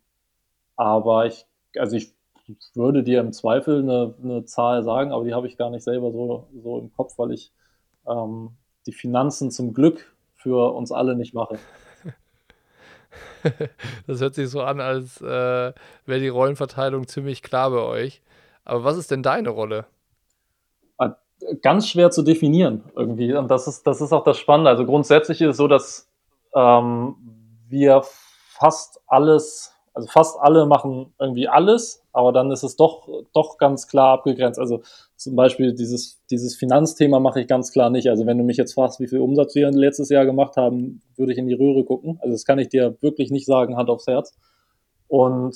aber 0.76 1.26
ich, 1.26 1.46
also 1.78 1.96
ich 1.96 2.15
würde 2.74 3.04
dir 3.04 3.22
im 3.22 3.34
Zweifel 3.34 3.80
eine, 3.80 4.14
eine 4.24 4.46
Zahl 4.46 4.84
sagen, 4.84 5.12
aber 5.12 5.24
die 5.24 5.34
habe 5.34 5.48
ich 5.48 5.58
gar 5.58 5.70
nicht 5.70 5.84
selber 5.84 6.12
so, 6.12 6.48
so 6.64 6.80
im 6.80 6.94
Kopf, 6.94 7.18
weil 7.18 7.32
ich 7.32 7.52
ähm, 8.08 8.52
die 8.86 8.94
Finanzen 8.94 9.52
zum 9.52 9.74
Glück 9.74 10.14
für 10.36 10.74
uns 10.74 10.92
alle 10.92 11.16
nicht 11.16 11.34
mache. 11.34 11.58
Das 14.08 14.20
hört 14.22 14.34
sich 14.34 14.50
so 14.50 14.62
an, 14.62 14.82
als 14.82 15.22
äh, 15.22 15.26
wäre 15.26 16.20
die 16.20 16.30
Rollenverteilung 16.30 17.08
ziemlich 17.08 17.44
klar 17.44 17.70
bei 17.70 17.78
euch. 17.78 18.24
Aber 18.64 18.84
was 18.84 18.98
ist 18.98 19.12
denn 19.12 19.22
deine 19.22 19.50
Rolle? 19.50 19.86
Ah, 20.98 21.16
ganz 21.62 21.88
schwer 21.88 22.10
zu 22.10 22.24
definieren 22.24 22.84
irgendwie. 22.96 23.36
Und 23.36 23.50
das 23.52 23.68
ist, 23.68 23.86
das 23.86 24.02
ist 24.02 24.14
auch 24.14 24.24
das 24.24 24.40
Spannende. 24.40 24.72
Also 24.72 24.86
grundsätzlich 24.86 25.42
ist 25.42 25.52
es 25.52 25.58
so, 25.58 25.68
dass 25.68 26.10
ähm, 26.56 27.16
wir 27.70 28.02
fast 28.04 29.00
alles 29.06 29.76
also 29.96 30.10
fast 30.10 30.40
alle 30.40 30.66
machen 30.66 31.14
irgendwie 31.20 31.48
alles, 31.48 32.05
aber 32.16 32.32
dann 32.32 32.52
ist 32.52 32.64
es 32.64 32.76
doch, 32.76 33.08
doch 33.34 33.58
ganz 33.58 33.88
klar 33.88 34.14
abgegrenzt. 34.14 34.60
Also 34.60 34.82
zum 35.16 35.36
Beispiel 35.36 35.74
dieses, 35.74 36.24
dieses 36.32 36.56
Finanzthema 36.56 37.20
mache 37.20 37.42
ich 37.42 37.48
ganz 37.48 37.72
klar 37.72 37.90
nicht. 37.90 38.10
Also 38.10 38.26
wenn 38.26 38.38
du 38.38 38.44
mich 38.44 38.58
jetzt 38.58 38.74
fragst, 38.74 39.00
wie 39.00 39.08
viel 39.08 39.20
Umsatz 39.20 39.56
wir 39.56 39.70
letztes 39.72 40.10
Jahr 40.10 40.26
gemacht 40.26 40.58
haben, 40.58 41.02
würde 41.16 41.34
ich 41.34 41.38
in 41.38 41.48
die 41.48 41.54
Röhre 41.54 41.84
gucken. 41.84 42.18
Also 42.22 42.32
das 42.34 42.46
kann 42.46 42.60
ich 42.60 42.70
dir 42.70 42.98
wirklich 43.02 43.32
nicht 43.32 43.46
sagen, 43.46 43.78
Hand 43.78 43.90
aufs 43.90 44.08
Herz. 44.08 44.34
Und 45.08 45.56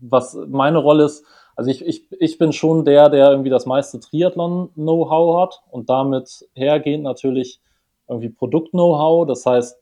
was 0.00 0.36
meine 0.48 0.78
Rolle 0.78 1.04
ist, 1.04 1.24
also 1.54 1.70
ich, 1.70 1.86
ich, 1.86 2.06
ich 2.10 2.38
bin 2.38 2.52
schon 2.52 2.84
der, 2.84 3.08
der 3.08 3.30
irgendwie 3.30 3.50
das 3.50 3.66
meiste 3.66 4.00
Triathlon-Know-how 4.00 5.40
hat 5.40 5.62
und 5.70 5.88
damit 5.88 6.46
hergehend 6.54 7.04
natürlich 7.04 7.60
irgendwie 8.08 8.28
Produkt-Know-how. 8.28 9.26
Das 9.26 9.46
heißt, 9.46 9.78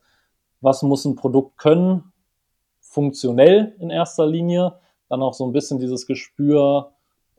was 0.61 0.83
muss 0.83 1.05
ein 1.05 1.15
Produkt 1.15 1.57
können? 1.57 2.13
funktionell 2.95 3.75
in 3.79 3.89
erster 3.89 4.25
Linie, 4.25 4.79
dann 5.09 5.21
auch 5.21 5.33
so 5.33 5.45
ein 5.45 5.51
bisschen 5.51 5.79
dieses 5.79 6.07
Gespür, 6.07 6.91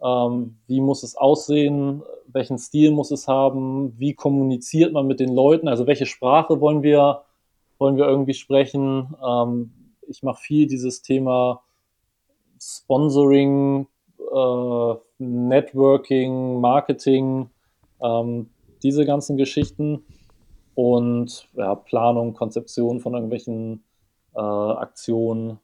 ähm, 0.03 0.59
wie 0.67 0.81
muss 0.81 1.03
es 1.03 1.17
aussehen, 1.17 2.03
welchen 2.27 2.59
Stil 2.59 2.91
muss 2.91 3.11
es 3.11 3.29
haben, 3.29 3.99
wie 3.99 4.15
kommuniziert 4.15 4.93
man 4.93 5.07
mit 5.07 5.21
den 5.21 5.35
Leuten, 5.35 5.69
also 5.69 5.87
welche 5.87 6.07
Sprache 6.07 6.61
wollen 6.61 6.83
wir, 6.83 7.23
wollen 7.79 7.97
wir 7.97 8.07
irgendwie 8.07 8.35
sprechen. 8.35 9.15
Ähm, 9.27 9.73
ich 10.09 10.23
mache 10.23 10.41
viel 10.41 10.67
dieses 10.67 11.03
Thema 11.03 11.63
Sponsoring, 12.61 13.87
äh, 14.19 14.95
Networking, 15.19 16.61
Marketing, 16.61 17.51
ähm, 18.03 18.51
diese 18.83 19.05
ganzen 19.05 19.37
Geschichten 19.37 20.05
und 20.75 21.49
ja, 21.55 21.75
Planung, 21.75 22.35
Konzeption 22.35 23.01
von 23.01 23.15
irgendwelchen 23.15 23.83
äh, 24.35 24.41
Aktionen, 24.41 25.59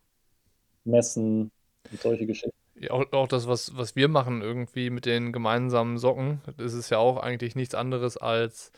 Messen 0.84 1.50
und 1.92 2.00
solche 2.00 2.26
Geschichten. 2.26 2.56
Ja, 2.74 2.90
auch, 2.90 3.12
auch 3.12 3.28
das, 3.28 3.46
was, 3.46 3.76
was 3.76 3.94
wir 3.94 4.08
machen, 4.08 4.42
irgendwie 4.42 4.90
mit 4.90 5.06
den 5.06 5.32
gemeinsamen 5.32 5.98
Socken, 5.98 6.40
das 6.56 6.72
ist 6.72 6.90
ja 6.90 6.98
auch 6.98 7.18
eigentlich 7.18 7.54
nichts 7.54 7.74
anderes 7.74 8.16
als 8.16 8.72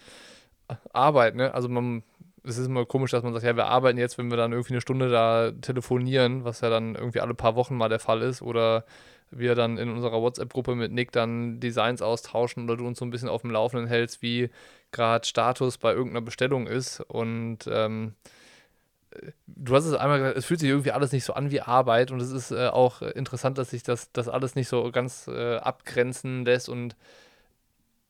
Arbeit, 0.93 1.37
ne? 1.37 1.55
Also 1.55 1.69
man, 1.69 2.03
es 2.43 2.59
ist 2.59 2.67
immer 2.67 2.85
komisch, 2.85 3.13
dass 3.13 3.23
man 3.23 3.33
sagt, 3.33 3.45
ja, 3.45 3.57
wir 3.57 3.67
arbeiten 3.67 3.99
jetzt, 3.99 4.19
wenn 4.19 4.31
wir 4.31 4.37
dann 4.37 4.53
irgendwie 4.53 4.75
eine 4.75 4.81
Stunde 4.81 5.09
da 5.09 5.53
telefonieren, 5.53 6.45
was 6.45 6.61
ja 6.61 6.71
dann 6.71 6.95
irgendwie 6.95 7.21
alle 7.21 7.35
paar 7.35 7.57
Wochen 7.57 7.77
mal 7.77 7.89
der 7.89 8.01
Fall 8.01 8.23
ist, 8.23 8.43
oder 8.43 8.85
wir 9.31 9.55
dann 9.55 9.79
in 9.79 9.91
unserer 9.91 10.21
WhatsApp-Gruppe 10.21 10.75
mit 10.75 10.93
Nick 10.93 11.13
dann 11.13 11.61
Designs 11.61 12.03
austauschen 12.03 12.65
oder 12.65 12.77
du 12.77 12.87
uns 12.87 12.99
so 12.99 13.05
ein 13.05 13.11
bisschen 13.11 13.29
auf 13.29 13.43
dem 13.43 13.51
Laufenden 13.51 13.89
hältst, 13.89 14.23
wie 14.23 14.51
gerade 14.93 15.27
Status 15.27 15.79
bei 15.79 15.93
irgendeiner 15.93 16.25
Bestellung 16.25 16.67
ist. 16.67 17.01
Und 17.01 17.61
ähm, 17.71 18.15
du 19.47 19.75
hast 19.75 19.85
es 19.85 19.95
einmal 19.95 20.19
gesagt, 20.19 20.39
es 20.39 20.45
fühlt 20.45 20.61
sich 20.61 20.69
irgendwie 20.69 20.93
alles 20.93 21.13
nicht 21.13 21.25
so 21.25 21.35
an 21.35 21.51
wie 21.51 21.61
Arbeit 21.61 22.11
und 22.11 22.21
es 22.21 22.31
ist 22.31 22.51
äh, 22.51 22.69
auch 22.69 23.03
interessant, 23.03 23.59
dass 23.59 23.71
sich 23.71 23.83
das, 23.83 24.13
das 24.13 24.29
alles 24.29 24.55
nicht 24.55 24.69
so 24.69 24.91
ganz 24.91 25.29
äh, 25.29 25.57
abgrenzen 25.57 26.45
lässt 26.45 26.69
und 26.69 26.97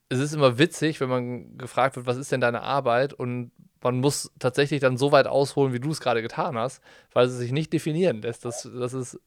es 0.09 0.19
ist 0.19 0.35
immer 0.35 0.59
witzig, 0.59 1.01
wenn 1.01 1.09
man 1.09 1.59
gefragt 1.59 1.97
wird, 1.97 2.07
was 2.07 2.17
ist 2.17 2.31
denn 2.31 2.41
deine 2.41 2.63
Arbeit 2.63 3.13
und 3.13 3.51
man 3.83 4.01
muss 4.01 4.33
tatsächlich 4.39 4.81
dann 4.81 4.97
so 4.97 5.13
weit 5.13 5.27
ausholen, 5.27 5.73
wie 5.73 5.81
du 5.81 5.91
es 5.91 6.01
gerade 6.01 6.23
getan 6.23 6.57
hast, 6.57 6.83
weil 7.13 7.27
es 7.27 7.37
sich 7.37 7.53
nicht 7.53 7.73
definieren 7.73 8.23
lässt. 8.23 8.45
Das, 8.45 8.69
das 8.79 8.95
ist 8.95 9.21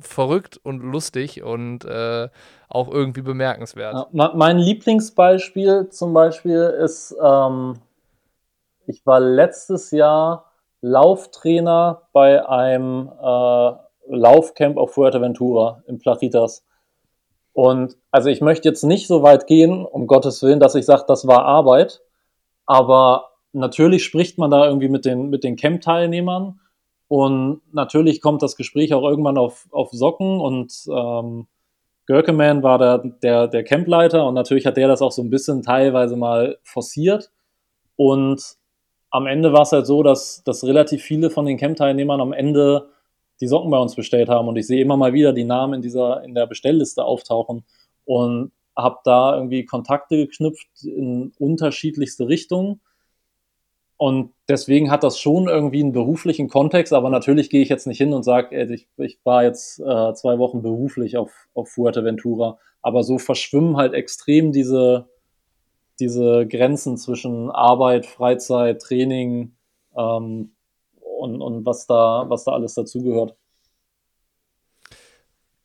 verrückt 0.00 0.58
und 0.62 0.80
lustig 0.80 1.42
und 1.42 1.84
äh, 1.84 2.28
auch 2.68 2.90
irgendwie 2.90 3.22
bemerkenswert. 3.22 4.06
Ja, 4.12 4.32
mein 4.34 4.58
Lieblingsbeispiel 4.58 5.88
zum 5.90 6.14
Beispiel 6.14 6.74
ist, 6.82 7.14
ähm, 7.22 7.74
ich 8.86 9.04
war 9.06 9.20
letztes 9.20 9.90
Jahr 9.90 10.52
Lauftrainer 10.80 12.02
bei 12.12 12.46
einem 12.46 13.10
äh, 13.20 13.72
Laufcamp 14.08 14.76
auf 14.76 14.94
Fuerteventura 14.94 15.82
in 15.86 15.98
Plachitas. 15.98 16.64
Und 17.52 17.96
also 18.10 18.28
ich 18.28 18.40
möchte 18.40 18.68
jetzt 18.68 18.84
nicht 18.84 19.06
so 19.06 19.22
weit 19.22 19.46
gehen, 19.46 19.84
um 19.84 20.06
Gottes 20.06 20.42
Willen, 20.42 20.60
dass 20.60 20.74
ich 20.74 20.84
sage, 20.84 21.04
das 21.08 21.26
war 21.26 21.44
Arbeit. 21.44 22.02
Aber 22.66 23.30
natürlich 23.52 24.04
spricht 24.04 24.38
man 24.38 24.50
da 24.50 24.66
irgendwie 24.66 24.88
mit 24.88 25.04
den, 25.04 25.30
mit 25.30 25.42
den 25.42 25.56
Camp-Teilnehmern 25.56 26.60
und 27.08 27.62
natürlich 27.72 28.20
kommt 28.20 28.42
das 28.42 28.56
Gespräch 28.56 28.92
auch 28.92 29.08
irgendwann 29.08 29.38
auf, 29.38 29.66
auf 29.70 29.90
Socken 29.92 30.40
und 30.40 30.72
ähm, 30.90 31.46
Görkeman 32.06 32.62
war 32.62 32.78
der, 32.78 32.98
der, 32.98 33.48
der 33.48 33.64
Campleiter 33.64 34.26
und 34.26 34.34
natürlich 34.34 34.66
hat 34.66 34.76
der 34.76 34.88
das 34.88 35.02
auch 35.02 35.12
so 35.12 35.22
ein 35.22 35.30
bisschen 35.30 35.62
teilweise 35.62 36.16
mal 36.16 36.58
forciert. 36.62 37.32
Und 37.96 38.56
am 39.16 39.26
Ende 39.26 39.52
war 39.52 39.62
es 39.62 39.72
halt 39.72 39.86
so, 39.86 40.02
dass, 40.02 40.42
dass 40.44 40.64
relativ 40.64 41.02
viele 41.02 41.30
von 41.30 41.46
den 41.46 41.56
Camp-Teilnehmern 41.56 42.20
am 42.20 42.32
Ende 42.32 42.90
die 43.40 43.46
Socken 43.46 43.70
bei 43.70 43.78
uns 43.78 43.94
bestellt 43.94 44.28
haben 44.28 44.48
und 44.48 44.56
ich 44.56 44.66
sehe 44.66 44.82
immer 44.82 44.96
mal 44.96 45.12
wieder 45.12 45.32
die 45.32 45.44
Namen 45.44 45.74
in 45.74 45.82
dieser 45.82 46.22
in 46.22 46.34
der 46.34 46.46
Bestellliste 46.46 47.04
auftauchen 47.04 47.64
und 48.04 48.52
habe 48.76 48.98
da 49.04 49.34
irgendwie 49.34 49.64
Kontakte 49.64 50.16
geknüpft 50.16 50.68
in 50.84 51.32
unterschiedlichste 51.38 52.28
Richtungen 52.28 52.80
und 53.96 54.34
deswegen 54.48 54.90
hat 54.90 55.02
das 55.02 55.18
schon 55.18 55.48
irgendwie 55.48 55.80
einen 55.80 55.92
beruflichen 55.92 56.48
Kontext, 56.48 56.92
aber 56.92 57.08
natürlich 57.08 57.48
gehe 57.48 57.62
ich 57.62 57.70
jetzt 57.70 57.86
nicht 57.86 57.98
hin 57.98 58.12
und 58.12 58.22
sage, 58.22 58.54
ich, 58.70 58.88
ich 58.98 59.18
war 59.24 59.44
jetzt 59.44 59.80
äh, 59.80 60.12
zwei 60.12 60.38
Wochen 60.38 60.60
beruflich 60.62 61.16
auf, 61.16 61.32
auf 61.54 61.70
Fuerteventura. 61.70 62.58
Aber 62.82 63.02
so 63.02 63.16
verschwimmen 63.18 63.78
halt 63.78 63.94
extrem 63.94 64.52
diese, 64.52 65.08
diese 66.00 66.46
Grenzen 66.46 66.96
zwischen 66.96 67.50
Arbeit, 67.50 68.06
Freizeit, 68.06 68.80
Training 68.80 69.56
ähm, 69.96 70.54
und, 71.00 71.40
und 71.40 71.66
was 71.66 71.86
da, 71.86 72.24
was 72.28 72.44
da 72.44 72.52
alles 72.52 72.74
dazugehört. 72.74 73.36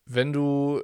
Wenn 0.05 0.33
du 0.33 0.81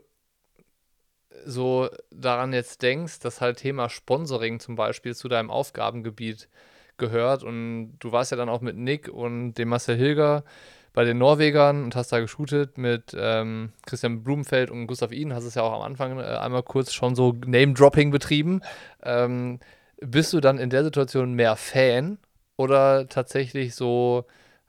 so 1.46 1.90
daran 2.12 2.54
jetzt 2.54 2.82
denkst, 2.82 3.20
dass 3.20 3.42
halt 3.42 3.58
Thema 3.58 3.90
Sponsoring 3.90 4.60
zum 4.60 4.76
Beispiel 4.76 5.16
zu 5.16 5.28
deinem 5.28 5.50
Aufgabengebiet 5.50 6.50
gehört 6.98 7.44
und 7.44 7.98
du 8.00 8.12
warst 8.12 8.32
ja 8.32 8.38
dann 8.38 8.50
auch 8.50 8.62
mit 8.62 8.76
Nick 8.76 9.08
und 9.08 9.54
dem 9.54 9.70
Marcel 9.70 9.96
Hilger 9.96 10.44
bei 10.94 11.04
den 11.04 11.18
Norwegern 11.18 11.84
und 11.84 11.96
hast 11.96 12.12
da 12.12 12.20
geshootet 12.20 12.78
mit 12.78 13.16
ähm, 13.18 13.72
Christian 13.86 14.24
Blumenfeld 14.24 14.72
und 14.72 14.88
Gustav 14.88 15.12
Ihn, 15.12 15.34
hast 15.34 15.44
es 15.44 15.56
ja 15.56 15.62
auch 15.62 15.74
am 15.74 15.82
Anfang 15.82 16.20
äh, 16.20 16.24
einmal 16.24 16.64
kurz 16.64 16.94
schon 16.94 17.16
so 17.16 17.36
Name-Dropping 17.46 18.12
betrieben. 18.12 18.62
Ähm, 19.04 19.60
bist 20.02 20.34
du 20.34 20.40
dann 20.40 20.58
in 20.58 20.70
der 20.70 20.84
Situation 20.84 21.34
mehr 21.34 21.56
Fan 21.56 22.18
oder 22.56 23.08
tatsächlich 23.10 23.76
so, 23.76 24.26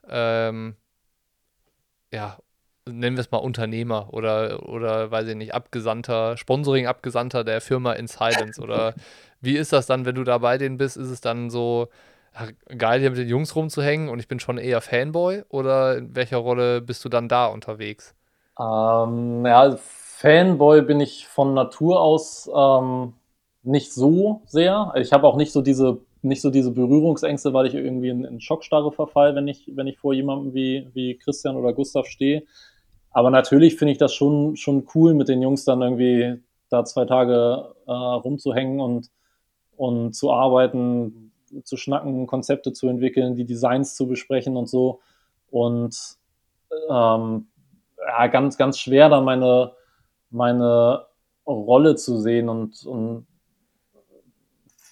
ähm, 0.09 0.77
ja, 2.13 2.39
nennen 2.87 3.17
wir 3.17 3.21
es 3.21 3.31
mal 3.31 3.39
Unternehmer 3.39 4.13
oder, 4.13 4.69
oder 4.69 5.11
weiß 5.11 5.29
ich 5.29 5.37
nicht, 5.37 5.55
Abgesandter, 5.55 6.37
Sponsoring-Abgesandter 6.37 7.45
der 7.45 7.61
Firma 7.61 7.93
in 7.93 8.07
Silence? 8.07 8.61
Oder 8.61 8.95
wie 9.41 9.57
ist 9.57 9.73
das 9.73 9.87
dann, 9.87 10.05
wenn 10.05 10.15
du 10.15 10.25
da 10.25 10.39
bei 10.39 10.59
denen 10.59 10.77
bist? 10.77 10.97
Ist 10.97 11.11
es 11.11 11.21
dann 11.21 11.51
so, 11.51 11.89
geil, 12.77 13.01
hier 13.01 13.11
mit 13.11 13.19
den 13.19 13.29
Jungs 13.29 13.55
rumzuhängen 13.55 14.09
und 14.09 14.19
ich 14.19 14.29
bin 14.29 14.41
schon 14.41 14.59
eher 14.59 14.81
Fanboy? 14.81 15.43
Oder 15.49 15.99
in 15.99 16.15
welcher 16.15 16.39
Rolle 16.39 16.81
bist 16.81 17.05
du 17.05 17.09
dann 17.09 17.29
da 17.29 17.47
unterwegs? 17.47 18.15
Ähm, 18.59 19.45
ja, 19.47 19.77
Fanboy 19.77 20.83
bin 20.83 21.01
ich 21.01 21.27
von 21.27 21.55
Natur 21.55 22.01
aus 22.01 22.51
ähm, 22.55 23.15
nicht 23.63 23.93
so 23.93 24.43
sehr. 24.47 24.93
Ich 24.97 25.13
habe 25.13 25.27
auch 25.27 25.37
nicht 25.37 25.53
so 25.53 25.63
diese 25.63 26.01
nicht 26.23 26.43
so 26.43 26.51
diese 26.51 26.71
Berührungsängste, 26.71 27.53
weil 27.53 27.67
ich 27.67 27.75
irgendwie 27.75 28.09
in, 28.09 28.25
in 28.25 28.41
Schockstarre 28.41 28.93
verfall, 28.93 29.35
wenn 29.35 29.49
ich, 29.49 29.71
wenn 29.75 29.87
ich 29.87 29.99
vor 29.99 30.15
jemandem 30.15 30.55
wie, 30.55 30.89
wie 30.93 31.17
Christian 31.17 31.57
oder 31.57 31.73
Gustav 31.73 32.07
stehe. 32.07 32.45
Aber 33.11 33.31
natürlich 33.31 33.77
finde 33.77 33.93
ich 33.93 33.99
das 33.99 34.15
schon, 34.15 34.57
schon 34.57 34.87
cool, 34.95 35.15
mit 35.15 35.29
den 35.29 35.43
Jungs 35.43 35.65
dann 35.65 35.83
irgendwie 35.83 36.43
da 36.71 36.85
zwei 36.85 37.05
Tage 37.05 37.75
äh, 37.87 37.93
rumzuhängen 37.93 38.81
und, 38.81 39.11
und 39.77 40.15
zu 40.15 40.33
arbeiten, 40.33 41.28
zu 41.65 41.77
schnacken, 41.77 42.27
Konzepte 42.27 42.73
zu 42.73 42.89
entwickeln, 42.89 43.37
die 43.37 43.45
Designs 43.45 43.95
zu 43.95 44.07
besprechen 44.07 44.57
und 44.57 44.69
so. 44.69 45.01
Und 45.51 45.97
ähm, 46.91 47.49
ja, 47.99 48.27
ganz, 48.29 48.59
ganz 48.59 48.79
schwer 48.79 49.09
dann 49.09 49.25
meine, 49.25 49.73
meine 50.31 51.07
Rolle 51.47 51.97
zu 51.97 52.19
sehen 52.19 52.49
und, 52.49 52.85
und 52.85 53.27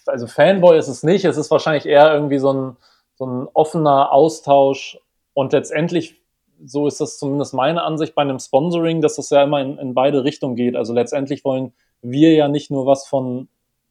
also 0.07 0.27
Fanboy 0.27 0.77
ist 0.77 0.87
es 0.87 1.03
nicht, 1.03 1.25
es 1.25 1.37
ist 1.37 1.51
wahrscheinlich 1.51 1.85
eher 1.85 2.13
irgendwie 2.13 2.37
so 2.37 2.53
ein, 2.53 2.77
so 3.15 3.25
ein 3.25 3.47
offener 3.53 4.11
Austausch 4.11 4.97
und 5.33 5.53
letztendlich, 5.53 6.21
so 6.63 6.87
ist 6.87 6.99
das 7.01 7.19
zumindest 7.19 7.53
meine 7.53 7.83
Ansicht 7.83 8.15
bei 8.15 8.21
einem 8.21 8.39
Sponsoring, 8.39 9.01
dass 9.01 9.17
das 9.17 9.29
ja 9.29 9.43
immer 9.43 9.61
in, 9.61 9.77
in 9.77 9.93
beide 9.93 10.23
Richtungen 10.23 10.55
geht. 10.55 10.75
Also 10.75 10.93
letztendlich 10.93 11.43
wollen 11.45 11.73
wir 12.01 12.33
ja 12.33 12.47
nicht 12.47 12.71
nur 12.71 12.85
was 12.85 13.07
von 13.07 13.47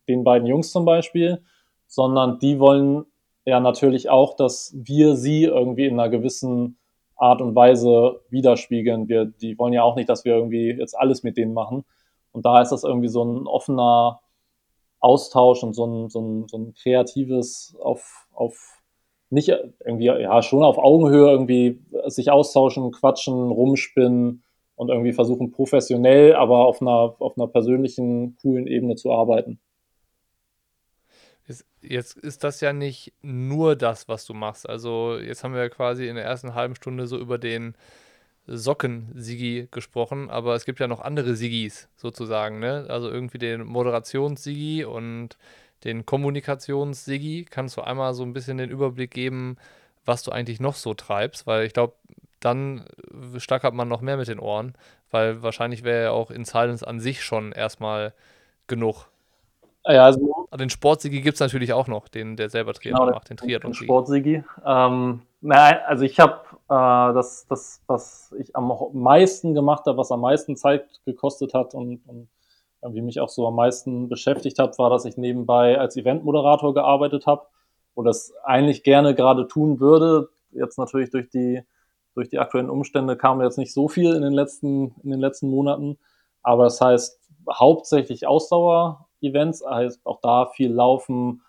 den 0.09 0.24
beiden 0.24 0.46
Jungs 0.46 0.72
zum 0.72 0.85
Beispiel, 0.85 1.42
sondern 1.87 2.38
die 2.38 2.59
wollen 2.59 3.07
ja 3.44 3.61
natürlich 3.61 4.11
auch, 4.11 4.35
dass 4.35 4.75
wir 4.77 5.16
sie 5.16 5.44
irgendwie 5.44 5.87
in 5.87 5.99
einer 5.99 6.11
gewissen 6.11 6.79
Art 7.16 7.40
und 7.40 7.55
Weise 7.55 8.20
widerspiegeln. 8.29 9.09
Wir, 9.09 9.25
die 9.25 9.59
wollen 9.59 9.72
ja 9.72 9.83
auch 9.83 9.96
nicht, 9.96 10.09
dass 10.09 10.25
wir 10.25 10.35
irgendwie 10.35 10.70
jetzt 10.70 10.99
alles 10.99 11.22
mit 11.22 11.37
denen 11.37 11.55
machen. 11.55 11.85
Und 12.33 12.44
da 12.44 12.61
ist 12.61 12.70
das 12.70 12.85
irgendwie 12.85 13.09
so 13.09 13.25
ein 13.25 13.46
offener 13.46 14.20
Austausch 15.00 15.63
und 15.63 15.75
so 15.75 15.87
ein, 15.87 16.08
so 16.11 16.21
ein, 16.21 16.48
so 16.48 16.58
ein 16.58 16.75
kreatives 16.75 17.75
auf, 17.81 18.27
auf 18.33 18.83
nicht 19.31 19.48
irgendwie, 19.85 20.06
ja, 20.06 20.42
schon 20.42 20.63
auf 20.63 20.79
Augenhöhe 20.79 21.31
irgendwie 21.31 21.81
sich 22.06 22.31
austauschen, 22.31 22.92
quatschen, 22.92 23.50
rumspinnen 23.50 24.42
und 24.77 24.88
irgendwie 24.88 25.13
versuchen 25.13 25.50
professionell, 25.50 26.35
aber 26.35 26.67
auf 26.67 26.83
einer, 26.83 27.17
auf 27.19 27.37
einer 27.37 27.46
persönlichen, 27.46 28.37
coolen 28.37 28.67
Ebene 28.67 28.96
zu 28.96 29.13
arbeiten 29.13 29.58
jetzt 31.81 32.17
ist 32.17 32.44
das 32.44 32.61
ja 32.61 32.73
nicht 32.73 33.13
nur 33.23 33.77
das, 33.77 34.09
was 34.09 34.25
du 34.25 34.35
machst. 34.35 34.69
Also 34.69 35.19
jetzt 35.19 35.44
haben 35.44 35.55
wir 35.55 35.63
ja 35.63 35.69
quasi 35.69 36.09
in 36.09 36.17
der 36.17 36.25
ersten 36.25 36.55
halben 36.55 36.75
Stunde 36.75 37.07
so 37.07 37.19
über 37.19 37.38
den 37.38 37.75
Socken-Sigi 38.47 39.69
gesprochen, 39.71 40.31
aber 40.31 40.55
es 40.55 40.65
gibt 40.65 40.81
ja 40.81 40.87
noch 40.87 41.01
andere 41.01 41.35
Sigis 41.35 41.88
sozusagen, 41.97 42.61
ne? 42.61 42.87
Also 42.88 43.11
irgendwie 43.11 43.38
den 43.38 43.65
Moderations-Sigi 43.65 44.85
und 44.85 45.37
den 45.85 46.07
Kommunikations-Sigi. 46.07 47.47
Kannst 47.51 47.77
du 47.77 47.83
einmal 47.83 48.15
so 48.15 48.23
ein 48.23 48.33
bisschen 48.33 48.59
den 48.59 48.71
Überblick 48.71 49.11
geben, 49.11 49.57
was 50.05 50.23
du 50.23 50.31
eigentlich 50.31 50.61
noch 50.61 50.75
so 50.75 50.94
treibst? 50.94 51.47
Weil 51.47 51.67
ich 51.67 51.73
glaube, 51.73 51.94
dann 52.40 52.85
stackert 53.38 53.75
man 53.75 53.88
noch 53.88 54.01
mehr 54.01 54.17
mit 54.17 54.29
den 54.29 54.38
Ohren, 54.38 54.75
weil 55.11 55.42
wahrscheinlich 55.42 55.83
wäre 55.83 56.05
ja 56.05 56.11
auch 56.11 56.31
in 56.31 56.44
Silence 56.44 56.87
an 56.87 57.01
sich 57.01 57.25
schon 57.25 57.53
erstmal 57.53 58.15
genug. 58.69 59.09
Ja, 59.89 60.05
also 60.05 60.47
den 60.59 60.71
Sportsigi 60.71 61.21
gibt 61.21 61.35
es 61.35 61.41
natürlich 61.41 61.73
auch 61.73 61.87
noch, 61.87 62.09
den 62.09 62.37
der 62.37 62.51
selber 62.51 62.75
Triathlon 62.75 63.07
genau, 63.07 63.17
macht, 63.17 63.31
den 63.31 63.37
Triathlon-Sigi. 63.37 63.85
Sportsigi. 63.85 64.45
Ähm, 64.65 65.23
naja, 65.41 65.81
also 65.87 66.05
ich 66.05 66.19
habe 66.19 66.41
äh, 66.69 67.15
das, 67.15 67.47
das, 67.49 67.83
was 67.87 68.35
ich 68.39 68.57
am 68.57 68.73
meisten 68.95 69.55
gemacht 69.55 69.85
habe, 69.87 69.99
was 69.99 70.11
am 70.11 70.23
meisten 70.23 70.57
Zeit 70.57 70.87
gekostet 71.05 71.55
hat 71.55 71.75
und, 71.75 72.01
und 72.07 72.29
irgendwie 72.83 73.03
mich 73.03 73.21
auch 73.21 73.29
so 73.29 73.47
am 73.47 73.55
meisten 73.55 74.09
beschäftigt 74.09 74.59
hat, 74.59 74.77
war, 74.79 74.91
dass 74.91 75.05
ich 75.05 75.17
nebenbei 75.17 75.79
als 75.79 75.97
Eventmoderator 75.97 76.75
gearbeitet 76.75 77.27
habe 77.27 77.47
und 77.95 78.07
das 78.07 78.33
eigentlich 78.43 78.83
gerne 78.83 79.15
gerade 79.15 79.47
tun 79.47 79.79
würde. 79.79 80.31
Jetzt 80.51 80.79
natürlich 80.79 81.11
durch 81.11 81.29
die, 81.31 81.63
durch 82.15 82.29
die 82.29 82.41
aktuellen 82.41 82.71
Umstände 82.71 83.17
kam 83.17 83.41
jetzt 83.41 83.59
nicht 83.59 83.73
so 83.73 83.89
viel 83.89 84.15
in 84.15 84.23
den 84.23 84.33
letzten, 84.33 84.95
in 85.05 85.11
den 85.11 85.21
letzten 85.21 85.49
Monaten. 85.49 85.99
Aber 86.43 86.65
das 86.65 86.81
heißt 86.81 87.21
hauptsächlich 87.53 88.27
Ausdauer-Events, 89.27 89.64
heißt 89.68 90.00
auch 90.04 90.20
da 90.20 90.46
viel 90.46 90.72
Laufen, 90.72 91.42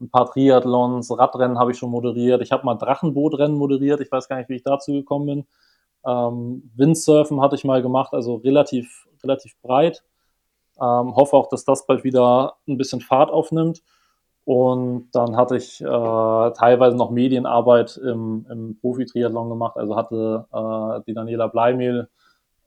ein 0.00 0.10
paar 0.10 0.30
Triathlons, 0.30 1.10
Radrennen 1.16 1.58
habe 1.58 1.72
ich 1.72 1.78
schon 1.78 1.90
moderiert. 1.90 2.40
Ich 2.40 2.52
habe 2.52 2.64
mal 2.64 2.74
Drachenbootrennen 2.74 3.56
moderiert. 3.56 4.00
Ich 4.00 4.10
weiß 4.10 4.28
gar 4.28 4.36
nicht, 4.38 4.48
wie 4.48 4.56
ich 4.56 4.62
dazu 4.62 4.92
gekommen 4.92 5.26
bin. 5.26 5.46
Ähm, 6.06 6.70
Windsurfen 6.74 7.40
hatte 7.42 7.56
ich 7.56 7.64
mal 7.64 7.82
gemacht, 7.82 8.14
also 8.14 8.36
relativ, 8.36 9.06
relativ 9.22 9.60
breit. 9.60 10.02
Ähm, 10.80 11.14
hoffe 11.14 11.36
auch, 11.36 11.48
dass 11.48 11.66
das 11.66 11.86
bald 11.86 12.02
wieder 12.02 12.54
ein 12.66 12.78
bisschen 12.78 13.02
Fahrt 13.02 13.30
aufnimmt. 13.30 13.82
Und 14.46 15.10
dann 15.12 15.36
hatte 15.36 15.58
ich 15.58 15.82
äh, 15.82 15.84
teilweise 15.84 16.96
noch 16.96 17.10
Medienarbeit 17.10 17.98
im, 17.98 18.46
im 18.50 18.78
Profi-Triathlon 18.80 19.50
gemacht. 19.50 19.76
Also 19.76 19.96
hatte 19.96 20.46
äh, 20.50 21.04
die 21.06 21.12
Daniela 21.12 21.48
Bleimehl 21.48 22.08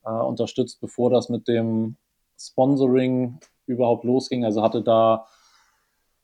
äh, 0.05 0.11
unterstützt, 0.11 0.79
bevor 0.81 1.09
das 1.09 1.29
mit 1.29 1.47
dem 1.47 1.97
Sponsoring 2.37 3.39
überhaupt 3.65 4.03
losging. 4.03 4.45
Also 4.45 4.61
hatte 4.61 4.81
da 4.81 5.25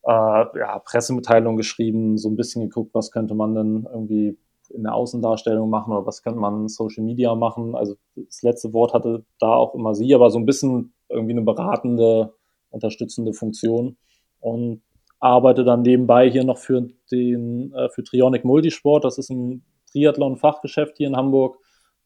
äh, 0.03 0.11
ja, 0.59 0.79
Pressemitteilung 0.79 1.57
geschrieben, 1.57 2.17
so 2.17 2.29
ein 2.29 2.35
bisschen 2.35 2.61
geguckt, 2.63 2.93
was 2.93 3.11
könnte 3.11 3.35
man 3.35 3.55
denn 3.55 3.87
irgendwie 3.91 4.37
in 4.69 4.83
der 4.83 4.93
Außendarstellung 4.93 5.69
machen 5.69 5.91
oder 5.91 6.05
was 6.05 6.21
könnte 6.21 6.39
man 6.39 6.67
Social 6.67 7.03
Media 7.03 7.33
machen. 7.35 7.75
Also 7.75 7.95
das 8.15 8.41
letzte 8.43 8.71
Wort 8.73 8.93
hatte 8.93 9.25
da 9.39 9.53
auch 9.53 9.73
immer 9.73 9.95
sie, 9.95 10.13
aber 10.13 10.29
so 10.29 10.39
ein 10.39 10.45
bisschen 10.45 10.93
irgendwie 11.09 11.33
eine 11.33 11.41
beratende, 11.41 12.33
unterstützende 12.69 13.33
Funktion 13.33 13.97
und 14.39 14.83
arbeite 15.19 15.63
dann 15.63 15.81
nebenbei 15.81 16.29
hier 16.29 16.43
noch 16.43 16.57
für 16.57 16.87
den 17.11 17.73
äh, 17.73 17.89
für 17.89 18.03
Trionic 18.03 18.45
Multisport. 18.45 19.03
Das 19.03 19.17
ist 19.17 19.29
ein 19.29 19.63
Triathlon-Fachgeschäft 19.91 20.97
hier 20.97 21.07
in 21.07 21.17
Hamburg. 21.17 21.57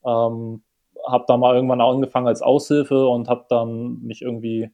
Ähm, 0.05 0.63
habe 1.05 1.25
da 1.27 1.37
mal 1.37 1.53
irgendwann 1.53 1.81
angefangen 1.81 2.27
als 2.27 2.41
Aushilfe 2.41 3.07
und 3.07 3.27
habe 3.27 3.45
dann 3.49 3.99
mich 4.01 4.21
irgendwie 4.21 4.71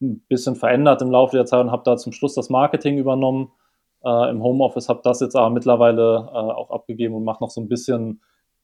ein 0.00 0.20
bisschen 0.28 0.56
verändert 0.56 1.02
im 1.02 1.10
Laufe 1.10 1.36
der 1.36 1.46
Zeit 1.46 1.64
und 1.64 1.70
habe 1.70 1.82
da 1.84 1.96
zum 1.96 2.12
Schluss 2.12 2.34
das 2.34 2.50
Marketing 2.50 2.98
übernommen 2.98 3.52
äh, 4.04 4.30
im 4.30 4.42
Homeoffice, 4.42 4.88
habe 4.88 5.00
das 5.02 5.20
jetzt 5.20 5.36
aber 5.36 5.50
mittlerweile 5.50 6.28
äh, 6.32 6.36
auch 6.36 6.70
abgegeben 6.70 7.14
und 7.14 7.24
mache 7.24 7.42
noch 7.42 7.50
so 7.50 7.60
ein 7.60 7.68
bisschen 7.68 8.20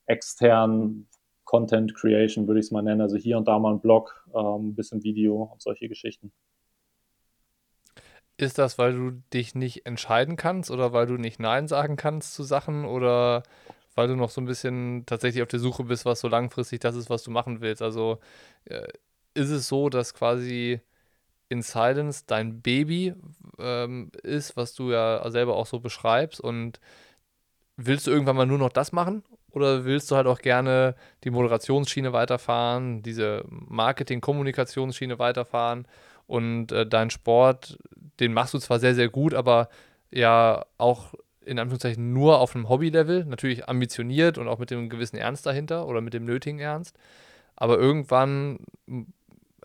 extern 0.07 1.07
Content 1.45 1.95
Creation, 1.95 2.47
würde 2.47 2.61
ich 2.61 2.66
es 2.66 2.72
mal 2.72 2.83
nennen. 2.83 3.01
Also 3.01 3.16
hier 3.16 3.37
und 3.37 3.49
da 3.49 3.59
mal 3.59 3.72
ein 3.72 3.80
Blog, 3.80 4.26
äh, 4.35 4.39
ein 4.39 4.74
bisschen 4.74 5.03
Video 5.03 5.43
und 5.43 5.61
solche 5.61 5.89
Geschichten. 5.89 6.33
Ist 8.37 8.59
das, 8.59 8.78
weil 8.78 8.93
du 8.95 9.11
dich 9.33 9.55
nicht 9.55 9.87
entscheiden 9.87 10.37
kannst 10.37 10.70
oder 10.70 10.93
weil 10.93 11.07
du 11.07 11.14
nicht 11.14 11.39
Nein 11.39 11.68
sagen 11.68 11.97
kannst 11.97 12.35
zu 12.35 12.43
Sachen 12.43 12.85
oder 12.85 13.43
weil 13.95 14.09
du 14.09 14.16
noch 14.16 14.30
so 14.30 14.41
ein 14.41 14.47
bisschen 14.47 15.05
tatsächlich 15.07 15.43
auf 15.43 15.49
der 15.49 15.61
Suche 15.61 15.85
bist, 15.85 16.05
was 16.07 16.20
so 16.20 16.28
langfristig 16.28 16.80
das 16.80 16.97
ist, 16.97 17.11
was 17.11 17.22
du 17.22 17.30
machen 17.30 17.61
willst? 17.61 17.83
Also 17.83 18.18
äh, 18.64 18.89
ist 19.35 19.51
es 19.51 19.68
so, 19.68 19.89
dass 19.91 20.14
quasi 20.14 20.80
in 21.53 21.62
Silence 21.62 22.24
dein 22.26 22.62
Baby 22.62 23.14
ähm, 23.59 24.11
ist, 24.22 24.57
was 24.57 24.74
du 24.74 24.90
ja 24.90 25.30
selber 25.30 25.57
auch 25.57 25.66
so 25.66 25.78
beschreibst. 25.78 26.40
Und 26.40 26.80
willst 27.76 28.07
du 28.07 28.11
irgendwann 28.11 28.36
mal 28.36 28.46
nur 28.46 28.59
noch 28.59 28.72
das 28.72 28.92
machen? 28.92 29.22
Oder 29.50 29.84
willst 29.84 30.11
du 30.11 30.16
halt 30.16 30.26
auch 30.26 30.38
gerne 30.38 30.96
die 31.24 31.30
Moderationsschiene 31.30 32.12
weiterfahren, 32.14 33.03
diese 33.03 33.44
Marketing-Kommunikationsschiene 33.48 35.18
weiterfahren? 35.18 35.86
Und 36.26 36.72
äh, 36.72 36.86
deinen 36.86 37.11
Sport, 37.11 37.78
den 38.18 38.32
machst 38.32 38.55
du 38.55 38.59
zwar 38.59 38.80
sehr, 38.80 38.94
sehr 38.94 39.11
gut, 39.11 39.34
aber 39.34 39.68
ja 40.11 40.64
auch 40.78 41.14
in 41.44 41.59
Anführungszeichen 41.59 42.12
nur 42.12 42.38
auf 42.38 42.55
einem 42.55 42.68
Hobby-Level, 42.68 43.24
natürlich 43.26 43.68
ambitioniert 43.68 44.38
und 44.38 44.48
auch 44.48 44.59
mit 44.59 44.70
dem 44.70 44.88
gewissen 44.88 45.16
Ernst 45.16 45.44
dahinter 45.44 45.86
oder 45.86 46.00
mit 46.00 46.14
dem 46.14 46.24
nötigen 46.24 46.61
Ernst. 46.61 46.96
Aber 47.57 47.78
irgendwann 47.78 48.61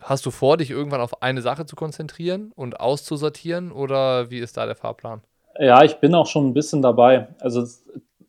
hast 0.00 0.26
du 0.26 0.30
vor, 0.30 0.56
dich 0.56 0.70
irgendwann 0.70 1.00
auf 1.00 1.22
eine 1.22 1.42
Sache 1.42 1.66
zu 1.66 1.76
konzentrieren 1.76 2.52
und 2.54 2.80
auszusortieren 2.80 3.72
oder 3.72 4.30
wie 4.30 4.38
ist 4.38 4.56
da 4.56 4.66
der 4.66 4.76
Fahrplan? 4.76 5.22
Ja, 5.58 5.82
ich 5.82 5.96
bin 5.96 6.14
auch 6.14 6.26
schon 6.26 6.48
ein 6.48 6.54
bisschen 6.54 6.82
dabei. 6.82 7.28
Also 7.40 7.64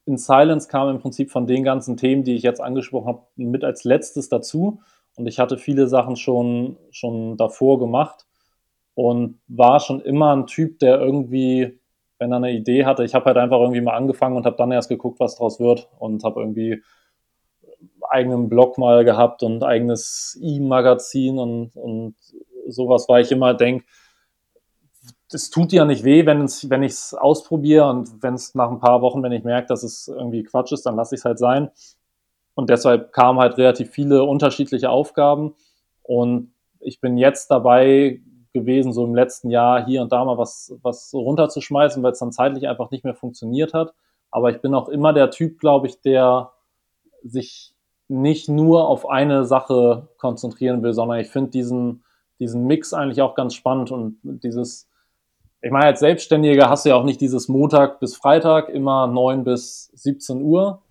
in 0.06 0.18
Silence 0.18 0.68
kam 0.68 0.90
im 0.90 1.00
Prinzip 1.00 1.30
von 1.30 1.46
den 1.46 1.64
ganzen 1.64 1.96
Themen, 1.96 2.24
die 2.24 2.36
ich 2.36 2.42
jetzt 2.42 2.62
angesprochen 2.62 3.08
habe, 3.08 3.22
mit 3.36 3.64
als 3.64 3.84
letztes 3.84 4.30
dazu. 4.30 4.82
Und 5.16 5.28
ich 5.28 5.38
hatte 5.40 5.58
viele 5.58 5.88
Sachen 5.88 6.16
schon, 6.16 6.78
schon 6.92 7.38
davor 7.38 7.78
gemacht 7.78 8.26
und 8.96 9.40
war 9.48 9.80
schon 9.80 10.02
immer 10.02 10.36
ein 10.36 10.48
Typ, 10.48 10.80
der 10.80 11.00
irgendwie, 11.00 11.80
wenn 12.18 12.32
er 12.32 12.38
eine 12.38 12.52
Idee 12.52 12.86
hatte, 12.86 13.04
ich 13.04 13.14
habe 13.14 13.26
halt 13.26 13.38
einfach 13.38 13.60
irgendwie 13.60 13.82
mal 13.82 13.96
angefangen 13.96 14.36
und 14.36 14.46
habe 14.46 14.58
dann 14.58 14.72
erst 14.72 14.90
geguckt, 14.90 15.20
was 15.20 15.36
draus 15.36 15.60
wird 15.60 15.90
und 16.00 16.24
habe 16.24 16.40
irgendwie 16.42 16.82
eigenen 18.10 18.50
Blog 18.50 18.78
mal 18.78 19.06
gehabt 19.06 19.44
und 19.44 19.64
eigenes 19.64 20.38
E-Magazin 20.42 21.40
und, 21.40 21.76
und 21.76 22.16
sowas, 22.68 23.08
weil 23.08 23.24
ich 23.24 23.32
immer 23.32 23.54
denke, 23.54 23.86
es 25.32 25.50
tut 25.50 25.72
ja 25.72 25.86
nicht 25.86 26.04
weh, 26.04 26.26
wenn, 26.26 26.46
ich 26.46 26.92
es 26.92 27.14
ausprobiere 27.14 27.88
und 27.88 28.24
wenn 28.24 28.34
es 28.34 28.56
nach 28.56 28.72
ein 28.72 28.80
paar 28.80 29.02
Wochen, 29.02 29.22
wenn 29.22 29.32
ich 29.32 29.44
merke, 29.44 29.68
dass 29.68 29.84
es 29.84 30.08
irgendwie 30.08 30.44
Quatsch 30.44 30.72
ist, 30.72 30.86
dann 30.86 30.96
lasse 30.96 31.16
ich 31.16 31.22
es 31.22 31.26
halt 31.26 31.38
sein. 31.38 31.70
Und 32.56 32.70
deshalb 32.70 33.14
kamen 33.14 33.40
halt 33.40 33.58
relativ 33.58 33.92
viele 33.92 34.24
unterschiedliche 34.24 34.90
Aufgaben. 34.90 35.56
Und 36.02 36.52
ich 36.80 37.00
bin 37.00 37.18
jetzt 37.18 37.52
dabei 37.52 38.22
gewesen, 38.54 38.92
so 38.92 39.06
im 39.06 39.14
letzten 39.14 39.52
Jahr 39.52 39.86
hier 39.86 40.02
und 40.02 40.12
da 40.12 40.26
mal 40.26 40.38
was, 40.38 40.76
was 40.82 41.14
runterzuschmeißen, 41.14 42.02
weil 42.02 42.14
es 42.14 42.20
dann 42.20 42.32
zeitlich 42.32 42.68
einfach 42.68 42.90
nicht 42.90 43.04
mehr 43.04 43.14
funktioniert 43.14 43.74
hat. 43.74 43.94
Aber 44.32 44.50
ich 44.50 44.62
bin 44.62 44.74
auch 44.74 44.90
immer 44.90 45.14
der 45.14 45.30
Typ, 45.30 45.60
glaube 45.60 45.88
ich, 45.88 46.02
der 46.02 46.52
sich 47.24 47.76
nicht 48.10 48.50
nur 48.50 48.88
auf 48.88 49.08
eine 49.08 49.46
Sache 49.46 50.10
konzentrieren 50.18 50.84
will, 50.84 50.94
sondern 50.94 51.20
ich 51.20 51.30
finde 51.30 51.52
diesen, 51.52 52.04
diesen 52.40 52.66
Mix 52.66 52.94
eigentlich 52.94 53.22
auch 53.22 53.36
ganz 53.36 53.54
spannend 53.54 53.92
und 53.92 54.18
dieses, 54.24 54.90
ich 55.62 55.72
meine, 55.72 55.86
als 55.86 56.00
Selbstständiger 56.00 56.70
hast 56.70 56.86
du 56.86 56.90
ja 56.90 56.96
auch 56.96 57.04
nicht 57.04 57.22
dieses 57.22 57.48
Montag 57.48 58.00
bis 58.00 58.16
Freitag 58.16 58.70
immer 58.70 59.08
9 59.08 59.44
bis 59.44 59.92
17 59.94 60.42
Uhr, 60.42 60.82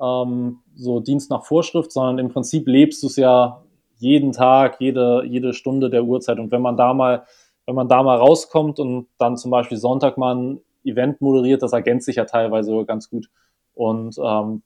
ähm, 0.00 0.58
so 0.74 1.00
Dienst 1.00 1.30
nach 1.30 1.44
Vorschrift, 1.44 1.92
sondern 1.92 2.18
im 2.18 2.28
Prinzip 2.28 2.68
lebst 2.68 3.02
du 3.02 3.06
es 3.06 3.16
ja 3.16 3.62
jeden 3.98 4.32
Tag, 4.32 4.76
jede, 4.80 5.24
jede 5.24 5.54
Stunde 5.54 5.88
der 5.88 6.04
Uhrzeit. 6.04 6.38
Und 6.38 6.50
wenn 6.50 6.60
man 6.60 6.76
da 6.76 6.92
mal, 6.92 7.24
wenn 7.64 7.74
man 7.74 7.88
da 7.88 8.02
mal 8.02 8.18
rauskommt 8.18 8.78
und 8.78 9.06
dann 9.16 9.36
zum 9.36 9.50
Beispiel 9.50 9.78
Sonntag 9.78 10.18
mal 10.18 10.34
ein 10.34 10.60
Event 10.84 11.20
moderiert, 11.20 11.62
das 11.62 11.72
ergänzt 11.72 12.06
sich 12.06 12.16
ja 12.16 12.26
teilweise 12.26 12.84
ganz 12.84 13.08
gut. 13.08 13.30
Und 13.74 14.18
ähm, 14.22 14.62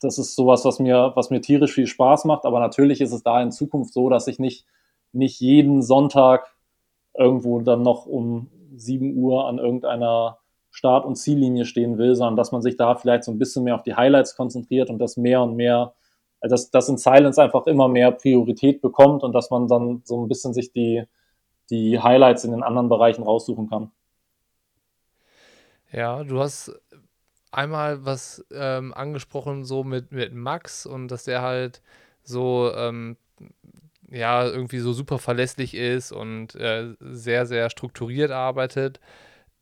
das 0.00 0.18
ist 0.18 0.34
sowas, 0.34 0.64
was 0.64 0.78
mir, 0.78 1.12
was 1.14 1.30
mir 1.30 1.40
tierisch 1.40 1.74
viel 1.74 1.86
Spaß 1.86 2.24
macht. 2.24 2.44
Aber 2.44 2.60
natürlich 2.60 3.00
ist 3.00 3.12
es 3.12 3.22
da 3.22 3.40
in 3.42 3.52
Zukunft 3.52 3.92
so, 3.92 4.08
dass 4.08 4.26
ich 4.26 4.38
nicht, 4.38 4.66
nicht 5.12 5.40
jeden 5.40 5.82
Sonntag 5.82 6.54
irgendwo 7.14 7.60
dann 7.60 7.82
noch 7.82 8.06
um 8.06 8.50
7 8.74 9.16
Uhr 9.16 9.46
an 9.46 9.58
irgendeiner 9.58 10.38
Start- 10.70 11.04
und 11.04 11.16
Ziellinie 11.16 11.64
stehen 11.64 11.98
will, 11.98 12.14
sondern 12.14 12.36
dass 12.36 12.52
man 12.52 12.62
sich 12.62 12.76
da 12.76 12.94
vielleicht 12.94 13.24
so 13.24 13.32
ein 13.32 13.38
bisschen 13.38 13.64
mehr 13.64 13.74
auf 13.74 13.82
die 13.82 13.94
Highlights 13.94 14.36
konzentriert 14.36 14.88
und 14.88 14.98
das 14.98 15.16
mehr 15.16 15.42
und 15.42 15.56
mehr, 15.56 15.94
dass 16.40 16.70
das 16.70 16.88
in 16.88 16.96
Silence 16.96 17.42
einfach 17.42 17.66
immer 17.66 17.88
mehr 17.88 18.12
Priorität 18.12 18.80
bekommt 18.80 19.22
und 19.22 19.32
dass 19.32 19.50
man 19.50 19.68
dann 19.68 20.02
so 20.04 20.22
ein 20.22 20.28
bisschen 20.28 20.54
sich 20.54 20.72
die, 20.72 21.04
die 21.70 21.98
Highlights 21.98 22.44
in 22.44 22.52
den 22.52 22.62
anderen 22.62 22.88
Bereichen 22.88 23.22
raussuchen 23.22 23.68
kann. 23.68 23.90
Ja, 25.92 26.22
du 26.22 26.38
hast 26.38 26.72
einmal 27.52 28.04
was 28.04 28.44
ähm, 28.52 28.94
angesprochen, 28.94 29.64
so 29.64 29.84
mit, 29.84 30.12
mit 30.12 30.34
Max 30.34 30.86
und 30.86 31.08
dass 31.08 31.24
der 31.24 31.42
halt 31.42 31.82
so, 32.22 32.72
ähm, 32.74 33.16
ja, 34.10 34.44
irgendwie 34.44 34.78
so 34.78 34.92
super 34.92 35.18
verlässlich 35.18 35.74
ist 35.74 36.12
und 36.12 36.54
äh, 36.56 36.94
sehr, 37.00 37.46
sehr 37.46 37.70
strukturiert 37.70 38.30
arbeitet. 38.30 39.00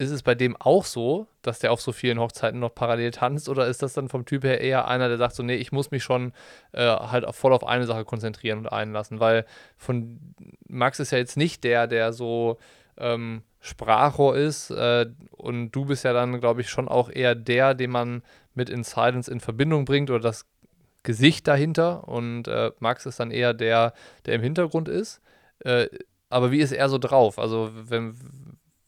Ist 0.00 0.10
es 0.10 0.22
bei 0.22 0.34
dem 0.36 0.56
auch 0.56 0.84
so, 0.84 1.26
dass 1.42 1.58
der 1.58 1.72
auf 1.72 1.80
so 1.80 1.90
vielen 1.90 2.20
Hochzeiten 2.20 2.60
noch 2.60 2.74
parallel 2.74 3.10
tanzt 3.10 3.48
oder 3.48 3.66
ist 3.66 3.82
das 3.82 3.94
dann 3.94 4.08
vom 4.08 4.24
Typ 4.24 4.44
her 4.44 4.60
eher 4.60 4.86
einer, 4.86 5.08
der 5.08 5.18
sagt 5.18 5.34
so, 5.34 5.42
nee, 5.42 5.56
ich 5.56 5.72
muss 5.72 5.90
mich 5.90 6.04
schon 6.04 6.32
äh, 6.72 6.86
halt 6.86 7.26
voll 7.34 7.52
auf 7.52 7.66
eine 7.66 7.84
Sache 7.86 8.04
konzentrieren 8.04 8.58
und 8.60 8.68
einlassen, 8.68 9.18
weil 9.18 9.44
von 9.76 10.34
Max 10.68 11.00
ist 11.00 11.10
ja 11.10 11.18
jetzt 11.18 11.36
nicht 11.36 11.64
der, 11.64 11.88
der 11.88 12.12
so 12.12 12.58
ähm, 12.96 13.42
Sprachrohr 13.60 14.36
ist. 14.36 14.70
Äh, 14.70 15.06
und 15.32 15.70
du 15.72 15.86
bist 15.86 16.04
ja 16.04 16.12
dann, 16.12 16.40
glaube 16.40 16.60
ich, 16.60 16.70
schon 16.70 16.88
auch 16.88 17.10
eher 17.10 17.34
der, 17.34 17.74
den 17.74 17.90
man 17.90 18.22
mit 18.54 18.70
In 18.70 18.84
Silence 18.84 19.30
in 19.30 19.40
Verbindung 19.40 19.84
bringt 19.84 20.10
oder 20.10 20.20
das 20.20 20.46
Gesicht 21.02 21.48
dahinter. 21.48 22.08
Und 22.08 22.48
äh, 22.48 22.72
Max 22.80 23.06
ist 23.06 23.20
dann 23.20 23.30
eher 23.30 23.54
der, 23.54 23.94
der 24.26 24.34
im 24.34 24.42
Hintergrund 24.42 24.88
ist. 24.88 25.20
Äh, 25.60 25.88
aber 26.30 26.50
wie 26.52 26.60
ist 26.60 26.72
er 26.72 26.88
so 26.88 26.98
drauf? 26.98 27.38
Also, 27.38 27.70
wenn, 27.74 28.16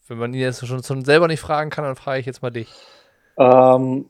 wenn 0.07 0.17
man 0.17 0.33
ihn 0.33 0.41
jetzt 0.41 0.65
schon, 0.65 0.83
schon 0.83 1.05
selber 1.05 1.27
nicht 1.27 1.39
fragen 1.41 1.69
kann, 1.69 1.85
dann 1.85 1.95
frage 1.95 2.19
ich 2.19 2.25
jetzt 2.25 2.41
mal 2.41 2.51
dich. 2.51 2.87
Ähm, 3.37 4.09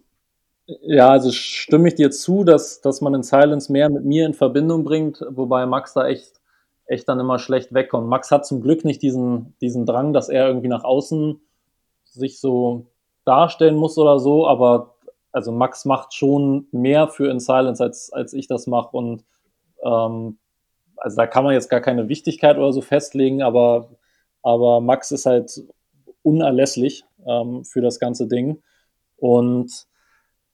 Ja, 0.84 1.10
also 1.12 1.32
stimme 1.32 1.90
ich 1.90 1.96
dir 1.96 2.12
zu, 2.12 2.44
dass, 2.46 2.82
dass 2.82 3.02
man 3.02 3.14
in 3.16 3.24
Silence 3.24 3.72
mehr 3.72 3.90
mit 3.90 4.06
mir 4.06 4.26
in 4.26 4.34
Verbindung 4.34 4.84
bringt, 4.86 5.22
wobei 5.30 5.66
Max 5.66 5.94
da 5.94 6.08
echt, 6.08 6.41
echt 6.92 7.08
dann 7.08 7.20
immer 7.20 7.40
schlecht 7.40 7.74
wegkommt. 7.74 8.08
Max 8.08 8.32
hat 8.32 8.46
zum 8.46 8.62
Glück 8.62 8.86
nicht 8.86 9.02
diesen, 9.02 9.56
diesen 9.62 9.86
Drang, 9.86 10.14
dass 10.14 10.30
er 10.30 10.48
irgendwie 10.48 10.68
nach 10.68 10.84
außen 10.84 11.42
sich 12.04 12.40
so 12.40 12.88
darstellen 13.24 13.78
muss 13.78 13.98
oder 13.98 14.20
so, 14.20 14.48
aber 14.48 14.96
also 15.32 15.52
Max 15.52 15.86
macht 15.86 16.14
schon 16.14 16.68
mehr 16.72 17.08
für 17.08 17.30
In 17.30 17.40
Silence, 17.40 17.82
als, 17.82 18.12
als 18.12 18.34
ich 18.34 18.48
das 18.48 18.68
mache 18.68 18.96
und 18.98 19.24
ähm, 19.84 20.38
also 20.98 21.18
da 21.18 21.26
kann 21.26 21.44
man 21.44 21.54
jetzt 21.54 21.70
gar 21.70 21.82
keine 21.82 22.10
Wichtigkeit 22.10 22.58
oder 22.58 22.74
so 22.74 22.82
festlegen, 22.82 23.42
aber, 23.42 23.90
aber 24.44 24.82
Max 24.82 25.12
ist 25.12 25.26
halt 25.26 25.64
unerlässlich 26.24 27.06
ähm, 27.26 27.64
für 27.64 27.82
das 27.82 28.00
ganze 28.00 28.28
Ding 28.28 28.62
und 29.18 29.88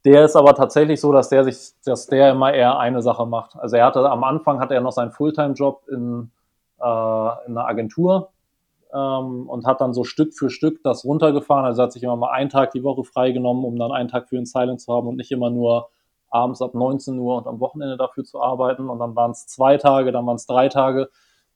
der 0.08 0.24
ist 0.24 0.38
aber 0.38 0.56
tatsächlich 0.56 1.02
so, 1.02 1.12
dass 1.12 1.28
der 1.28 1.44
sich, 1.44 1.74
dass 1.84 2.08
der 2.08 2.32
immer 2.32 2.54
eher 2.54 2.80
eine 2.80 3.02
Sache 3.02 3.26
macht. 3.26 3.58
Also 3.58 3.76
er 3.76 3.86
hatte 3.86 4.10
am 4.10 4.24
Anfang 4.24 4.62
hatte 4.62 4.74
er 4.74 4.80
noch 4.80 4.94
seinen 4.94 5.12
Fulltime-Job 5.12 5.84
in, 5.90 6.32
äh, 6.80 7.46
in 7.46 7.58
einer 7.58 7.68
Agentur 7.68 8.30
ähm, 8.94 9.50
und 9.50 9.66
hat 9.66 9.82
dann 9.82 9.94
so 9.94 10.06
Stück 10.06 10.34
für 10.34 10.50
Stück 10.50 10.82
das 10.82 11.04
runtergefahren. 11.04 11.66
Also 11.66 11.82
er 11.82 11.84
hat 11.84 11.92
sich 11.92 12.04
immer 12.04 12.16
mal 12.16 12.32
einen 12.32 12.50
Tag 12.50 12.72
die 12.72 12.86
Woche 12.86 13.04
freigenommen, 13.04 13.66
um 13.66 13.78
dann 13.78 13.92
einen 13.92 14.08
Tag 14.08 14.30
für 14.30 14.38
den 14.38 14.46
Silent 14.46 14.80
zu 14.80 14.94
haben 14.94 15.08
und 15.08 15.18
nicht 15.18 15.32
immer 15.32 15.50
nur 15.50 15.90
abends 16.30 16.62
ab 16.62 16.74
19 16.74 17.20
Uhr 17.20 17.36
und 17.36 17.46
am 17.46 17.60
Wochenende 17.60 17.98
dafür 17.98 18.24
zu 18.24 18.42
arbeiten. 18.42 18.90
Und 18.90 19.00
dann 19.00 19.14
waren 19.14 19.32
es 19.32 19.46
zwei 19.48 19.76
Tage, 19.76 20.14
dann 20.14 20.26
waren 20.26 20.38
es 20.38 20.46
drei 20.46 20.70
Tage. 20.70 21.10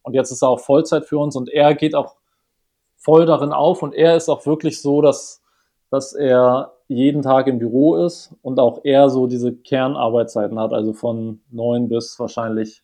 Und 0.03 0.13
jetzt 0.13 0.29
ist 0.31 0.41
er 0.41 0.49
auch 0.49 0.59
Vollzeit 0.59 1.05
für 1.05 1.19
uns 1.19 1.37
und 1.37 1.47
er 1.47 1.73
geht 1.73 1.95
auch 1.95 2.15
voll 2.97 3.25
darin 3.25 3.53
auf 3.53 3.81
und 3.81 3.95
er 3.95 4.17
ist 4.17 4.27
auch 4.27 4.45
wirklich 4.45 4.81
so, 4.81 5.01
dass, 5.01 5.40
dass 5.91 6.13
er 6.13 6.71
jeden 6.87 7.21
Tag 7.21 7.47
im 7.47 7.59
Büro 7.59 7.95
ist 7.97 8.33
und 8.41 8.59
auch 8.59 8.79
er 8.83 9.09
so 9.09 9.27
diese 9.27 9.53
Kernarbeitszeiten 9.53 10.57
hat, 10.57 10.73
also 10.73 10.93
von 10.93 11.41
9 11.51 11.89
bis 11.89 12.17
wahrscheinlich 12.17 12.81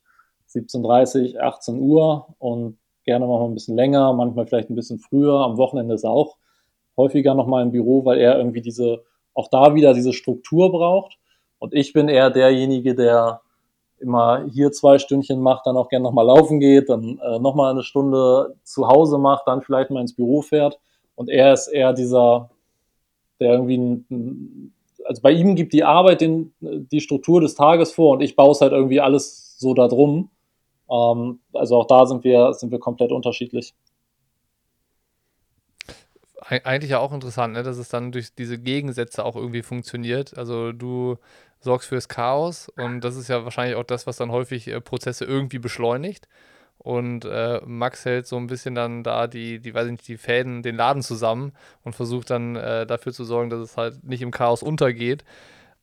17.30, 0.49 1.39
18 1.39 1.79
Uhr 1.79 2.27
und 2.37 2.77
gerne 3.05 3.25
mal 3.25 3.43
ein 3.45 3.53
bisschen 3.53 3.77
länger, 3.77 4.11
manchmal 4.13 4.45
vielleicht 4.45 4.69
ein 4.69 4.75
bisschen 4.75 4.99
früher. 4.99 5.39
Am 5.39 5.57
Wochenende 5.57 5.95
ist 5.95 6.03
er 6.03 6.11
auch 6.11 6.37
häufiger 6.97 7.33
nochmal 7.33 7.63
im 7.63 7.71
Büro, 7.71 8.03
weil 8.03 8.19
er 8.19 8.37
irgendwie 8.37 8.61
diese, 8.61 9.03
auch 9.33 9.47
da 9.49 9.73
wieder 9.73 9.93
diese 9.93 10.13
Struktur 10.13 10.71
braucht. 10.71 11.17
Und 11.59 11.73
ich 11.73 11.93
bin 11.93 12.09
eher 12.09 12.29
derjenige, 12.29 12.93
der 12.93 13.41
immer 13.99 14.45
hier 14.51 14.71
zwei 14.73 14.99
Stündchen 14.99 15.39
macht, 15.39 15.65
dann 15.65 15.77
auch 15.77 15.87
gerne 15.87 16.03
nochmal 16.03 16.25
laufen 16.25 16.59
geht, 16.59 16.89
dann 16.89 17.19
äh, 17.19 17.39
nochmal 17.39 17.71
eine 17.71 17.83
Stunde 17.83 18.55
zu 18.63 18.87
Hause 18.87 19.17
macht, 19.17 19.47
dann 19.47 19.61
vielleicht 19.61 19.91
mal 19.91 20.01
ins 20.01 20.15
Büro 20.15 20.41
fährt. 20.41 20.77
Und 21.15 21.29
er 21.29 21.53
ist 21.53 21.67
eher 21.67 21.93
dieser 21.93 22.49
der 23.39 23.53
irgendwie, 23.53 23.77
ein, 23.77 24.73
also 25.05 25.21
bei 25.21 25.31
ihm 25.31 25.55
gibt 25.55 25.73
die 25.73 25.83
Arbeit 25.83 26.21
den, 26.21 26.53
die 26.59 27.01
Struktur 27.01 27.41
des 27.41 27.55
Tages 27.55 27.91
vor 27.91 28.13
und 28.13 28.21
ich 28.21 28.35
baue 28.35 28.51
es 28.51 28.61
halt 28.61 28.71
irgendwie 28.71 28.99
alles 28.99 29.57
so 29.57 29.73
da 29.73 29.87
drum. 29.87 30.29
Ähm, 30.89 31.39
also 31.53 31.77
auch 31.77 31.87
da 31.87 32.05
sind 32.05 32.23
wir, 32.23 32.53
sind 32.53 32.71
wir 32.71 32.79
komplett 32.79 33.11
unterschiedlich. 33.11 33.73
Eigentlich 36.39 36.91
ja 36.91 36.99
auch 36.99 37.11
interessant, 37.11 37.53
ne, 37.53 37.63
dass 37.63 37.77
es 37.77 37.89
dann 37.89 38.13
durch 38.13 38.33
diese 38.33 38.57
Gegensätze 38.57 39.25
auch 39.25 39.35
irgendwie 39.35 39.63
funktioniert. 39.63 40.37
Also 40.37 40.71
du 40.71 41.17
sorgst 41.59 41.89
fürs 41.89 42.07
Chaos 42.07 42.69
und 42.69 43.01
das 43.01 43.17
ist 43.17 43.27
ja 43.27 43.43
wahrscheinlich 43.43 43.75
auch 43.75 43.83
das, 43.83 44.07
was 44.07 44.17
dann 44.17 44.31
häufig 44.31 44.67
äh, 44.67 44.79
Prozesse 44.79 45.25
irgendwie 45.25 45.59
beschleunigt. 45.59 46.27
Und 46.77 47.25
äh, 47.25 47.59
Max 47.65 48.05
hält 48.05 48.27
so 48.27 48.37
ein 48.37 48.47
bisschen 48.47 48.75
dann 48.75 49.03
da 49.03 49.27
die, 49.27 49.59
die, 49.59 49.73
weiß 49.73 49.87
ich 49.87 49.91
nicht, 49.91 50.07
die 50.07 50.17
Fäden, 50.17 50.61
den 50.63 50.75
Laden 50.75 51.01
zusammen 51.01 51.53
und 51.83 51.95
versucht 51.95 52.29
dann 52.29 52.55
äh, 52.55 52.85
dafür 52.85 53.11
zu 53.13 53.23
sorgen, 53.25 53.49
dass 53.49 53.59
es 53.59 53.77
halt 53.77 54.03
nicht 54.03 54.21
im 54.21 54.31
Chaos 54.31 54.63
untergeht. 54.63 55.23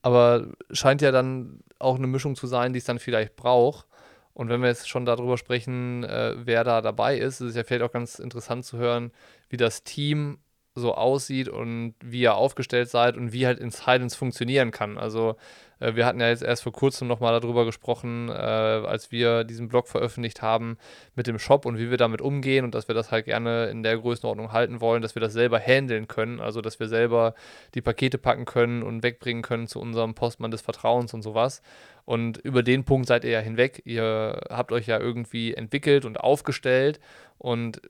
Aber 0.03 0.49
scheint 0.70 1.03
ja 1.03 1.12
dann 1.12 1.61
auch 1.78 1.97
eine 1.97 2.07
Mischung 2.07 2.36
zu 2.36 2.47
sein, 2.47 2.72
die 2.72 2.78
es 2.78 2.84
dann 2.84 2.99
vielleicht 2.99 3.36
braucht. 3.36 3.86
Und 4.34 4.49
wenn 4.49 4.61
wir 4.61 4.68
jetzt 4.68 4.88
schon 4.88 5.07
darüber 5.07 5.38
sprechen, 5.38 6.05
äh, 6.05 6.34
wer 6.36 6.64
da 6.64 6.80
dabei 6.80 7.16
ist, 7.16 7.40
ist 7.40 7.51
es 7.51 7.57
ja 7.57 7.64
vielleicht 7.64 7.84
auch 7.84 7.92
ganz 7.92 8.18
interessant 8.18 8.64
zu 8.64 8.78
hören, 8.78 9.12
wie 9.49 9.57
das 9.57 9.84
Team 9.84 10.38
so 10.74 10.95
aussieht 10.95 11.49
und 11.49 11.95
wie 12.03 12.22
ihr 12.22 12.34
aufgestellt 12.34 12.90
seid 12.90 13.16
und 13.16 13.32
wie 13.32 13.47
halt 13.47 13.61
in 13.61 13.70
Silence 13.70 14.16
funktionieren 14.16 14.72
kann. 14.72 14.99
Also 14.99 15.36
wir 15.81 16.07
hatten 16.07 16.20
ja 16.20 16.29
jetzt 16.29 16.43
erst 16.43 16.62
vor 16.62 16.72
kurzem 16.72 17.09
nochmal 17.09 17.39
darüber 17.41 17.64
gesprochen, 17.64 18.29
äh, 18.29 18.33
als 18.33 19.11
wir 19.12 19.45
diesen 19.45 19.68
Blog 19.68 19.89
veröffentlicht 19.89 20.43
haben 20.43 20.79
mit 21.14 21.27
dem 21.27 21.39
Shop 21.39 21.66
und 21.66 21.79
wie 21.79 21.91
wir 21.91 21.97
damit 21.97 22.20
umgehen 22.20 22.64
und 22.64 22.75
dass 22.75 22.89
wir 22.89 22.95
das 22.95 23.11
halt 23.11 23.27
gerne 23.27 23.66
in 23.66 23.83
der 23.83 23.99
Größenordnung 23.99 24.53
halten 24.53 24.81
wollen, 24.81 25.03
dass 25.03 25.14
wir 25.14 25.20
das 25.20 25.33
selber 25.33 25.59
handeln 25.59 26.09
können, 26.09 26.41
also 26.41 26.61
dass 26.61 26.81
wir 26.81 26.89
selber 26.89 27.35
die 27.75 27.83
Pakete 27.83 28.18
packen 28.18 28.45
können 28.45 28.83
und 28.83 29.03
wegbringen 29.03 29.43
können 29.43 29.66
zu 29.66 29.81
unserem 29.81 30.14
Postmann 30.14 30.51
des 30.51 30.62
Vertrauens 30.62 31.14
und 31.14 31.22
sowas. 31.22 31.62
Und 32.05 32.39
über 32.39 32.62
den 32.62 32.85
Punkt 32.85 33.07
seid 33.07 33.25
ihr 33.25 33.31
ja 33.31 33.41
hinweg. 33.41 33.83
Ihr 33.85 34.41
habt 34.51 34.72
euch 34.72 34.87
ja 34.87 35.01
irgendwie 35.01 35.55
entwickelt 35.55 36.05
und 36.05 36.20
aufgestellt 36.20 37.01
und 37.39 37.81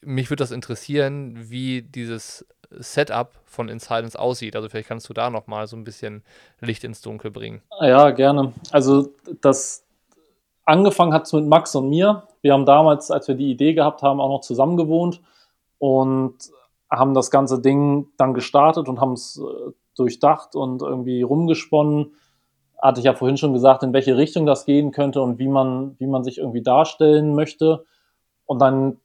mich 0.00 0.30
würde 0.30 0.42
das 0.42 0.52
interessieren, 0.52 1.50
wie 1.50 1.82
dieses 1.82 2.46
Setup 2.70 3.32
von 3.44 3.68
Insidens 3.68 4.16
aussieht. 4.16 4.54
Also 4.56 4.68
vielleicht 4.68 4.88
kannst 4.88 5.08
du 5.08 5.14
da 5.14 5.30
noch 5.30 5.46
mal 5.46 5.66
so 5.66 5.76
ein 5.76 5.84
bisschen 5.84 6.22
Licht 6.60 6.84
ins 6.84 7.00
Dunkel 7.00 7.30
bringen. 7.30 7.62
Ja, 7.80 8.10
gerne. 8.10 8.52
Also 8.70 9.10
das 9.40 9.84
angefangen 10.64 11.14
hat 11.14 11.24
es 11.24 11.32
mit 11.32 11.46
Max 11.46 11.74
und 11.74 11.88
mir. 11.88 12.24
Wir 12.42 12.52
haben 12.52 12.66
damals, 12.66 13.10
als 13.10 13.26
wir 13.28 13.34
die 13.34 13.50
Idee 13.50 13.72
gehabt 13.74 14.02
haben, 14.02 14.20
auch 14.20 14.28
noch 14.28 14.42
zusammen 14.42 14.76
gewohnt 14.76 15.20
und 15.78 16.36
haben 16.90 17.14
das 17.14 17.30
ganze 17.30 17.60
Ding 17.60 18.08
dann 18.16 18.34
gestartet 18.34 18.88
und 18.88 19.00
haben 19.00 19.12
es 19.12 19.38
äh, 19.38 19.72
durchdacht 19.96 20.54
und 20.54 20.82
irgendwie 20.82 21.22
rumgesponnen. 21.22 22.12
Hatte 22.80 23.00
ich 23.00 23.06
ja 23.06 23.14
vorhin 23.14 23.36
schon 23.36 23.52
gesagt, 23.52 23.82
in 23.82 23.92
welche 23.92 24.16
Richtung 24.16 24.46
das 24.46 24.64
gehen 24.64 24.92
könnte 24.92 25.20
und 25.20 25.38
wie 25.38 25.48
man, 25.48 25.96
wie 25.98 26.06
man 26.06 26.22
sich 26.22 26.38
irgendwie 26.38 26.62
darstellen 26.62 27.34
möchte. 27.34 27.84
Und 28.46 28.60
dann 28.60 28.98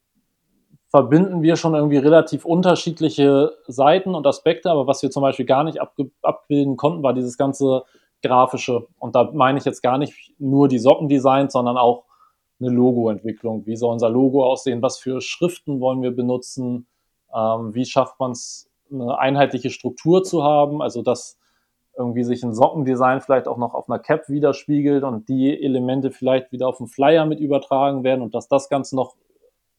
verbinden 0.93 1.41
wir 1.41 1.55
schon 1.55 1.73
irgendwie 1.73 1.97
relativ 1.97 2.45
unterschiedliche 2.45 3.53
Seiten 3.65 4.13
und 4.13 4.27
Aspekte, 4.27 4.69
aber 4.69 4.85
was 4.85 5.01
wir 5.01 5.09
zum 5.09 5.23
Beispiel 5.23 5.47
gar 5.47 5.63
nicht 5.63 5.79
abbilden 6.21 6.77
konnten, 6.77 7.01
war 7.01 7.13
dieses 7.13 7.35
ganze 7.35 7.81
grafische. 8.21 8.85
Und 8.99 9.15
da 9.15 9.31
meine 9.33 9.57
ich 9.57 9.65
jetzt 9.65 9.81
gar 9.81 9.97
nicht 9.97 10.33
nur 10.37 10.67
die 10.67 10.77
Sockendesigns, 10.77 11.53
sondern 11.53 11.77
auch 11.77 12.03
eine 12.59 12.69
Logoentwicklung. 12.69 13.65
Wie 13.65 13.75
soll 13.75 13.91
unser 13.91 14.11
Logo 14.11 14.45
aussehen? 14.45 14.83
Was 14.83 14.99
für 14.99 15.19
Schriften 15.19 15.79
wollen 15.79 16.03
wir 16.03 16.11
benutzen? 16.11 16.85
Ähm, 17.35 17.73
wie 17.73 17.85
schafft 17.85 18.19
man 18.19 18.33
es, 18.33 18.69
eine 18.91 19.17
einheitliche 19.17 19.71
Struktur 19.71 20.23
zu 20.23 20.43
haben? 20.43 20.83
Also, 20.83 21.01
dass 21.01 21.39
irgendwie 21.97 22.23
sich 22.23 22.43
ein 22.43 22.53
Sockendesign 22.53 23.19
vielleicht 23.21 23.47
auch 23.47 23.57
noch 23.57 23.73
auf 23.73 23.89
einer 23.89 23.97
Cap 23.97 24.29
widerspiegelt 24.29 25.03
und 25.03 25.27
die 25.27 25.59
Elemente 25.59 26.11
vielleicht 26.11 26.51
wieder 26.51 26.67
auf 26.67 26.77
den 26.77 26.87
Flyer 26.87 27.25
mit 27.25 27.39
übertragen 27.39 28.03
werden 28.03 28.21
und 28.21 28.35
dass 28.35 28.47
das 28.47 28.69
Ganze 28.69 28.95
noch 28.95 29.15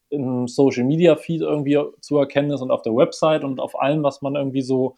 im 0.09 0.47
Social 0.47 0.83
Media 0.83 1.15
Feed 1.15 1.41
irgendwie 1.41 1.79
zu 2.01 2.17
erkennen 2.17 2.51
ist 2.51 2.61
und 2.61 2.71
auf 2.71 2.81
der 2.81 2.95
Website 2.95 3.43
und 3.43 3.59
auf 3.59 3.79
allem, 3.79 4.03
was 4.03 4.21
man 4.21 4.35
irgendwie 4.35 4.61
so 4.61 4.95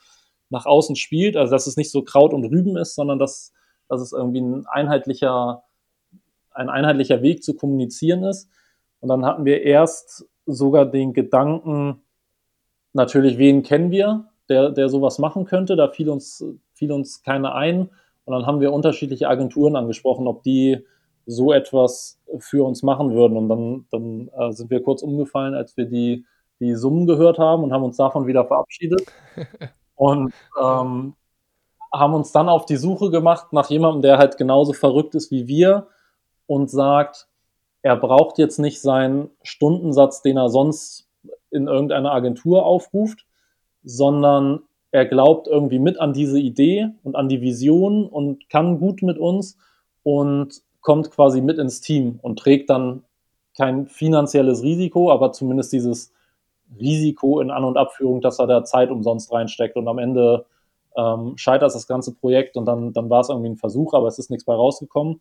nach 0.49 0.65
außen 0.65 0.95
spielt. 0.95 1.35
Also 1.35 1.51
dass 1.51 1.67
es 1.67 1.77
nicht 1.77 1.91
so 1.91 2.03
Kraut 2.03 2.33
und 2.33 2.45
Rüben 2.45 2.77
ist, 2.77 2.95
sondern 2.95 3.19
dass, 3.19 3.53
dass 3.87 4.01
es 4.01 4.11
irgendwie 4.11 4.41
ein 4.41 4.65
einheitlicher, 4.67 5.63
ein 6.51 6.69
einheitlicher 6.69 7.21
Weg 7.21 7.43
zu 7.43 7.55
kommunizieren 7.55 8.23
ist. 8.23 8.49
Und 8.99 9.09
dann 9.09 9.25
hatten 9.25 9.45
wir 9.45 9.61
erst 9.63 10.25
sogar 10.45 10.85
den 10.85 11.13
Gedanken, 11.13 12.01
natürlich, 12.93 13.37
wen 13.37 13.63
kennen 13.63 13.91
wir, 13.91 14.29
der, 14.49 14.71
der 14.71 14.89
sowas 14.89 15.19
machen 15.19 15.45
könnte. 15.45 15.75
Da 15.75 15.89
fiel 15.89 16.09
uns, 16.09 16.43
fiel 16.73 16.91
uns 16.91 17.21
keiner 17.21 17.55
ein. 17.55 17.89
Und 18.25 18.33
dann 18.33 18.45
haben 18.45 18.59
wir 18.59 18.73
unterschiedliche 18.73 19.29
Agenturen 19.29 19.75
angesprochen, 19.75 20.27
ob 20.27 20.43
die 20.43 20.85
so 21.27 21.51
etwas 21.51 22.19
für 22.39 22.65
uns 22.65 22.81
machen 22.81 23.13
würden. 23.13 23.37
Und 23.37 23.49
dann, 23.49 23.85
dann 23.91 24.29
äh, 24.29 24.51
sind 24.53 24.71
wir 24.71 24.81
kurz 24.81 25.03
umgefallen, 25.03 25.53
als 25.53 25.75
wir 25.77 25.85
die, 25.85 26.25
die 26.59 26.73
Summen 26.73 27.05
gehört 27.05 27.37
haben 27.37 27.63
und 27.63 27.73
haben 27.73 27.83
uns 27.83 27.97
davon 27.97 28.25
wieder 28.25 28.45
verabschiedet. 28.45 29.01
und 29.95 30.33
ähm, 30.59 31.13
haben 31.93 32.13
uns 32.13 32.31
dann 32.31 32.49
auf 32.49 32.65
die 32.65 32.77
Suche 32.77 33.11
gemacht 33.11 33.53
nach 33.53 33.69
jemandem, 33.69 34.01
der 34.01 34.17
halt 34.17 34.37
genauso 34.37 34.73
verrückt 34.73 35.15
ist 35.15 35.31
wie 35.31 35.47
wir 35.47 35.87
und 36.45 36.69
sagt, 36.69 37.27
er 37.81 37.95
braucht 37.95 38.37
jetzt 38.37 38.59
nicht 38.59 38.81
seinen 38.81 39.29
Stundensatz, 39.43 40.21
den 40.21 40.37
er 40.37 40.49
sonst 40.49 41.09
in 41.51 41.67
irgendeiner 41.67 42.11
Agentur 42.11 42.65
aufruft, 42.65 43.25
sondern 43.83 44.61
er 44.91 45.05
glaubt 45.05 45.47
irgendwie 45.47 45.79
mit 45.79 45.99
an 45.99 46.13
diese 46.13 46.39
Idee 46.39 46.89
und 47.03 47.15
an 47.15 47.29
die 47.29 47.41
Vision 47.41 48.05
und 48.07 48.49
kann 48.49 48.79
gut 48.79 49.01
mit 49.01 49.17
uns 49.17 49.57
und 50.03 50.61
kommt 50.87 51.11
quasi 51.11 51.41
mit 51.41 51.57
ins 51.57 51.81
Team 51.81 52.17
und 52.21 52.39
trägt 52.39 52.69
dann 52.69 53.03
kein 53.57 53.87
finanzielles 53.87 54.63
Risiko, 54.63 55.11
aber 55.11 55.33
zumindest 55.33 55.73
dieses 55.73 56.13
Risiko 56.79 57.41
in 57.41 57.51
An- 57.51 57.65
und 57.65 57.75
Abführung, 57.75 58.21
dass 58.21 58.39
er 58.39 58.47
da 58.47 58.63
Zeit 58.63 58.89
umsonst 58.89 59.33
reinsteckt 59.33 59.75
und 59.75 59.85
am 59.89 59.97
Ende 59.97 60.45
ähm, 60.95 61.33
scheitert 61.35 61.75
das 61.75 61.87
ganze 61.87 62.15
Projekt 62.15 62.55
und 62.55 62.63
dann, 62.63 62.93
dann 62.93 63.09
war 63.09 63.19
es 63.19 63.27
irgendwie 63.27 63.49
ein 63.49 63.57
Versuch, 63.57 63.93
aber 63.93 64.07
es 64.07 64.17
ist 64.17 64.31
nichts 64.31 64.45
bei 64.45 64.53
rausgekommen. 64.53 65.19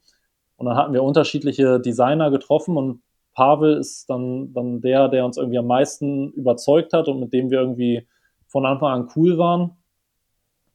Und 0.56 0.66
dann 0.66 0.76
hatten 0.76 0.92
wir 0.92 1.02
unterschiedliche 1.02 1.80
Designer 1.80 2.30
getroffen 2.30 2.76
und 2.76 3.02
Pavel 3.34 3.76
ist 3.76 4.08
dann, 4.08 4.52
dann 4.52 4.80
der, 4.80 5.08
der 5.08 5.24
uns 5.24 5.36
irgendwie 5.36 5.58
am 5.58 5.66
meisten 5.66 6.30
überzeugt 6.34 6.92
hat 6.92 7.08
und 7.08 7.18
mit 7.18 7.32
dem 7.32 7.50
wir 7.50 7.58
irgendwie 7.58 8.06
von 8.46 8.64
Anfang 8.66 8.92
an 8.92 9.08
cool 9.16 9.36
waren. 9.36 9.76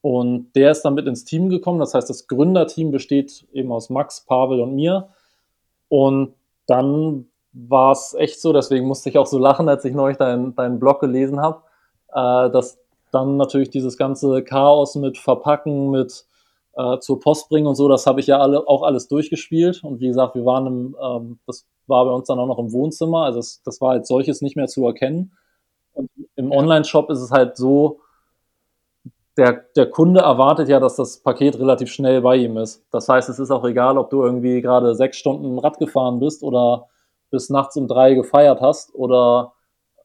Und 0.02 0.54
der 0.56 0.72
ist 0.72 0.82
dann 0.82 0.96
mit 0.96 1.08
ins 1.08 1.26
Team 1.26 1.50
gekommen. 1.50 1.80
Das 1.80 1.94
heißt, 1.94 2.10
das 2.10 2.28
Gründerteam 2.28 2.92
besteht 2.92 3.46
eben 3.54 3.72
aus 3.72 3.90
Max, 3.90 4.22
Pavel 4.22 4.60
und 4.62 4.76
mir. 4.76 5.10
Und 5.90 6.34
dann 6.68 7.28
war 7.54 7.92
es 7.92 8.16
echt 8.18 8.42
so, 8.42 8.54
deswegen 8.54 8.88
musste 8.88 9.10
ich 9.10 9.18
auch 9.18 9.26
so 9.26 9.38
lachen, 9.38 9.70
als 9.70 9.86
ich 9.86 9.94
neulich 9.94 10.18
deinen 10.18 10.56
dein 10.56 10.80
Blog 10.80 11.02
gelesen 11.02 11.42
habe, 11.42 11.62
äh, 12.10 12.50
dass 12.50 12.80
dann 13.12 13.38
natürlich 13.38 13.70
dieses 13.70 13.98
ganze 13.98 14.44
Chaos 14.44 14.96
mit 14.96 15.18
Verpacken, 15.18 15.92
mit 15.92 16.26
äh, 16.76 17.00
zur 17.00 17.20
Post 17.20 17.50
bringen 17.50 17.68
und 17.68 17.76
so, 17.76 17.90
das 17.90 18.08
habe 18.08 18.22
ich 18.22 18.28
ja 18.28 18.40
alle, 18.40 18.68
auch 18.68 18.84
alles 18.84 19.08
durchgespielt. 19.08 19.84
Und 19.84 20.00
wie 20.00 20.08
gesagt, 20.08 20.36
wir 20.36 20.46
waren 20.46 20.68
im, 20.68 20.96
ähm, 21.02 21.40
das 21.46 21.66
war 21.88 22.06
bei 22.06 22.12
uns 22.12 22.28
dann 22.28 22.40
auch 22.40 22.48
noch 22.48 22.60
im 22.60 22.72
Wohnzimmer, 22.72 23.26
also 23.26 23.40
das, 23.40 23.62
das 23.64 23.82
war 23.82 23.92
als 23.92 24.08
solches 24.08 24.42
nicht 24.42 24.56
mehr 24.56 24.68
zu 24.68 24.86
erkennen. 24.86 25.34
Und 25.94 26.10
im 26.36 26.52
Online-Shop 26.52 27.10
ist 27.10 27.20
es 27.20 27.32
halt 27.32 27.58
so, 27.58 28.00
der, 29.38 29.66
der 29.76 29.90
Kunde 29.90 30.22
erwartet 30.22 30.68
ja, 30.68 30.80
dass 30.80 30.96
das 30.96 31.20
Paket 31.20 31.58
relativ 31.58 31.90
schnell 31.92 32.22
bei 32.22 32.36
ihm 32.36 32.58
ist. 32.58 32.86
Das 32.92 33.08
heißt, 33.08 33.30
es 33.30 33.40
ist 33.40 33.52
auch 33.52 33.64
egal, 33.64 33.98
ob 33.98 34.10
du 34.10 34.24
irgendwie 34.24 34.62
gerade 34.62 34.94
sechs 34.96 35.18
Stunden 35.18 35.58
Rad 35.60 35.80
gefahren 35.80 36.20
bist 36.20 36.44
oder 36.44 36.88
bis 37.30 37.50
nachts 37.50 37.78
um 37.78 37.88
drei 37.88 38.14
gefeiert 38.14 38.60
hast 38.62 38.94
oder 38.94 39.54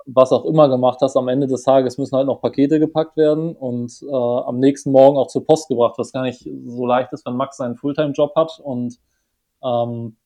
was 0.07 0.31
auch 0.31 0.45
immer 0.45 0.69
gemacht 0.69 1.01
hast. 1.03 1.17
Am 1.17 1.27
Ende 1.27 1.49
des 1.49 1.65
Tages 1.65 1.99
müssen 1.99 2.17
halt 2.17 2.29
noch 2.29 2.41
Pakete 2.41 2.79
gepackt 2.79 3.17
werden 3.17 3.57
und 3.57 4.01
äh, 4.03 4.15
am 4.15 4.61
nächsten 4.61 4.93
Morgen 4.93 5.19
auch 5.19 5.27
zur 5.27 5.45
Post 5.45 5.69
gebracht, 5.69 5.95
was 5.99 6.13
gar 6.13 6.23
nicht 6.23 6.49
so 6.67 6.87
leicht 6.87 7.13
ist, 7.13 7.27
wenn 7.27 7.35
Max 7.35 7.57
seinen 7.57 7.75
Fulltime-Job 7.75 8.37
hat. 8.37 8.61
Und 8.63 8.99
ähm, 9.65 10.17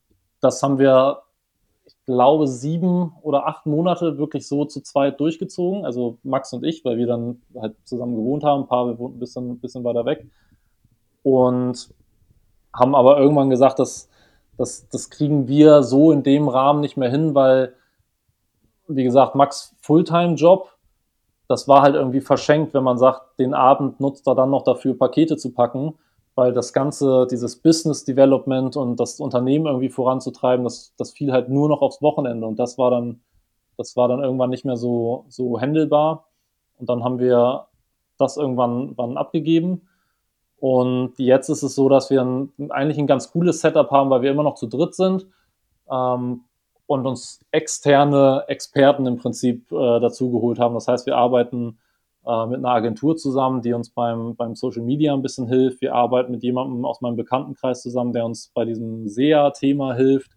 das 0.42 0.62
haben 0.62 0.78
wir 0.78 1.22
glaube, 2.10 2.48
sieben 2.48 3.12
oder 3.22 3.46
acht 3.46 3.66
Monate 3.66 4.18
wirklich 4.18 4.48
so 4.48 4.64
zu 4.64 4.80
zweit 4.80 5.20
durchgezogen. 5.20 5.84
Also 5.84 6.18
Max 6.24 6.52
und 6.52 6.64
ich, 6.64 6.84
weil 6.84 6.98
wir 6.98 7.06
dann 7.06 7.40
halt 7.56 7.76
zusammen 7.84 8.16
gewohnt 8.16 8.42
haben. 8.42 8.62
Ein 8.62 8.66
paar, 8.66 8.88
wir 8.88 8.98
wohnten 8.98 9.16
ein 9.16 9.20
bisschen, 9.20 9.60
bisschen 9.60 9.84
weiter 9.84 10.04
weg. 10.04 10.26
Und 11.22 11.94
haben 12.74 12.96
aber 12.96 13.18
irgendwann 13.18 13.48
gesagt, 13.48 13.78
dass, 13.78 14.08
dass 14.56 14.88
das 14.88 15.10
kriegen 15.10 15.46
wir 15.46 15.84
so 15.84 16.10
in 16.10 16.24
dem 16.24 16.48
Rahmen 16.48 16.80
nicht 16.80 16.96
mehr 16.96 17.10
hin, 17.10 17.34
weil, 17.36 17.74
wie 18.88 19.04
gesagt, 19.04 19.36
Max 19.36 19.76
Fulltime-Job, 19.80 20.68
das 21.46 21.68
war 21.68 21.82
halt 21.82 21.94
irgendwie 21.94 22.20
verschenkt, 22.20 22.74
wenn 22.74 22.84
man 22.84 22.98
sagt, 22.98 23.38
den 23.38 23.54
Abend 23.54 24.00
nutzt 24.00 24.26
er 24.26 24.34
dann 24.34 24.50
noch 24.50 24.64
dafür, 24.64 24.98
Pakete 24.98 25.36
zu 25.36 25.52
packen 25.52 25.94
weil 26.40 26.54
das 26.54 26.72
ganze, 26.72 27.26
dieses 27.30 27.56
Business 27.56 28.06
Development 28.06 28.74
und 28.74 28.98
das 28.98 29.20
Unternehmen 29.20 29.66
irgendwie 29.66 29.90
voranzutreiben, 29.90 30.64
das, 30.64 30.94
das 30.96 31.10
fiel 31.10 31.32
halt 31.32 31.50
nur 31.50 31.68
noch 31.68 31.82
aufs 31.82 32.00
Wochenende 32.00 32.46
und 32.46 32.58
das 32.58 32.78
war 32.78 32.90
dann, 32.90 33.20
das 33.76 33.94
war 33.94 34.08
dann 34.08 34.22
irgendwann 34.22 34.48
nicht 34.48 34.64
mehr 34.64 34.78
so, 34.78 35.26
so 35.28 35.60
handelbar. 35.60 36.28
Und 36.78 36.88
dann 36.88 37.04
haben 37.04 37.18
wir 37.18 37.66
das 38.16 38.38
irgendwann 38.38 38.94
wann 38.96 39.18
abgegeben. 39.18 39.82
Und 40.56 41.18
jetzt 41.18 41.50
ist 41.50 41.62
es 41.62 41.74
so, 41.74 41.90
dass 41.90 42.08
wir 42.08 42.22
ein, 42.22 42.52
eigentlich 42.70 42.96
ein 42.96 43.06
ganz 43.06 43.32
cooles 43.32 43.60
Setup 43.60 43.90
haben, 43.90 44.08
weil 44.08 44.22
wir 44.22 44.30
immer 44.30 44.42
noch 44.42 44.54
zu 44.54 44.66
dritt 44.66 44.94
sind 44.94 45.26
ähm, 45.90 46.44
und 46.86 47.06
uns 47.06 47.40
externe 47.50 48.44
Experten 48.48 49.04
im 49.04 49.18
Prinzip 49.18 49.70
äh, 49.72 50.00
dazu 50.00 50.30
geholt 50.30 50.58
haben. 50.58 50.72
Das 50.72 50.88
heißt, 50.88 51.04
wir 51.04 51.18
arbeiten 51.18 51.76
äh, 52.26 52.46
mit 52.46 52.58
einer 52.58 52.70
Agentur 52.70 53.16
zusammen, 53.16 53.62
die 53.62 53.72
uns 53.72 53.90
beim, 53.90 54.36
beim 54.36 54.54
Social 54.54 54.82
Media 54.82 55.14
ein 55.14 55.22
bisschen 55.22 55.48
hilft. 55.48 55.80
Wir 55.80 55.94
arbeiten 55.94 56.32
mit 56.32 56.42
jemandem 56.42 56.84
aus 56.84 57.00
meinem 57.00 57.16
Bekanntenkreis 57.16 57.82
zusammen, 57.82 58.12
der 58.12 58.24
uns 58.24 58.50
bei 58.54 58.64
diesem 58.64 59.08
SEA-Thema 59.08 59.94
hilft. 59.94 60.32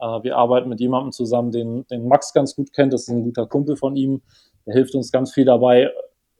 Äh, 0.00 0.22
wir 0.22 0.36
arbeiten 0.36 0.68
mit 0.68 0.80
jemandem 0.80 1.12
zusammen, 1.12 1.52
den, 1.52 1.86
den 1.86 2.08
Max 2.08 2.32
ganz 2.32 2.56
gut 2.56 2.72
kennt. 2.72 2.92
Das 2.92 3.02
ist 3.02 3.08
ein 3.08 3.22
guter 3.22 3.46
Kumpel 3.46 3.76
von 3.76 3.94
ihm. 3.96 4.22
Der 4.66 4.74
hilft 4.74 4.94
uns 4.94 5.12
ganz 5.12 5.32
viel 5.32 5.44
dabei, 5.44 5.90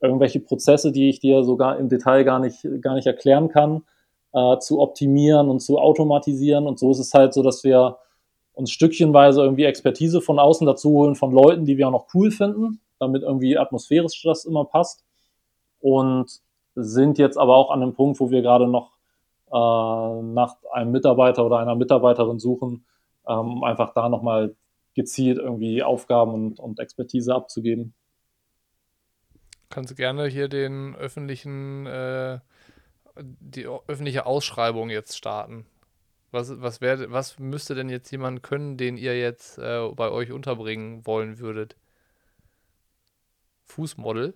irgendwelche 0.01 0.41
Prozesse, 0.41 0.93
die 0.93 1.09
ich 1.09 1.21
dir 1.21 1.45
sogar 1.45 1.79
im 1.79 1.89
Detail 1.89 2.25
gar 2.25 2.41
nicht, 2.41 2.67
gar 2.81 2.95
nicht 2.95 3.07
erklären 3.07 3.49
kann, 3.49 3.83
äh, 4.33 4.59
zu 4.59 4.81
optimieren 4.81 5.49
und 5.49 5.61
zu 5.61 5.79
automatisieren. 5.79 6.67
Und 6.67 6.79
so 6.79 6.91
ist 6.91 6.99
es 6.99 7.15
halt 7.15 7.35
so, 7.35 7.43
dass 7.43 7.63
wir 7.63 7.99
uns 8.55 8.71
stückchenweise 8.71 9.43
irgendwie 9.43 9.65
Expertise 9.65 10.21
von 10.21 10.39
außen 10.39 10.67
dazu 10.67 10.91
holen, 10.91 11.15
von 11.15 11.33
Leuten, 11.33 11.65
die 11.65 11.79
wir 11.79 11.89
auch 11.89 11.93
noch 11.93 12.07
cool 12.15 12.31
finden, 12.31 12.81
damit 13.03 13.23
irgendwie 13.23 13.59
atmosphärisch 13.59 14.23
das 14.23 14.45
immer 14.45 14.65
passt. 14.65 15.05
Und 15.81 16.41
sind 16.75 17.19
jetzt 17.19 17.37
aber 17.37 17.57
auch 17.57 17.71
an 17.71 17.83
einem 17.83 17.95
Punkt, 17.95 18.21
wo 18.21 18.31
wir 18.31 18.41
gerade 18.41 18.67
noch 18.67 18.93
äh, 19.49 20.23
nach 20.23 20.57
einem 20.73 20.93
Mitarbeiter 20.93 21.45
oder 21.45 21.59
einer 21.59 21.75
Mitarbeiterin 21.75 22.39
suchen, 22.39 22.87
ähm, 23.29 23.39
um 23.39 23.65
einfach 23.65 23.93
da 23.93 24.09
nochmal 24.09 24.55
gezielt 24.95 25.39
irgendwie 25.39 25.83
Aufgaben 25.83 26.33
und, 26.33 26.59
und 26.59 26.79
Expertise 26.79 27.35
abzugeben. 27.35 27.95
Kannst 29.69 29.91
du 29.91 29.95
gerne 29.95 30.27
hier 30.27 30.49
den 30.49 30.95
öffentlichen, 30.97 31.87
äh, 31.87 32.41
die 33.19 33.67
öffentliche 33.67 34.27
Ausschreibung 34.27 34.91
jetzt 34.91 35.17
starten. 35.17 35.67
Was, 36.31 36.61
was, 36.63 36.81
wär, 36.81 37.11
was 37.11 37.39
müsste 37.39 37.75
denn 37.75 37.91
jetzt 37.91 38.11
jemand 38.11 38.43
können, 38.43 38.79
den 38.79 38.97
ihr 38.97 39.19
jetzt 39.19 39.59
äh, 39.59 39.89
bei 39.95 40.11
euch 40.11 40.33
unterbringen 40.33 41.07
wollen 41.07 41.39
würdet? 41.39 41.77
Fußmodel. 43.73 44.35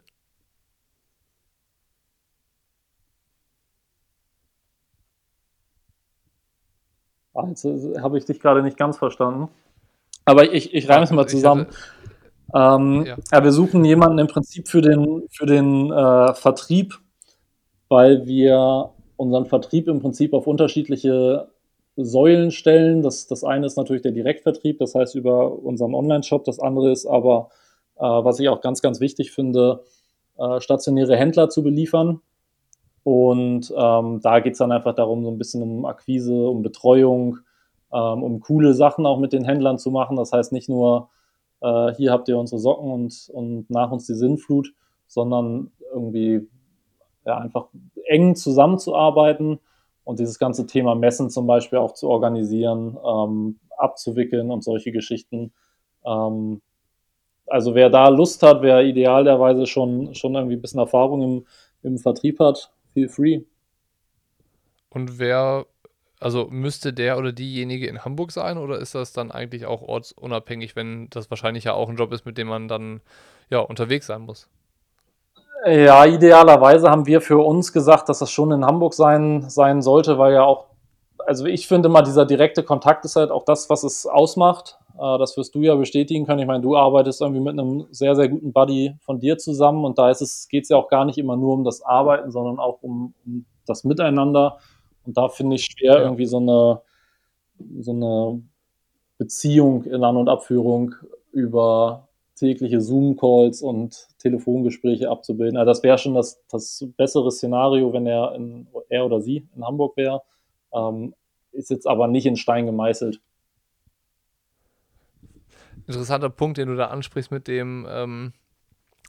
Also 7.35 7.93
habe 8.01 8.17
ich 8.17 8.25
dich 8.25 8.41
gerade 8.41 8.63
nicht 8.63 8.79
ganz 8.79 8.97
verstanden. 8.97 9.49
Aber 10.25 10.53
ich, 10.53 10.73
ich 10.73 10.89
reime 10.89 11.05
es 11.05 11.11
mal 11.11 11.29
zusammen. 11.29 11.67
Hatte, 12.53 12.83
ähm, 12.83 13.05
ja. 13.05 13.17
ja. 13.31 13.45
wir 13.45 13.53
suchen 13.53 13.85
jemanden 13.85 14.19
im 14.19 14.27
Prinzip 14.27 14.69
für 14.69 14.81
den, 14.81 15.25
für 15.31 15.45
den 15.45 15.93
äh, 15.93 16.33
Vertrieb, 16.33 16.99
weil 17.89 18.27
wir 18.27 18.91
unseren 19.17 19.45
Vertrieb 19.45 19.87
im 19.89 20.01
Prinzip 20.01 20.33
auf 20.33 20.47
unterschiedliche 20.47 21.49
Säulen 21.97 22.51
stellen. 22.51 23.03
Das, 23.03 23.27
das 23.27 23.45
eine 23.45 23.67
ist 23.67 23.77
natürlich 23.77 24.03
der 24.03 24.13
Direktvertrieb, 24.13 24.79
das 24.79 24.95
heißt 24.95 25.15
über 25.15 25.63
unseren 25.63 25.95
Online-Shop. 25.95 26.45
Das 26.45 26.59
andere 26.59 26.91
ist 26.91 27.05
aber 27.05 27.51
äh, 27.51 27.66
was 28.03 28.41
ich 28.41 28.49
auch 28.49 28.61
ganz, 28.61 28.83
ganz 28.83 29.01
wichtig 29.01 29.33
finde, 29.33 29.85
äh, 30.39 30.61
stationäre 30.61 31.17
Händler 31.17 31.49
zu 31.49 31.63
beliefern. 31.63 32.21
Und 33.03 33.73
ähm, 33.77 34.21
da 34.21 34.41
geht 34.41 34.55
es 34.55 34.59
dann 34.59 34.73
einfach 34.73 34.95
darum, 34.95 35.25
so 35.25 35.31
ein 35.31 35.39
bisschen 35.39 35.63
um 35.63 35.85
Akquise, 35.85 36.35
um 36.35 36.63
Betreuung, 36.63 37.39
ähm, 37.93 38.23
um 38.23 38.41
coole 38.41 38.75
Sachen 38.75 39.07
auch 39.07 39.19
mit 39.19 39.33
den 39.33 39.45
Händlern 39.45 39.79
zu 39.79 39.91
machen. 39.91 40.17
Das 40.17 40.33
heißt 40.33 40.53
nicht 40.53 40.69
nur, 40.69 41.09
äh, 41.61 41.95
hier 41.95 42.11
habt 42.11 42.29
ihr 42.29 42.37
unsere 42.37 42.61
Socken 42.61 42.91
und, 42.91 43.31
und 43.33 43.71
nach 43.71 43.93
uns 43.93 44.07
die 44.07 44.15
Sinnflut, 44.15 44.73
sondern 45.07 45.71
irgendwie 45.93 46.49
ja, 47.25 47.39
einfach 47.39 47.69
eng 48.07 48.35
zusammenzuarbeiten 48.35 49.61
und 50.05 50.19
dieses 50.19 50.39
ganze 50.39 50.67
Thema 50.67 50.95
Messen 50.95 51.31
zum 51.31 51.47
Beispiel 51.47 51.79
auch 51.79 51.93
zu 51.93 52.09
organisieren, 52.09 52.99
ähm, 53.05 53.59
abzuwickeln 53.77 54.51
und 54.51 54.65
solche 54.65 54.93
Geschichten. 54.93 55.53
Ähm, 56.05 56.61
also 57.47 57.75
wer 57.75 57.91
da 57.91 58.09
Lust 58.09 58.43
hat, 58.43 58.63
wer 58.63 58.83
idealerweise 58.83 59.67
schon, 59.67 60.15
schon 60.15 60.35
irgendwie 60.35 60.57
ein 60.57 60.63
bisschen 60.63 60.81
Erfahrung 60.81 61.23
im, 61.23 61.47
im 61.83 61.99
Vertrieb 61.99 62.41
hat, 62.41 62.71
feel 62.93 63.09
free. 63.09 63.43
Und 64.91 65.19
wer, 65.19 65.67
also 66.21 66.47
müsste 66.51 66.93
der 66.93 67.19
oder 67.19 67.33
diejenige 67.33 67.87
in 67.87 68.05
Hamburg 68.05 68.33
sein 68.33 68.59
oder 68.59 68.79
ist 68.79 68.95
das 68.95 69.13
dann 69.13 69.31
eigentlich 69.31 69.67
auch 69.67 69.83
ortsunabhängig, 69.83 70.75
wenn 70.77 71.09
das 71.11 71.31
wahrscheinlich 71.31 71.65
ja 71.65 71.75
auch 71.75 71.89
ein 71.89 71.97
Job 71.97 72.13
ist, 72.13 72.27
mit 72.27 72.39
dem 72.39 72.49
man 72.49 72.69
dann 72.69 73.01
ja 73.51 73.59
unterwegs 73.59 74.07
sein 74.07 74.23
muss? 74.23 74.49
Ja, 75.67 76.05
idealerweise 76.05 76.91
haben 76.91 77.07
wir 77.07 77.21
für 77.21 77.39
uns 77.39 77.73
gesagt, 77.73 78.09
dass 78.09 78.21
das 78.21 78.31
schon 78.31 78.53
in 78.53 78.65
Hamburg 78.65 78.95
sein, 78.95 79.49
sein 79.49 79.83
sollte, 79.83 80.17
weil 80.17 80.33
ja 80.33 80.45
auch, 80.45 80.67
also 81.27 81.47
ich 81.47 81.67
finde 81.67 81.89
mal, 81.89 82.03
dieser 82.03 82.25
direkte 82.25 82.63
Kontakt 82.63 83.05
ist 83.05 83.17
halt 83.17 83.31
auch 83.31 83.45
das, 83.45 83.69
was 83.69 83.83
es 83.83 84.07
ausmacht. 84.07 84.79
Äh, 84.99 85.19
das 85.19 85.37
wirst 85.37 85.55
du 85.55 85.63
ja 85.63 85.75
bestätigen 85.75 86.27
können. 86.27 86.41
Ich 86.41 86.47
meine, 86.47 86.63
du 86.63 86.77
arbeitest 86.77 87.21
irgendwie 87.21 87.41
mit 87.41 87.59
einem 87.59 87.87
sehr, 87.91 88.15
sehr 88.15 88.29
guten 88.29 88.53
Buddy 88.53 88.97
von 89.01 89.19
dir 89.19 89.39
zusammen 89.39 89.85
und 89.85 89.99
da 89.99 90.11
ist 90.11 90.23
es, 90.23 90.49
geht 90.49 90.65
es 90.65 90.69
ja 90.71 90.77
auch 90.77 90.89
gar 90.89 91.05
nicht 91.05 91.19
immer 91.19 91.37
nur 91.37 91.55
um 91.55 91.65
das 91.65 91.83
Arbeiten, 91.83 92.31
sondern 92.31 92.59
auch 92.59 92.83
um, 92.83 93.15
um 93.25 93.45
das 93.67 93.85
Miteinander. 93.85 94.59
Und 95.05 95.17
da 95.17 95.29
finde 95.29 95.57
ich 95.57 95.65
schwer, 95.65 95.95
ja. 95.95 96.03
irgendwie 96.03 96.27
so 96.27 96.39
eine, 96.39 96.81
so 97.81 97.93
eine 97.93 98.43
Beziehung 99.19 99.85
in 99.85 100.05
An- 100.05 100.17
und 100.17 100.29
Abführung 100.29 100.95
über 101.33 102.09
tägliche 102.35 102.81
Zoom-Calls 102.81 103.63
und 103.63 104.09
Telefongespräche 104.19 105.09
abzubilden. 105.09 105.57
Also 105.57 105.71
das 105.71 105.83
wäre 105.83 105.99
schon 105.99 106.15
das, 106.15 106.43
das 106.51 106.87
bessere 106.97 107.31
Szenario, 107.31 107.93
wenn 107.93 108.07
er, 108.07 108.35
in, 108.35 108.67
er 108.91 109.07
oder 109.07 109.21
sie 109.21 109.49
in 109.57 109.65
Hamburg 109.65 109.97
wäre. 109.97 110.23
Ähm, 110.73 111.15
ist 111.53 111.71
jetzt 111.71 111.87
aber 111.87 112.07
nicht 112.09 112.27
in 112.27 112.37
Stein 112.37 112.67
gemeißelt 112.67 113.21
interessanter 115.87 116.31
Punkt, 116.31 116.59
den 116.59 116.69
du 116.69 116.77
da 116.77 116.87
ansprichst 116.87 117.31
mit 117.31 117.49
dem, 117.49 117.87
ähm, 117.89 118.33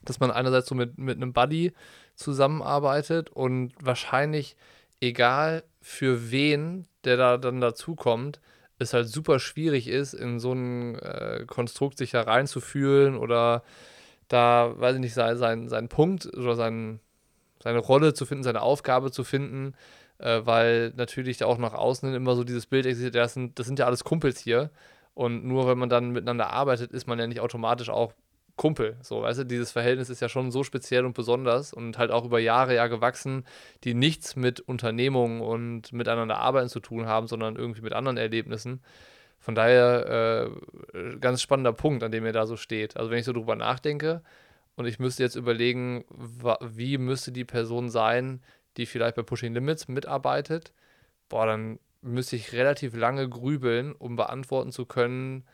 dass 0.04 0.20
man 0.20 0.30
einerseits 0.30 0.68
so 0.68 0.74
mit, 0.74 0.98
mit 0.98 1.16
einem 1.16 1.32
Buddy 1.32 1.72
zusammenarbeitet 2.14 3.30
und 3.30 3.72
wahrscheinlich, 3.80 4.56
egal 5.00 5.64
für 5.80 6.30
wen, 6.30 6.86
der 7.04 7.16
da 7.16 7.36
dann 7.36 7.60
dazukommt, 7.60 8.40
es 8.78 8.92
halt 8.92 9.08
super 9.08 9.38
schwierig 9.38 9.88
ist, 9.88 10.14
in 10.14 10.38
so 10.38 10.52
ein 10.52 10.96
äh, 10.96 11.44
Konstrukt 11.46 11.98
sich 11.98 12.12
da 12.12 12.22
reinzufühlen 12.22 13.16
oder 13.16 13.62
da, 14.28 14.72
weiß 14.76 14.96
ich 14.96 15.00
nicht, 15.00 15.14
sein, 15.14 15.36
sein, 15.36 15.68
sein 15.68 15.88
Punkt 15.88 16.26
oder 16.26 16.54
sein, 16.54 17.00
seine 17.62 17.78
Rolle 17.78 18.14
zu 18.14 18.24
finden, 18.26 18.44
seine 18.44 18.62
Aufgabe 18.62 19.10
zu 19.10 19.24
finden, 19.24 19.74
äh, 20.18 20.42
weil 20.44 20.92
natürlich 20.96 21.42
auch 21.42 21.58
nach 21.58 21.74
außen 21.74 22.14
immer 22.14 22.36
so 22.36 22.44
dieses 22.44 22.66
Bild 22.66 22.86
existiert, 22.86 23.14
das 23.16 23.34
sind, 23.34 23.58
das 23.58 23.66
sind 23.66 23.78
ja 23.78 23.86
alles 23.86 24.04
Kumpels 24.04 24.38
hier. 24.38 24.70
Und 25.18 25.44
nur 25.44 25.66
wenn 25.66 25.78
man 25.78 25.88
dann 25.88 26.12
miteinander 26.12 26.50
arbeitet, 26.50 26.92
ist 26.92 27.08
man 27.08 27.18
ja 27.18 27.26
nicht 27.26 27.40
automatisch 27.40 27.90
auch 27.90 28.12
Kumpel. 28.54 28.96
So, 29.02 29.22
weißt 29.22 29.40
du, 29.40 29.44
dieses 29.46 29.72
Verhältnis 29.72 30.10
ist 30.10 30.20
ja 30.20 30.28
schon 30.28 30.52
so 30.52 30.62
speziell 30.62 31.04
und 31.04 31.14
besonders 31.14 31.72
und 31.72 31.98
halt 31.98 32.12
auch 32.12 32.24
über 32.24 32.38
Jahre 32.38 32.76
ja 32.76 32.86
gewachsen, 32.86 33.44
die 33.82 33.94
nichts 33.94 34.36
mit 34.36 34.60
Unternehmungen 34.60 35.40
und 35.40 35.92
miteinander 35.92 36.38
arbeiten 36.38 36.68
zu 36.68 36.78
tun 36.78 37.06
haben, 37.06 37.26
sondern 37.26 37.56
irgendwie 37.56 37.80
mit 37.80 37.94
anderen 37.94 38.16
Erlebnissen. 38.16 38.80
Von 39.40 39.56
daher 39.56 40.52
äh, 40.94 41.16
ganz 41.16 41.42
spannender 41.42 41.72
Punkt, 41.72 42.04
an 42.04 42.12
dem 42.12 42.24
ihr 42.24 42.32
da 42.32 42.46
so 42.46 42.56
steht. 42.56 42.96
Also 42.96 43.10
wenn 43.10 43.18
ich 43.18 43.24
so 43.24 43.32
drüber 43.32 43.56
nachdenke 43.56 44.22
und 44.76 44.86
ich 44.86 45.00
müsste 45.00 45.24
jetzt 45.24 45.34
überlegen, 45.34 46.04
wie 46.60 46.96
müsste 46.96 47.32
die 47.32 47.44
Person 47.44 47.90
sein, 47.90 48.40
die 48.76 48.86
vielleicht 48.86 49.16
bei 49.16 49.22
Pushing 49.24 49.52
Limits 49.52 49.88
mitarbeitet, 49.88 50.72
boah, 51.28 51.44
dann 51.44 51.80
müsste 52.02 52.36
ich 52.36 52.52
relativ 52.52 52.94
lange 52.96 53.28
grübeln, 53.28 53.92
um 53.92 54.16
beantworten 54.16 54.72
zu 54.72 54.86
können, 54.86 55.44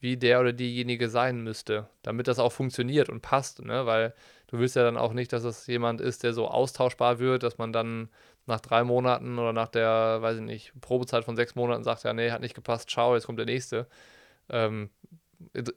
wie 0.00 0.16
der 0.16 0.40
oder 0.40 0.52
diejenige 0.52 1.08
sein 1.08 1.42
müsste, 1.42 1.88
damit 2.02 2.28
das 2.28 2.38
auch 2.38 2.52
funktioniert 2.52 3.08
und 3.08 3.20
passt, 3.20 3.64
ne? 3.64 3.84
Weil 3.86 4.14
du 4.46 4.58
willst 4.58 4.76
ja 4.76 4.84
dann 4.84 4.96
auch 4.96 5.12
nicht, 5.12 5.32
dass 5.32 5.42
das 5.42 5.66
jemand 5.66 6.00
ist, 6.00 6.22
der 6.22 6.32
so 6.32 6.48
austauschbar 6.48 7.18
wird, 7.18 7.42
dass 7.42 7.58
man 7.58 7.72
dann 7.72 8.08
nach 8.46 8.60
drei 8.60 8.84
Monaten 8.84 9.38
oder 9.38 9.52
nach 9.52 9.68
der, 9.68 10.18
weiß 10.22 10.36
ich 10.38 10.42
nicht, 10.42 10.72
Probezeit 10.80 11.24
von 11.24 11.36
sechs 11.36 11.54
Monaten 11.56 11.84
sagt, 11.84 12.04
ja, 12.04 12.12
nee, 12.12 12.30
hat 12.30 12.40
nicht 12.40 12.54
gepasst, 12.54 12.90
ciao, 12.90 13.14
jetzt 13.14 13.26
kommt 13.26 13.38
der 13.38 13.46
nächste. 13.46 13.88
Ähm, 14.48 14.90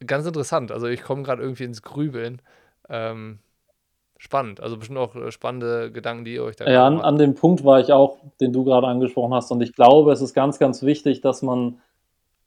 ganz 0.05 0.25
interessant. 0.25 0.71
Also 0.71 0.87
ich 0.87 1.03
komme 1.03 1.23
gerade 1.23 1.41
irgendwie 1.41 1.65
ins 1.65 1.81
Grübeln. 1.81 2.41
Ähm, 2.89 3.39
spannend. 4.21 4.61
Also 4.61 4.77
bestimmt 4.77 4.99
auch 4.99 5.15
äh, 5.15 5.31
spannende 5.31 5.91
Gedanken, 5.91 6.25
die 6.25 6.35
ihr 6.35 6.43
euch 6.43 6.55
da 6.55 6.69
Ja, 6.69 6.85
an, 6.85 7.01
an 7.01 7.17
dem 7.17 7.33
Punkt 7.33 7.65
war 7.65 7.79
ich 7.79 7.91
auch, 7.91 8.19
den 8.39 8.53
du 8.53 8.63
gerade 8.63 8.85
angesprochen 8.85 9.33
hast. 9.33 9.51
Und 9.51 9.61
ich 9.61 9.73
glaube, 9.73 10.11
es 10.11 10.21
ist 10.21 10.35
ganz, 10.35 10.59
ganz 10.59 10.83
wichtig, 10.83 11.21
dass 11.21 11.41
man 11.41 11.79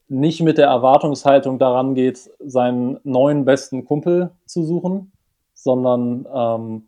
nicht 0.07 0.41
mit 0.41 0.57
der 0.57 0.69
Erwartungshaltung 0.69 1.59
daran 1.59 1.97
geht, 1.97 2.31
seinen 2.39 3.01
neuen 3.03 3.45
besten 3.45 3.85
Kumpel 3.85 4.31
zu 4.47 4.63
suchen, 4.63 5.11
sondern 5.55 6.27
ähm, 6.33 6.87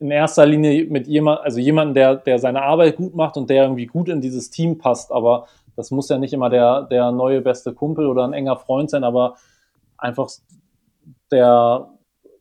in 0.00 0.10
erster 0.10 0.44
Linie 0.44 0.86
mit 0.86 1.06
jemand, 1.06 1.42
also 1.42 1.60
jemanden, 1.60 1.94
der, 1.94 2.16
der 2.16 2.40
seine 2.40 2.62
Arbeit 2.62 2.96
gut 2.96 3.14
macht 3.14 3.36
und 3.36 3.48
der 3.48 3.62
irgendwie 3.62 3.86
gut 3.86 4.08
in 4.08 4.20
dieses 4.20 4.50
Team 4.50 4.78
passt. 4.78 5.12
Aber 5.12 5.46
das 5.76 5.92
muss 5.92 6.08
ja 6.08 6.18
nicht 6.18 6.32
immer 6.32 6.50
der, 6.50 6.82
der 6.82 7.12
neue 7.12 7.42
beste 7.42 7.72
Kumpel 7.72 8.06
oder 8.06 8.24
ein 8.24 8.32
enger 8.32 8.56
Freund 8.56 8.90
sein, 8.90 9.04
aber 9.04 9.36
einfach 9.98 10.28
der, 11.30 11.90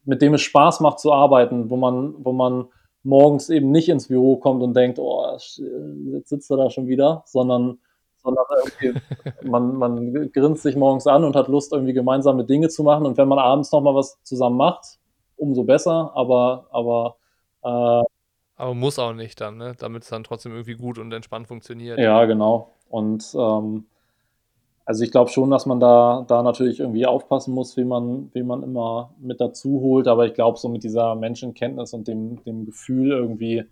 mit 0.07 0.21
dem 0.21 0.33
es 0.33 0.41
Spaß 0.41 0.79
macht 0.79 0.99
zu 0.99 1.11
arbeiten, 1.11 1.69
wo 1.69 1.75
man, 1.75 2.15
wo 2.23 2.31
man 2.31 2.67
morgens 3.03 3.49
eben 3.49 3.71
nicht 3.71 3.89
ins 3.89 4.07
Büro 4.07 4.37
kommt 4.37 4.63
und 4.63 4.73
denkt, 4.73 4.99
oh, 4.99 5.23
jetzt 5.33 6.29
sitzt 6.29 6.49
er 6.49 6.57
da 6.57 6.69
schon 6.69 6.87
wieder, 6.87 7.23
sondern, 7.25 7.79
sondern 8.15 8.45
man, 9.43 9.75
man 9.75 10.31
grinst 10.31 10.63
sich 10.63 10.75
morgens 10.75 11.07
an 11.07 11.23
und 11.23 11.35
hat 11.35 11.49
Lust, 11.49 11.73
irgendwie 11.73 11.93
gemeinsame 11.93 12.45
Dinge 12.45 12.69
zu 12.69 12.83
machen. 12.83 13.05
Und 13.05 13.17
wenn 13.17 13.27
man 13.27 13.37
abends 13.37 13.71
nochmal 13.71 13.95
was 13.95 14.17
zusammen 14.23 14.57
macht, 14.57 14.97
umso 15.35 15.63
besser, 15.63 16.11
aber, 16.15 16.67
aber 16.71 17.17
äh, 17.63 18.03
aber 18.59 18.73
muss 18.73 18.97
auch 18.97 19.13
nicht 19.13 19.39
dann, 19.39 19.57
ne? 19.57 19.75
damit 19.77 20.03
es 20.03 20.09
dann 20.09 20.23
trotzdem 20.23 20.53
irgendwie 20.53 20.75
gut 20.75 20.97
und 20.97 21.13
entspannt 21.13 21.47
funktioniert. 21.47 21.99
Ja, 21.99 22.25
genau. 22.25 22.73
Und 22.89 23.23
ähm, 23.37 23.85
also 24.87 25.03
ich 25.03 25.11
glaube 25.11 25.29
schon, 25.29 25.51
dass 25.51 25.65
man 25.65 25.81
da, 25.81 26.23
da 26.29 26.41
natürlich 26.41 26.79
irgendwie 26.79 27.05
aufpassen 27.05 27.53
muss, 27.53 27.75
wie 27.75 27.83
man, 27.83 28.33
wie 28.33 28.41
man 28.41 28.63
immer 28.63 29.13
mit 29.19 29.41
dazu 29.41 29.81
holt. 29.81 30.07
Aber 30.07 30.25
ich 30.25 30.33
glaube, 30.33 30.57
so 30.57 30.69
mit 30.69 30.85
dieser 30.85 31.13
Menschenkenntnis 31.15 31.91
und 31.91 32.07
dem, 32.07 32.41
dem 32.45 32.65
Gefühl 32.65 33.11
irgendwie 33.11 33.65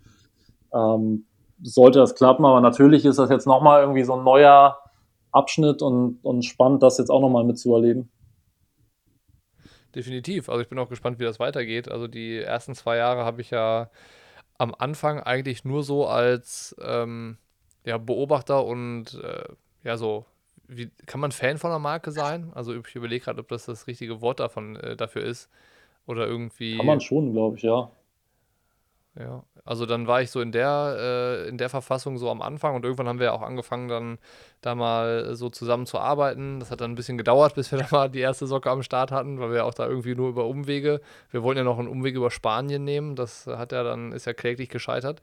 ähm, 0.74 1.24
sollte 1.62 2.00
das 2.00 2.16
klappen. 2.16 2.44
Aber 2.44 2.60
natürlich 2.60 3.06
ist 3.06 3.18
das 3.18 3.30
jetzt 3.30 3.46
nochmal 3.46 3.80
irgendwie 3.80 4.04
so 4.04 4.12
ein 4.12 4.24
neuer 4.24 4.78
Abschnitt 5.32 5.80
und, 5.80 6.18
und 6.22 6.44
spannend, 6.44 6.82
das 6.82 6.98
jetzt 6.98 7.08
auch 7.08 7.22
nochmal 7.22 7.44
mitzuerleben. 7.44 8.10
Definitiv. 9.94 10.50
Also 10.50 10.60
ich 10.60 10.68
bin 10.68 10.78
auch 10.78 10.90
gespannt, 10.90 11.18
wie 11.18 11.24
das 11.24 11.40
weitergeht. 11.40 11.90
Also 11.90 12.08
die 12.08 12.36
ersten 12.36 12.74
zwei 12.74 12.98
Jahre 12.98 13.24
habe 13.24 13.40
ich 13.40 13.48
ja 13.48 13.88
am 14.58 14.74
Anfang 14.78 15.20
eigentlich 15.20 15.64
nur 15.64 15.82
so 15.82 16.06
als 16.06 16.76
ähm, 16.84 17.38
ja, 17.86 17.96
Beobachter 17.96 18.66
und 18.66 19.18
äh, 19.24 19.44
ja 19.82 19.96
so 19.96 20.26
wie, 20.68 20.90
kann 21.06 21.20
man 21.20 21.32
Fan 21.32 21.58
von 21.58 21.70
einer 21.70 21.78
Marke 21.78 22.10
sein? 22.10 22.50
Also 22.54 22.74
ich 22.74 22.94
überlege 22.94 23.24
gerade, 23.24 23.40
ob 23.40 23.48
das 23.48 23.66
das 23.66 23.86
richtige 23.86 24.20
Wort 24.20 24.40
davon 24.40 24.76
äh, 24.76 24.96
dafür 24.96 25.22
ist. 25.22 25.48
Oder 26.06 26.26
irgendwie. 26.26 26.76
Kann 26.76 26.86
man 26.86 27.00
schon, 27.00 27.32
glaube 27.32 27.56
ich, 27.56 27.62
ja. 27.62 27.90
Ja, 29.18 29.42
also 29.64 29.86
dann 29.86 30.06
war 30.06 30.20
ich 30.20 30.30
so 30.30 30.42
in 30.42 30.52
der, 30.52 30.96
äh, 30.98 31.48
in 31.48 31.56
der 31.56 31.70
Verfassung 31.70 32.18
so 32.18 32.30
am 32.30 32.42
Anfang 32.42 32.76
und 32.76 32.84
irgendwann 32.84 33.08
haben 33.08 33.18
wir 33.18 33.32
auch 33.32 33.40
angefangen, 33.40 33.88
dann 33.88 34.18
da 34.60 34.74
mal 34.74 35.34
so 35.34 35.48
zusammen 35.48 35.86
zu 35.86 35.98
arbeiten. 35.98 36.60
Das 36.60 36.70
hat 36.70 36.82
dann 36.82 36.92
ein 36.92 36.96
bisschen 36.96 37.16
gedauert, 37.16 37.54
bis 37.54 37.72
wir 37.72 37.78
da 37.82 37.86
mal 37.90 38.10
die 38.10 38.20
erste 38.20 38.46
Socke 38.46 38.70
am 38.70 38.82
Start 38.82 39.12
hatten, 39.12 39.40
weil 39.40 39.52
wir 39.52 39.64
auch 39.64 39.72
da 39.72 39.86
irgendwie 39.88 40.14
nur 40.14 40.28
über 40.28 40.46
Umwege, 40.46 41.00
wir 41.30 41.42
wollten 41.42 41.58
ja 41.58 41.64
noch 41.64 41.78
einen 41.78 41.88
Umweg 41.88 42.14
über 42.14 42.30
Spanien 42.30 42.84
nehmen, 42.84 43.16
das 43.16 43.46
hat 43.46 43.72
ja 43.72 43.82
dann, 43.82 44.12
ist 44.12 44.26
ja 44.26 44.34
kläglich 44.34 44.68
gescheitert. 44.68 45.22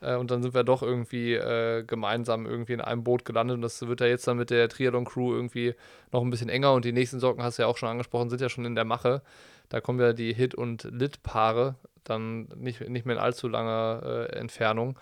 Äh, 0.00 0.16
und 0.16 0.30
dann 0.30 0.42
sind 0.42 0.54
wir 0.54 0.64
doch 0.64 0.82
irgendwie 0.82 1.34
äh, 1.34 1.84
gemeinsam 1.84 2.46
irgendwie 2.46 2.72
in 2.72 2.80
einem 2.80 3.04
Boot 3.04 3.26
gelandet 3.26 3.56
und 3.56 3.62
das 3.62 3.86
wird 3.86 4.00
ja 4.00 4.06
jetzt 4.06 4.26
dann 4.26 4.38
mit 4.38 4.48
der 4.48 4.70
Triathlon-Crew 4.70 5.34
irgendwie 5.34 5.74
noch 6.12 6.22
ein 6.22 6.30
bisschen 6.30 6.48
enger 6.48 6.72
und 6.72 6.86
die 6.86 6.92
nächsten 6.92 7.20
Socken, 7.20 7.42
hast 7.44 7.58
du 7.58 7.62
ja 7.62 7.68
auch 7.68 7.76
schon 7.76 7.90
angesprochen, 7.90 8.30
sind 8.30 8.40
ja 8.40 8.48
schon 8.48 8.64
in 8.64 8.74
der 8.74 8.86
Mache. 8.86 9.20
Da 9.68 9.80
kommen 9.80 10.00
ja 10.00 10.12
die 10.14 10.32
Hit- 10.32 10.54
und 10.54 10.84
Lit-Paare 10.84 11.76
dann 12.04 12.48
nicht, 12.56 12.80
nicht 12.88 13.06
mehr 13.06 13.16
in 13.16 13.22
allzu 13.22 13.48
langer 13.48 14.02
äh, 14.04 14.36
Entfernung. 14.36 14.98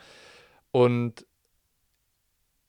Und 0.71 1.27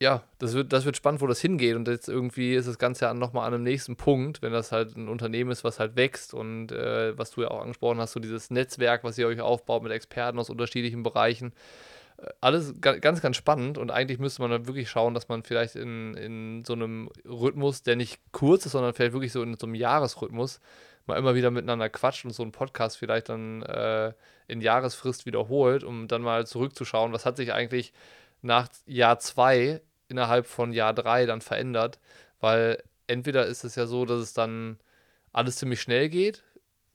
ja, 0.03 0.21
das 0.37 0.53
wird, 0.53 0.73
das 0.73 0.83
wird 0.83 0.97
spannend, 0.97 1.21
wo 1.21 1.27
das 1.27 1.39
hingeht. 1.39 1.77
Und 1.77 1.87
jetzt 1.87 2.09
irgendwie 2.09 2.55
ist 2.55 2.67
das 2.67 2.77
Ganze 2.77 3.05
ja 3.05 3.13
nochmal 3.13 3.47
an 3.47 3.53
einem 3.53 3.63
nächsten 3.63 3.95
Punkt, 3.95 4.41
wenn 4.41 4.51
das 4.51 4.73
halt 4.73 4.97
ein 4.97 5.07
Unternehmen 5.07 5.49
ist, 5.49 5.63
was 5.63 5.79
halt 5.79 5.95
wächst 5.95 6.33
und 6.33 6.73
äh, 6.73 7.17
was 7.17 7.31
du 7.31 7.43
ja 7.43 7.47
auch 7.49 7.61
angesprochen 7.61 7.99
hast, 7.99 8.11
so 8.11 8.19
dieses 8.19 8.51
Netzwerk, 8.51 9.05
was 9.05 9.17
ihr 9.17 9.27
euch 9.27 9.39
aufbaut 9.39 9.81
mit 9.81 9.93
Experten 9.93 10.39
aus 10.39 10.49
unterschiedlichen 10.49 11.03
Bereichen. 11.03 11.53
Äh, 12.17 12.27
alles 12.41 12.73
ganz, 12.81 13.21
ganz 13.21 13.37
spannend 13.37 13.77
und 13.77 13.91
eigentlich 13.91 14.19
müsste 14.19 14.41
man 14.41 14.51
dann 14.51 14.67
wirklich 14.67 14.89
schauen, 14.89 15.13
dass 15.13 15.29
man 15.29 15.43
vielleicht 15.43 15.77
in, 15.77 16.15
in 16.15 16.65
so 16.65 16.73
einem 16.73 17.09
Rhythmus, 17.25 17.83
der 17.83 17.95
nicht 17.95 18.19
kurz 18.33 18.65
ist, 18.65 18.73
sondern 18.73 18.93
vielleicht 18.93 19.13
wirklich 19.13 19.31
so 19.31 19.41
in 19.41 19.57
so 19.57 19.67
einem 19.67 19.75
Jahresrhythmus, 19.75 20.59
mal 21.05 21.17
immer 21.17 21.35
wieder 21.35 21.51
miteinander 21.51 21.89
quatscht 21.89 22.25
und 22.25 22.31
so 22.31 22.43
einen 22.43 22.51
Podcast 22.51 22.97
vielleicht 22.97 23.29
dann 23.29 23.61
äh, 23.63 24.13
in 24.47 24.61
Jahresfrist 24.61 25.25
wiederholt, 25.25 25.83
um 25.83 26.07
dann 26.07 26.21
mal 26.21 26.47
zurückzuschauen, 26.47 27.13
was 27.13 27.25
hat 27.25 27.37
sich 27.37 27.53
eigentlich 27.53 27.93
nach 28.41 28.69
Jahr 28.85 29.19
zwei 29.19 29.81
innerhalb 30.07 30.47
von 30.47 30.73
Jahr 30.73 30.93
drei 30.93 31.25
dann 31.25 31.41
verändert, 31.41 31.99
weil 32.39 32.83
entweder 33.07 33.45
ist 33.45 33.63
es 33.63 33.75
ja 33.75 33.85
so, 33.85 34.05
dass 34.05 34.19
es 34.19 34.33
dann 34.33 34.79
alles 35.31 35.57
ziemlich 35.57 35.81
schnell 35.81 36.09
geht, 36.09 36.43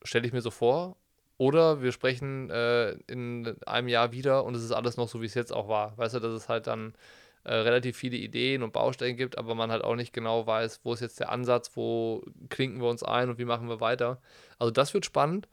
stelle 0.04 0.26
ich 0.26 0.32
mir 0.32 0.42
so 0.42 0.50
vor, 0.50 0.96
oder 1.38 1.82
wir 1.82 1.92
sprechen 1.92 2.50
äh, 2.50 2.92
in 3.06 3.56
einem 3.66 3.88
Jahr 3.88 4.12
wieder 4.12 4.44
und 4.44 4.54
es 4.54 4.64
ist 4.64 4.72
alles 4.72 4.96
noch 4.96 5.08
so, 5.08 5.22
wie 5.22 5.26
es 5.26 5.34
jetzt 5.34 5.52
auch 5.52 5.68
war. 5.68 5.96
Weißt 5.96 6.14
du, 6.14 6.20
dass 6.20 6.32
es 6.32 6.48
halt 6.48 6.66
dann 6.66 6.94
äh, 7.44 7.54
relativ 7.54 7.96
viele 7.96 8.16
Ideen 8.16 8.62
und 8.62 8.72
Baustellen 8.72 9.16
gibt, 9.16 9.38
aber 9.38 9.54
man 9.54 9.70
halt 9.70 9.84
auch 9.84 9.96
nicht 9.96 10.12
genau 10.12 10.46
weiß, 10.46 10.80
wo 10.84 10.92
ist 10.92 11.00
jetzt 11.00 11.20
der 11.20 11.30
Ansatz, 11.30 11.72
wo 11.74 12.24
klinken 12.48 12.80
wir 12.80 12.88
uns 12.88 13.02
ein 13.02 13.28
und 13.28 13.38
wie 13.38 13.44
machen 13.44 13.68
wir 13.68 13.80
weiter. 13.80 14.20
Also 14.58 14.70
das 14.70 14.94
wird 14.94 15.06
spannend. 15.06 15.48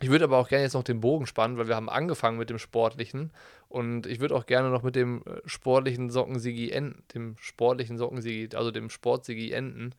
Ich 0.00 0.10
würde 0.10 0.24
aber 0.24 0.38
auch 0.38 0.48
gerne 0.48 0.64
jetzt 0.64 0.74
noch 0.74 0.82
den 0.82 1.00
Bogen 1.00 1.26
spannen, 1.26 1.58
weil 1.58 1.68
wir 1.68 1.76
haben 1.76 1.88
angefangen 1.88 2.38
mit 2.38 2.50
dem 2.50 2.58
Sportlichen 2.58 3.30
und 3.68 4.06
ich 4.06 4.20
würde 4.20 4.34
auch 4.34 4.46
gerne 4.46 4.70
noch 4.70 4.82
mit 4.82 4.96
dem 4.96 5.22
äh, 5.26 5.40
sportlichen 5.44 6.10
Sockensigi 6.10 6.70
enden, 6.70 7.04
dem 7.14 7.36
sportlichen 7.38 7.98
Sockensigi, 7.98 8.56
also 8.56 8.70
dem 8.70 8.90
Sportsigi 8.90 9.52
enden. 9.52 9.94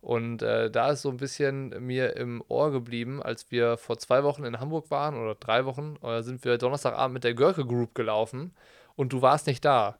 Und 0.00 0.42
äh, 0.42 0.70
da 0.70 0.90
ist 0.90 1.02
so 1.02 1.08
ein 1.08 1.16
bisschen 1.16 1.68
mir 1.86 2.16
im 2.16 2.42
Ohr 2.48 2.70
geblieben, 2.72 3.22
als 3.22 3.50
wir 3.50 3.78
vor 3.78 3.96
zwei 3.96 4.22
Wochen 4.22 4.44
in 4.44 4.60
Hamburg 4.60 4.90
waren 4.90 5.16
oder 5.16 5.34
drei 5.34 5.64
Wochen, 5.64 5.96
oder 6.02 6.22
sind 6.22 6.44
wir 6.44 6.58
Donnerstagabend 6.58 7.14
mit 7.14 7.24
der 7.24 7.34
Görke 7.34 7.64
Group 7.64 7.94
gelaufen 7.94 8.52
und 8.96 9.12
du 9.12 9.22
warst 9.22 9.46
nicht 9.46 9.64
da. 9.64 9.96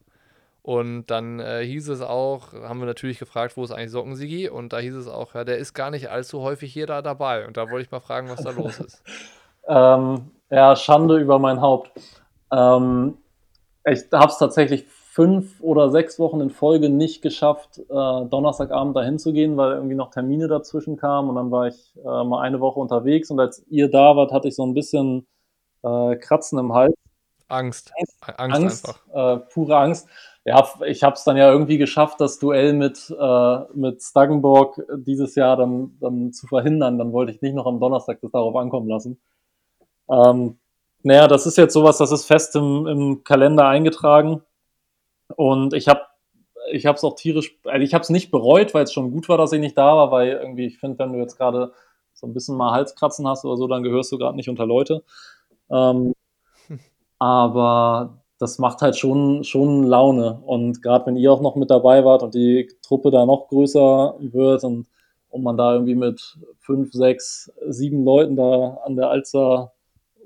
Und 0.65 1.09
dann 1.09 1.41
äh, 1.41 1.63
hieß 1.63 1.91
es 1.91 2.01
auch, 2.01 2.55
haben 2.55 2.79
wir 2.79 2.87
natürlich 2.87 3.19
gefragt, 3.19 3.55
wo 3.59 3.65
ist 3.65 3.71
eigentlich 3.71 3.91
Sockensigi? 3.91 4.49
Und 4.49 4.73
da 4.73 4.79
hieß 4.79 4.95
es 4.95 5.09
auch, 5.09 5.35
ja, 5.35 5.45
der 5.45 5.59
ist 5.59 5.75
gar 5.75 5.91
nicht 5.91 6.09
allzu 6.09 6.41
häufig 6.41 6.73
hier 6.73 6.87
da 6.87 7.03
dabei. 7.03 7.47
Und 7.47 7.59
da 7.59 7.69
wollte 7.69 7.85
ich 7.85 7.91
mal 7.91 8.01
fragen, 8.01 8.31
was 8.31 8.43
da 8.43 8.51
los 8.57 8.81
ist. 8.81 9.03
ähm, 9.69 10.31
ja, 10.49 10.75
Schande 10.75 11.19
über 11.19 11.39
mein 11.39 11.61
Haupt. 11.61 11.91
Ähm, 12.51 13.19
ich 13.85 14.05
habe 14.11 14.29
es 14.33 14.39
tatsächlich 14.39 14.87
fünf 14.87 15.61
oder 15.61 15.91
sechs 15.91 16.19
Wochen 16.19 16.41
in 16.41 16.49
Folge 16.49 16.89
nicht 16.89 17.21
geschafft, 17.21 17.81
äh, 17.81 17.85
Donnerstagabend 17.91 18.97
dahin 18.97 19.19
zu 19.19 19.35
gehen, 19.35 19.59
weil 19.59 19.73
irgendwie 19.73 19.97
noch 19.97 20.13
Termine 20.13 20.49
dazwischen 20.49 20.97
kamen. 20.97 21.29
Und 21.29 21.35
dann 21.35 21.51
war 21.51 21.67
ich 21.67 21.95
äh, 21.99 22.25
mal 22.25 22.41
eine 22.41 22.61
Woche 22.61 22.81
unterwegs. 22.81 23.31
Und 23.31 23.39
als 23.39 23.63
ihr 23.69 23.91
da 23.91 24.17
wart, 24.17 24.33
hatte 24.33 24.49
ich 24.49 24.57
so 24.57 24.65
ein 24.65 24.73
bisschen 24.73 25.27
äh, 25.83 26.17
Kratzen 26.17 26.59
im 26.59 26.73
Hals. 26.73 26.95
Angst. 27.49 27.93
Angst, 27.99 28.41
Angst 28.41 28.89
einfach. 28.89 29.37
Äh, 29.37 29.41
pure 29.53 29.77
Angst 29.77 30.09
ja, 30.45 30.69
ich 30.87 31.03
habe 31.03 31.15
es 31.15 31.25
dann 31.25 31.37
ja 31.37 31.51
irgendwie 31.51 31.79
geschafft, 31.79 32.21
das 32.21 32.39
Duell 32.39 32.75
mit, 32.75 33.15
äh, 33.19 33.59
mit 33.75 34.03
Staggenburg 34.03 34.81
dieses 34.95 35.35
Jahr 35.37 35.57
dann, 35.57 35.97
dann 36.01 36.33
zu 36.33 36.47
verhindern. 36.47 36.99
Dann 36.99 37.13
wollte 37.13 37.33
ich 37.33 37.41
nicht 37.41 37.55
noch 37.55 37.67
am 37.67 37.81
Donnerstag 37.81 38.21
das 38.21 38.31
darauf 38.33 38.55
ankommen 38.57 38.89
lassen. 38.89 39.19
Ähm, 40.11 40.59
naja, 41.03 41.29
das 41.29 41.47
ist 41.47 41.57
jetzt 41.57 41.73
sowas, 41.73 41.99
das 41.99 42.13
ist 42.13 42.27
fest 42.27 42.57
im, 42.57 42.87
im 42.87 43.25
Kalender 43.25 43.67
eingetragen. 43.67 44.43
Und 45.37 45.73
ich 45.73 45.89
habe 45.89 46.03
ich 46.71 46.87
habe 46.87 46.97
es 46.97 47.05
auch 47.05 47.15
tierisch, 47.15 47.57
also 47.65 47.83
ich 47.83 47.95
habe 47.95 48.03
es 48.03 48.11
nicht 48.11 48.31
bereut, 48.31 48.75
weil 48.75 48.85
es 48.85 48.93
schon 48.93 49.11
gut 49.11 49.29
war, 49.29 49.39
dass 49.39 49.53
ich 49.53 49.61
nicht 49.61 49.77
da 49.77 49.97
war, 49.97 50.11
weil 50.11 50.29
irgendwie, 50.29 50.67
ich 50.67 50.79
finde, 50.79 50.99
wenn 50.99 51.13
du 51.13 51.19
jetzt 51.19 51.37
gerade 51.37 51.73
so 52.15 52.27
ein 52.27 52.35
bisschen 52.35 52.57
mal 52.57 52.73
Halskratzen 52.73 53.27
hast 53.29 53.45
oder 53.45 53.57
so, 53.57 53.67
dann 53.67 53.83
gehörst 53.83 54.13
du 54.13 54.19
gerade 54.19 54.37
nicht 54.37 54.49
unter 54.49 54.67
Leute. 54.67 55.05
Ähm, 55.71 56.15
aber 57.19 58.24
das 58.45 58.59
macht 58.59 58.83
halt 58.83 58.95
schon, 58.95 59.43
schon 59.43 59.85
Laune. 59.85 60.39
Und 60.45 60.83
gerade 60.83 61.07
wenn 61.07 61.17
ihr 61.17 61.33
auch 61.33 61.41
noch 61.41 61.57
mit 61.57 61.71
dabei 61.71 62.05
wart 62.05 62.23
und 62.23 62.35
die 62.35 62.69
Truppe 62.83 63.11
da 63.11 63.25
noch 63.25 63.49
größer 63.49 64.17
wird 64.21 64.65
und, 64.65 64.87
und 65.31 65.43
man 65.43 65.57
da 65.57 65.73
irgendwie 65.73 65.95
mit 65.95 66.37
fünf, 66.59 66.93
sechs, 66.93 67.51
sieben 67.67 68.05
Leuten 68.05 68.37
da 68.37 68.81
an 68.85 68.97
der 68.97 69.09
Alster 69.09 69.73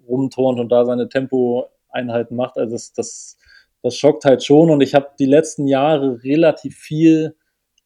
rumturnt 0.09 0.59
und 0.59 0.69
da 0.73 0.85
seine 0.85 1.09
Tempoeinheiten 1.09 2.37
macht, 2.37 2.57
also 2.59 2.75
das, 2.75 2.93
das, 2.93 3.39
das 3.83 3.95
schockt 3.95 4.25
halt 4.25 4.43
schon. 4.43 4.69
Und 4.71 4.81
ich 4.81 4.97
habe 4.97 5.11
die 5.21 5.27
letzten 5.27 5.69
Jahre 5.69 6.21
relativ 6.25 6.77
viel 6.77 7.37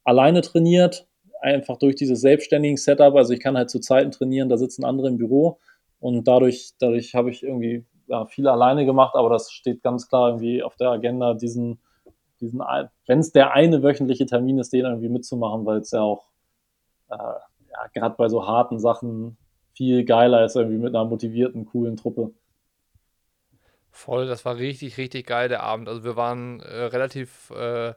alleine 0.03 0.41
trainiert, 0.41 1.07
einfach 1.43 1.77
durch 1.77 1.95
dieses 1.95 2.23
selbstständigen 2.23 2.79
Setup. 2.79 3.15
Also 3.17 3.35
ich 3.35 3.41
kann 3.41 3.59
halt 3.59 3.69
zu 3.69 3.81
Zeiten 3.81 4.13
trainieren, 4.13 4.49
da 4.49 4.57
sitzen 4.57 4.87
andere 4.87 5.09
im 5.09 5.19
Büro 5.19 5.59
und 6.01 6.27
dadurch, 6.27 6.71
dadurch 6.79 7.15
habe 7.15 7.31
ich 7.31 7.43
irgendwie 7.43 7.85
ja, 8.13 8.27
viel 8.27 8.47
alleine 8.47 8.85
gemacht, 8.85 9.15
aber 9.17 9.31
das 9.31 9.51
steht 9.51 9.83
ganz 9.83 10.07
klar 10.07 10.29
irgendwie 10.29 10.63
auf 10.63 10.77
der 10.77 10.91
Agenda, 10.91 11.33
diesen, 11.33 11.81
diesen 12.41 12.63
wenn 13.07 13.19
es 13.19 13.33
der 13.33 13.53
eine 13.53 13.83
wöchentliche 13.83 14.27
Termin 14.27 14.59
ist, 14.59 14.73
den 14.73 14.85
irgendwie 14.85 15.09
mitzumachen, 15.09 15.65
weil 15.65 15.79
es 15.79 15.93
ja 15.93 16.03
auch 16.03 16.29
äh, 17.09 17.17
ja, 17.17 17.87
gerade 17.95 18.15
bei 18.17 18.29
so 18.29 18.47
harten 18.47 18.79
Sachen 18.79 19.39
viel 19.75 20.05
geiler 20.05 20.45
ist, 20.45 20.57
irgendwie 20.57 20.77
mit 20.77 20.95
einer 20.95 21.07
motivierten, 21.07 21.65
coolen 21.65 21.97
Truppe. 21.97 22.33
Voll, 23.91 24.27
das 24.27 24.45
war 24.45 24.57
richtig, 24.57 24.99
richtig 24.99 25.27
geil, 25.27 25.49
der 25.49 25.63
Abend. 25.63 25.89
Also 25.89 26.05
wir 26.05 26.17
waren 26.17 26.61
äh, 26.61 26.85
relativ 26.85 27.51
äh, 27.51 27.95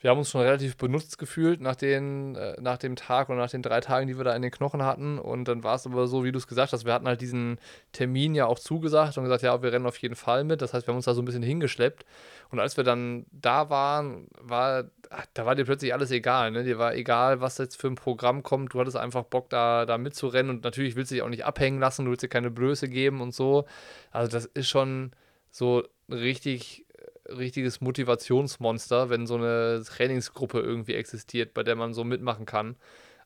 wir 0.00 0.10
haben 0.10 0.18
uns 0.18 0.30
schon 0.30 0.42
relativ 0.42 0.76
benutzt 0.76 1.18
gefühlt 1.18 1.60
nach, 1.60 1.74
den, 1.74 2.36
äh, 2.36 2.60
nach 2.60 2.76
dem 2.76 2.96
Tag 2.96 3.28
oder 3.28 3.38
nach 3.38 3.50
den 3.50 3.62
drei 3.62 3.80
Tagen, 3.80 4.06
die 4.06 4.16
wir 4.16 4.24
da 4.24 4.34
in 4.36 4.42
den 4.42 4.50
Knochen 4.50 4.82
hatten. 4.82 5.18
Und 5.18 5.48
dann 5.48 5.64
war 5.64 5.74
es 5.74 5.86
aber 5.86 6.06
so, 6.06 6.22
wie 6.24 6.32
du 6.32 6.38
es 6.38 6.46
gesagt 6.46 6.72
hast, 6.72 6.84
wir 6.84 6.92
hatten 6.92 7.06
halt 7.06 7.20
diesen 7.20 7.58
Termin 7.92 8.34
ja 8.34 8.46
auch 8.46 8.58
zugesagt 8.58 9.16
und 9.16 9.24
gesagt, 9.24 9.42
ja, 9.42 9.62
wir 9.62 9.72
rennen 9.72 9.86
auf 9.86 9.98
jeden 9.98 10.14
Fall 10.14 10.44
mit. 10.44 10.60
Das 10.62 10.74
heißt, 10.74 10.86
wir 10.86 10.92
haben 10.92 10.96
uns 10.96 11.06
da 11.06 11.14
so 11.14 11.22
ein 11.22 11.24
bisschen 11.24 11.42
hingeschleppt. 11.42 12.04
Und 12.50 12.60
als 12.60 12.76
wir 12.76 12.84
dann 12.84 13.26
da 13.32 13.70
waren, 13.70 14.28
war, 14.40 14.84
da 15.34 15.46
war 15.46 15.54
dir 15.54 15.64
plötzlich 15.64 15.92
alles 15.94 16.10
egal. 16.10 16.50
Ne? 16.50 16.64
Dir 16.64 16.78
war 16.78 16.94
egal, 16.94 17.40
was 17.40 17.58
jetzt 17.58 17.80
für 17.80 17.88
ein 17.88 17.94
Programm 17.94 18.42
kommt. 18.42 18.74
Du 18.74 18.80
hattest 18.80 18.96
einfach 18.96 19.24
Bock, 19.24 19.48
da, 19.50 19.86
da 19.86 19.98
mitzurennen. 19.98 20.50
Und 20.50 20.64
natürlich 20.64 20.94
willst 20.96 21.10
du 21.10 21.14
dich 21.16 21.22
auch 21.22 21.28
nicht 21.28 21.44
abhängen 21.44 21.80
lassen. 21.80 22.04
Du 22.04 22.10
willst 22.10 22.22
dir 22.22 22.28
keine 22.28 22.50
Blöße 22.50 22.88
geben 22.88 23.20
und 23.20 23.34
so. 23.34 23.64
Also 24.12 24.30
das 24.30 24.44
ist 24.46 24.68
schon 24.68 25.12
so 25.50 25.84
richtig 26.08 26.85
richtiges 27.28 27.80
Motivationsmonster, 27.80 29.10
wenn 29.10 29.26
so 29.26 29.36
eine 29.36 29.82
Trainingsgruppe 29.84 30.60
irgendwie 30.60 30.94
existiert, 30.94 31.54
bei 31.54 31.62
der 31.62 31.76
man 31.76 31.94
so 31.94 32.04
mitmachen 32.04 32.46
kann. 32.46 32.76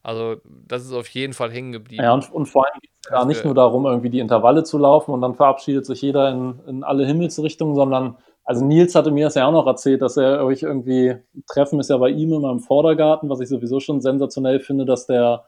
Also, 0.03 0.37
das 0.45 0.85
ist 0.85 0.93
auf 0.93 1.09
jeden 1.09 1.35
Fall 1.35 1.51
hängen 1.51 1.73
geblieben. 1.73 2.03
Ja, 2.03 2.15
und, 2.15 2.33
und 2.33 2.47
vor 2.47 2.65
allem 2.65 2.81
geht 2.81 2.91
es 3.05 3.11
ja 3.11 3.25
nicht 3.25 3.45
nur 3.45 3.55
darum, 3.55 3.85
irgendwie 3.85 4.09
die 4.09 4.21
Intervalle 4.21 4.65
zu 4.65 4.79
laufen 4.79 5.13
und 5.13 5.21
dann 5.21 5.35
verabschiedet 5.35 5.85
sich 5.85 6.01
jeder 6.01 6.31
in, 6.31 6.59
in 6.67 6.85
alle 6.85 7.05
Himmelsrichtungen, 7.05 7.75
sondern, 7.75 8.17
also 8.45 8.65
Nils 8.65 8.95
hatte 8.95 9.11
mir 9.11 9.27
das 9.27 9.35
ja 9.35 9.47
auch 9.47 9.53
noch 9.53 9.67
erzählt, 9.67 10.01
dass 10.01 10.17
er 10.17 10.45
euch 10.45 10.63
irgendwie, 10.63 11.17
Treffen 11.47 11.79
ist 11.81 11.91
ja 11.91 11.99
bei 11.99 12.09
ihm 12.09 12.33
immer 12.33 12.51
im 12.51 12.61
Vordergarten, 12.61 13.29
was 13.29 13.41
ich 13.41 13.49
sowieso 13.49 13.79
schon 13.79 14.01
sensationell 14.01 14.61
finde, 14.61 14.87
dass 14.87 15.07
der, 15.07 15.45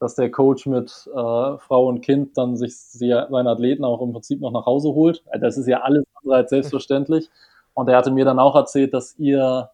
dass 0.00 0.16
der 0.16 0.32
Coach 0.32 0.66
mit 0.66 0.90
äh, 1.14 1.58
Frau 1.58 1.86
und 1.86 2.00
Kind 2.00 2.36
dann 2.36 2.56
sich 2.56 2.76
seine 2.76 3.50
Athleten 3.50 3.84
auch 3.84 4.02
im 4.02 4.12
Prinzip 4.12 4.40
noch 4.40 4.50
nach 4.50 4.66
Hause 4.66 4.88
holt. 4.88 5.22
Das 5.40 5.56
ist 5.56 5.68
ja 5.68 5.82
alles 5.82 6.02
andere 6.16 6.38
als 6.38 6.50
selbstverständlich. 6.50 7.30
Und 7.74 7.88
er 7.88 7.96
hatte 7.96 8.10
mir 8.10 8.24
dann 8.24 8.38
auch 8.38 8.54
erzählt, 8.54 8.92
dass 8.94 9.18
ihr, 9.18 9.70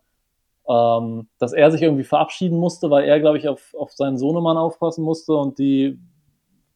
ähm, 0.68 1.28
dass 1.38 1.52
er 1.52 1.70
sich 1.70 1.82
irgendwie 1.82 2.04
verabschieden 2.04 2.58
musste, 2.58 2.90
weil 2.90 3.04
er, 3.04 3.20
glaube 3.20 3.38
ich, 3.38 3.48
auf, 3.48 3.74
auf 3.74 3.92
seinen 3.92 4.18
Sohnemann 4.18 4.56
aufpassen 4.56 5.04
musste 5.04 5.32
und 5.34 5.58
die, 5.58 5.98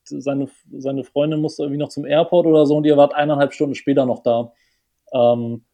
seine, 0.04 0.48
seine 0.76 1.04
Freundin 1.04 1.40
musste 1.40 1.62
irgendwie 1.62 1.78
noch 1.78 1.88
zum 1.88 2.04
Airport 2.04 2.46
oder 2.46 2.66
so 2.66 2.76
und 2.76 2.84
ihr 2.84 2.96
wart 2.96 3.14
eineinhalb 3.14 3.52
Stunden 3.52 3.74
später 3.74 4.04
noch 4.04 4.22
da. 4.22 4.52
Ähm, 5.12 5.64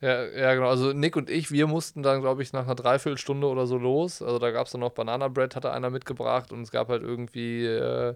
ja, 0.00 0.24
ja, 0.24 0.54
genau. 0.54 0.68
Also 0.68 0.92
Nick 0.92 1.16
und 1.16 1.30
ich, 1.30 1.52
wir 1.52 1.68
mussten 1.68 2.02
dann, 2.02 2.20
glaube 2.20 2.42
ich, 2.42 2.52
nach 2.52 2.64
einer 2.64 2.74
Dreiviertelstunde 2.74 3.46
oder 3.46 3.66
so 3.66 3.78
los. 3.78 4.20
Also 4.20 4.40
da 4.40 4.50
gab 4.50 4.66
es 4.66 4.72
dann 4.72 4.80
noch 4.80 4.90
Banana 4.90 5.28
Bread, 5.28 5.54
hatte 5.54 5.72
einer 5.72 5.90
mitgebracht 5.90 6.52
und 6.52 6.62
es 6.62 6.72
gab 6.72 6.88
halt 6.88 7.02
irgendwie 7.02 7.64
äh, 7.64 8.14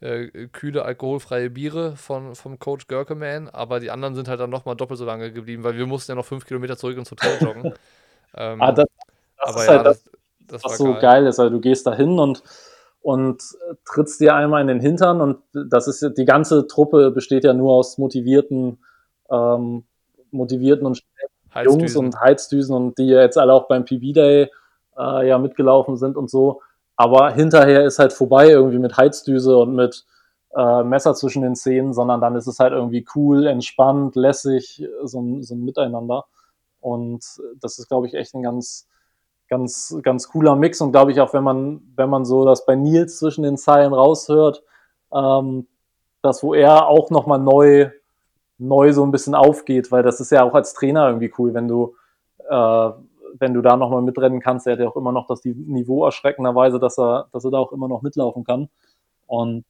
äh, 0.00 0.48
kühle 0.48 0.84
alkoholfreie 0.84 1.50
Biere 1.50 1.96
von, 1.96 2.34
vom 2.34 2.58
Coach 2.58 2.86
Görkeman, 2.86 3.48
aber 3.48 3.80
die 3.80 3.90
anderen 3.90 4.14
sind 4.14 4.28
halt 4.28 4.40
dann 4.40 4.50
nochmal 4.50 4.76
doppelt 4.76 4.98
so 4.98 5.04
lange 5.04 5.32
geblieben, 5.32 5.64
weil 5.64 5.76
wir 5.76 5.86
mussten 5.86 6.12
ja 6.12 6.16
noch 6.16 6.24
fünf 6.24 6.44
Kilometer 6.44 6.76
zurück 6.76 6.98
ins 6.98 7.10
Hotel 7.10 7.38
joggen. 7.40 7.72
ähm, 8.36 8.60
ah, 8.60 8.72
das, 8.72 8.86
das 9.38 9.48
aber 9.48 9.60
ist 9.60 9.66
ja, 9.66 9.72
halt 9.76 9.86
das, 9.86 10.04
das, 10.40 10.64
was 10.64 10.78
so 10.78 10.84
geil. 10.84 11.00
geil 11.00 11.26
ist. 11.26 11.38
Also 11.38 11.50
du 11.50 11.60
gehst 11.60 11.86
da 11.86 11.94
hin 11.94 12.18
und, 12.18 12.42
und 13.00 13.42
trittst 13.84 14.20
dir 14.20 14.34
einmal 14.34 14.60
in 14.60 14.68
den 14.68 14.80
Hintern 14.80 15.20
und 15.20 15.38
das 15.52 15.88
ist 15.88 16.16
die 16.16 16.24
ganze 16.24 16.66
Truppe 16.66 17.10
besteht 17.10 17.44
ja 17.44 17.54
nur 17.54 17.72
aus 17.72 17.98
motivierten, 17.98 18.78
ähm, 19.30 19.84
motivierten 20.30 20.86
und 20.86 21.02
Jungs 21.62 21.96
und 21.96 22.20
Heizdüsen 22.20 22.74
und 22.74 22.98
die 22.98 23.06
jetzt 23.06 23.38
alle 23.38 23.52
auch 23.52 23.68
beim 23.68 23.84
PB 23.84 24.12
Day 24.12 24.50
äh, 24.98 25.28
ja 25.28 25.38
mitgelaufen 25.38 25.96
sind 25.96 26.16
und 26.16 26.30
so. 26.30 26.60
Aber 26.96 27.32
hinterher 27.32 27.84
ist 27.84 27.98
halt 27.98 28.12
vorbei 28.12 28.48
irgendwie 28.48 28.78
mit 28.78 28.96
Heizdüse 28.96 29.56
und 29.56 29.74
mit 29.74 30.04
äh, 30.56 30.82
Messer 30.84 31.14
zwischen 31.14 31.42
den 31.42 31.56
Zähnen, 31.56 31.92
sondern 31.92 32.20
dann 32.20 32.36
ist 32.36 32.46
es 32.46 32.60
halt 32.60 32.72
irgendwie 32.72 33.04
cool, 33.14 33.46
entspannt, 33.46 34.14
lässig, 34.14 34.86
so 35.02 35.20
ein, 35.20 35.42
so 35.42 35.54
ein 35.54 35.64
Miteinander. 35.64 36.26
Und 36.80 37.24
das 37.60 37.78
ist, 37.78 37.88
glaube 37.88 38.06
ich, 38.06 38.14
echt 38.14 38.34
ein 38.34 38.42
ganz, 38.42 38.88
ganz, 39.48 39.96
ganz 40.02 40.28
cooler 40.28 40.54
Mix. 40.54 40.80
Und 40.80 40.92
glaube 40.92 41.12
ich 41.12 41.20
auch, 41.20 41.32
wenn 41.32 41.42
man, 41.42 41.82
wenn 41.96 42.10
man 42.10 42.24
so 42.24 42.44
das 42.44 42.66
bei 42.66 42.76
Nils 42.76 43.18
zwischen 43.18 43.42
den 43.42 43.56
Zeilen 43.56 43.92
raushört, 43.92 44.62
ähm, 45.12 45.66
das, 46.22 46.42
wo 46.42 46.54
er 46.54 46.86
auch 46.86 47.10
nochmal 47.10 47.38
neu, 47.38 47.90
neu 48.58 48.92
so 48.92 49.04
ein 49.04 49.10
bisschen 49.10 49.34
aufgeht, 49.34 49.90
weil 49.90 50.02
das 50.02 50.20
ist 50.20 50.30
ja 50.30 50.44
auch 50.44 50.54
als 50.54 50.74
Trainer 50.74 51.08
irgendwie 51.08 51.32
cool, 51.38 51.54
wenn 51.54 51.68
du 51.68 51.96
äh, 52.48 52.90
wenn 53.38 53.54
du 53.54 53.62
da 53.62 53.76
nochmal 53.76 54.02
mitrennen 54.02 54.40
kannst, 54.40 54.66
er 54.66 54.74
hat 54.74 54.80
ja 54.80 54.88
auch 54.88 54.96
immer 54.96 55.12
noch 55.12 55.26
das 55.26 55.44
Niveau 55.44 56.04
erschreckenderweise, 56.04 56.78
dass 56.78 56.98
er, 56.98 57.28
dass 57.32 57.44
er 57.44 57.50
da 57.50 57.58
auch 57.58 57.72
immer 57.72 57.88
noch 57.88 58.02
mitlaufen 58.02 58.44
kann. 58.44 58.68
Und 59.26 59.64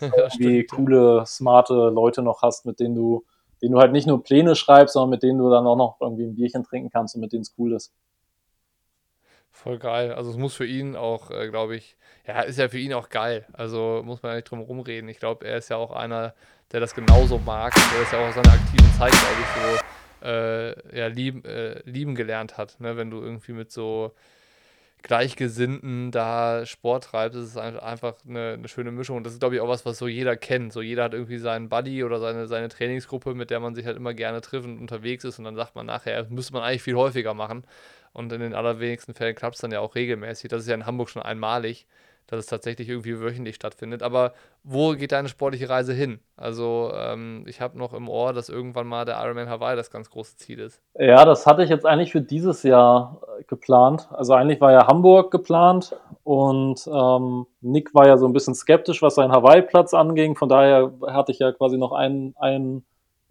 wie 0.38 0.64
coole, 0.64 1.24
smarte 1.26 1.90
Leute 1.90 2.22
noch 2.22 2.42
hast, 2.42 2.66
mit 2.66 2.80
denen 2.80 2.94
du, 2.94 3.24
denen 3.60 3.72
du 3.72 3.80
halt 3.80 3.92
nicht 3.92 4.06
nur 4.06 4.22
Pläne 4.22 4.54
schreibst, 4.54 4.94
sondern 4.94 5.10
mit 5.10 5.22
denen 5.22 5.38
du 5.38 5.50
dann 5.50 5.66
auch 5.66 5.76
noch 5.76 5.96
irgendwie 6.00 6.24
ein 6.24 6.34
Bierchen 6.34 6.64
trinken 6.64 6.90
kannst 6.90 7.14
und 7.14 7.20
mit 7.20 7.32
denen 7.32 7.42
es 7.42 7.54
cool 7.58 7.72
ist. 7.72 7.92
Voll 9.50 9.78
geil. 9.78 10.12
Also 10.12 10.30
es 10.30 10.38
muss 10.38 10.54
für 10.54 10.66
ihn 10.66 10.96
auch, 10.96 11.30
äh, 11.30 11.48
glaube 11.48 11.76
ich, 11.76 11.96
ja, 12.26 12.40
ist 12.40 12.58
ja 12.58 12.68
für 12.68 12.78
ihn 12.78 12.94
auch 12.94 13.10
geil. 13.10 13.46
Also 13.52 14.00
muss 14.04 14.22
man 14.22 14.32
ja 14.32 14.36
nicht 14.36 14.50
drum 14.50 14.60
rumreden. 14.60 15.10
Ich 15.10 15.18
glaube, 15.18 15.46
er 15.46 15.58
ist 15.58 15.68
ja 15.68 15.76
auch 15.76 15.92
einer, 15.92 16.34
der 16.72 16.80
das 16.80 16.94
genauso 16.94 17.38
mag. 17.38 17.74
Der 17.74 18.02
ist 18.02 18.12
ja 18.12 18.18
auch 18.18 18.28
aus 18.28 18.34
seiner 18.34 18.52
aktiven 18.52 18.90
Zeit, 18.94 19.10
glaube 19.10 19.40
ich, 19.40 19.78
so 19.78 19.84
äh, 20.22 20.96
ja, 20.98 21.06
lieben, 21.08 21.44
äh, 21.44 21.80
lieben 21.84 22.14
gelernt 22.14 22.56
hat. 22.56 22.80
Ne? 22.80 22.96
Wenn 22.96 23.10
du 23.10 23.20
irgendwie 23.20 23.52
mit 23.52 23.70
so 23.70 24.14
Gleichgesinnten 25.02 26.10
da 26.12 26.64
Sport 26.64 27.04
treibst, 27.04 27.38
ist 27.38 27.48
es 27.48 27.56
einfach 27.56 28.14
eine, 28.26 28.54
eine 28.54 28.68
schöne 28.68 28.92
Mischung. 28.92 29.16
Und 29.16 29.24
das 29.24 29.32
ist, 29.32 29.40
glaube 29.40 29.56
ich, 29.56 29.60
auch 29.60 29.68
was, 29.68 29.84
was 29.84 29.98
so 29.98 30.06
jeder 30.06 30.36
kennt. 30.36 30.72
So 30.72 30.80
jeder 30.80 31.04
hat 31.04 31.14
irgendwie 31.14 31.38
seinen 31.38 31.68
Buddy 31.68 32.04
oder 32.04 32.20
seine, 32.20 32.46
seine 32.46 32.68
Trainingsgruppe, 32.68 33.34
mit 33.34 33.50
der 33.50 33.60
man 33.60 33.74
sich 33.74 33.84
halt 33.86 33.96
immer 33.96 34.14
gerne 34.14 34.40
trifft 34.40 34.66
und 34.66 34.78
unterwegs 34.78 35.24
ist. 35.24 35.38
Und 35.38 35.44
dann 35.44 35.56
sagt 35.56 35.74
man 35.74 35.86
nachher, 35.86 36.26
müsste 36.30 36.52
man 36.52 36.62
eigentlich 36.62 36.82
viel 36.82 36.96
häufiger 36.96 37.34
machen. 37.34 37.64
Und 38.12 38.32
in 38.32 38.40
den 38.40 38.54
allerwenigsten 38.54 39.14
Fällen 39.14 39.34
klappt 39.34 39.56
es 39.56 39.60
dann 39.60 39.72
ja 39.72 39.80
auch 39.80 39.94
regelmäßig. 39.94 40.48
Das 40.50 40.62
ist 40.62 40.68
ja 40.68 40.74
in 40.74 40.86
Hamburg 40.86 41.10
schon 41.10 41.22
einmalig 41.22 41.86
dass 42.26 42.40
es 42.40 42.46
tatsächlich 42.46 42.88
irgendwie 42.88 43.20
wöchentlich 43.20 43.56
stattfindet. 43.56 44.02
Aber 44.02 44.32
wo 44.64 44.92
geht 44.92 45.12
deine 45.12 45.28
sportliche 45.28 45.68
Reise 45.68 45.92
hin? 45.92 46.20
Also 46.36 46.90
ähm, 46.94 47.44
ich 47.46 47.60
habe 47.60 47.76
noch 47.78 47.92
im 47.92 48.08
Ohr, 48.08 48.32
dass 48.32 48.48
irgendwann 48.48 48.86
mal 48.86 49.04
der 49.04 49.22
Ironman 49.22 49.48
Hawaii 49.48 49.76
das 49.76 49.90
ganz 49.90 50.08
große 50.10 50.36
Ziel 50.36 50.58
ist. 50.60 50.80
Ja, 50.98 51.24
das 51.24 51.46
hatte 51.46 51.62
ich 51.62 51.70
jetzt 51.70 51.84
eigentlich 51.84 52.12
für 52.12 52.22
dieses 52.22 52.62
Jahr 52.62 53.20
äh, 53.38 53.44
geplant. 53.44 54.08
Also 54.12 54.34
eigentlich 54.34 54.60
war 54.60 54.72
ja 54.72 54.86
Hamburg 54.86 55.30
geplant 55.30 55.96
und 56.24 56.86
ähm, 56.86 57.46
Nick 57.60 57.94
war 57.94 58.06
ja 58.06 58.16
so 58.16 58.26
ein 58.26 58.32
bisschen 58.32 58.54
skeptisch, 58.54 59.02
was 59.02 59.16
seinen 59.16 59.32
Hawaii-Platz 59.32 59.92
anging. 59.92 60.36
Von 60.36 60.48
daher 60.48 60.92
hatte 61.08 61.32
ich 61.32 61.38
ja 61.38 61.52
quasi 61.52 61.76
noch 61.76 61.92
einen, 61.92 62.34
einen 62.38 62.84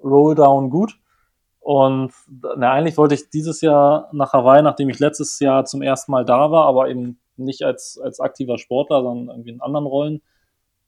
Rolldown 0.04 0.70
gut. 0.70 0.98
Und 1.62 2.12
na, 2.58 2.72
eigentlich 2.72 2.98
wollte 2.98 3.14
ich 3.14 3.30
dieses 3.30 3.62
Jahr 3.62 4.10
nach 4.12 4.34
Hawaii, 4.34 4.64
nachdem 4.64 4.90
ich 4.90 5.00
letztes 5.00 5.40
Jahr 5.40 5.64
zum 5.66 5.84
ersten 5.84 6.12
Mal 6.12 6.26
da 6.26 6.52
war, 6.52 6.66
aber 6.66 6.90
eben 6.90 7.21
nicht 7.38 7.64
als, 7.64 8.00
als 8.02 8.20
aktiver 8.20 8.58
Sportler, 8.58 9.02
sondern 9.02 9.36
irgendwie 9.36 9.52
in 9.52 9.62
anderen 9.62 9.86
Rollen. 9.86 10.22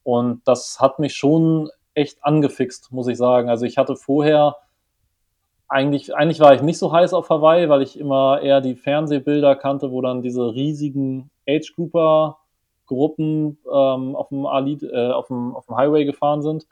Und 0.03 0.41
das 0.45 0.79
hat 0.79 0.99
mich 0.99 1.15
schon 1.15 1.69
echt 1.93 2.23
angefixt, 2.23 2.91
muss 2.91 3.07
ich 3.07 3.17
sagen. 3.17 3.49
Also 3.49 3.65
ich 3.65 3.77
hatte 3.77 3.95
vorher 3.95 4.57
eigentlich, 5.67 6.15
eigentlich 6.15 6.39
war 6.39 6.53
ich 6.53 6.61
nicht 6.61 6.77
so 6.77 6.91
heiß 6.91 7.13
auf 7.13 7.29
Hawaii, 7.29 7.69
weil 7.69 7.81
ich 7.81 7.99
immer 7.99 8.41
eher 8.41 8.61
die 8.61 8.75
Fernsehbilder 8.75 9.55
kannte, 9.55 9.91
wo 9.91 10.01
dann 10.01 10.21
diese 10.21 10.53
riesigen 10.53 11.31
Age 11.47 11.73
Grouper 11.75 12.37
Gruppen 12.85 13.57
ähm, 13.65 14.15
auf, 14.15 14.29
dem 14.29 14.45
äh, 14.45 15.11
auf, 15.11 15.27
dem, 15.27 15.55
auf 15.55 15.65
dem 15.65 15.77
Highway 15.77 16.05
gefahren 16.05 16.41
sind. 16.41 16.67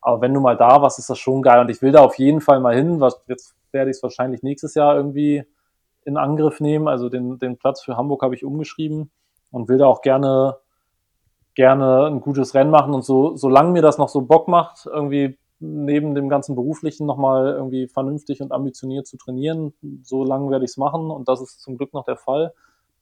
aber 0.00 0.20
wenn 0.20 0.32
du 0.32 0.40
mal 0.40 0.56
da 0.56 0.80
warst, 0.80 0.98
ist 0.98 1.10
das 1.10 1.18
schon 1.18 1.42
geil 1.42 1.60
und 1.60 1.70
ich 1.70 1.82
will 1.82 1.92
da 1.92 2.02
auf 2.02 2.18
jeden 2.18 2.40
Fall 2.40 2.60
mal 2.60 2.74
hin. 2.74 3.00
Was, 3.00 3.20
jetzt 3.26 3.54
werde 3.72 3.90
ich 3.90 3.96
es 3.96 4.02
wahrscheinlich 4.02 4.42
nächstes 4.42 4.74
Jahr 4.74 4.96
irgendwie 4.96 5.44
in 6.06 6.16
Angriff 6.16 6.60
nehmen. 6.60 6.88
Also 6.88 7.08
den, 7.08 7.38
den 7.38 7.58
Platz 7.58 7.82
für 7.82 7.96
Hamburg 7.96 8.22
habe 8.22 8.34
ich 8.34 8.44
umgeschrieben 8.44 9.10
und 9.50 9.68
will 9.68 9.78
da 9.78 9.86
auch 9.86 10.00
gerne, 10.00 10.56
gerne 11.54 12.06
ein 12.06 12.20
gutes 12.20 12.54
Rennen 12.54 12.70
machen. 12.70 12.94
Und 12.94 13.04
so, 13.04 13.36
solange 13.36 13.72
mir 13.72 13.82
das 13.82 13.98
noch 13.98 14.08
so 14.08 14.22
Bock 14.22 14.48
macht, 14.48 14.86
irgendwie 14.86 15.36
neben 15.58 16.14
dem 16.14 16.28
ganzen 16.28 16.54
Beruflichen 16.54 17.06
nochmal 17.06 17.52
irgendwie 17.52 17.88
vernünftig 17.88 18.40
und 18.40 18.52
ambitioniert 18.52 19.06
zu 19.06 19.16
trainieren, 19.16 19.74
so 20.02 20.22
lange 20.24 20.50
werde 20.50 20.64
ich 20.64 20.72
es 20.72 20.76
machen 20.76 21.10
und 21.10 21.28
das 21.28 21.40
ist 21.40 21.60
zum 21.60 21.76
Glück 21.76 21.92
noch 21.92 22.04
der 22.04 22.16
Fall. 22.16 22.52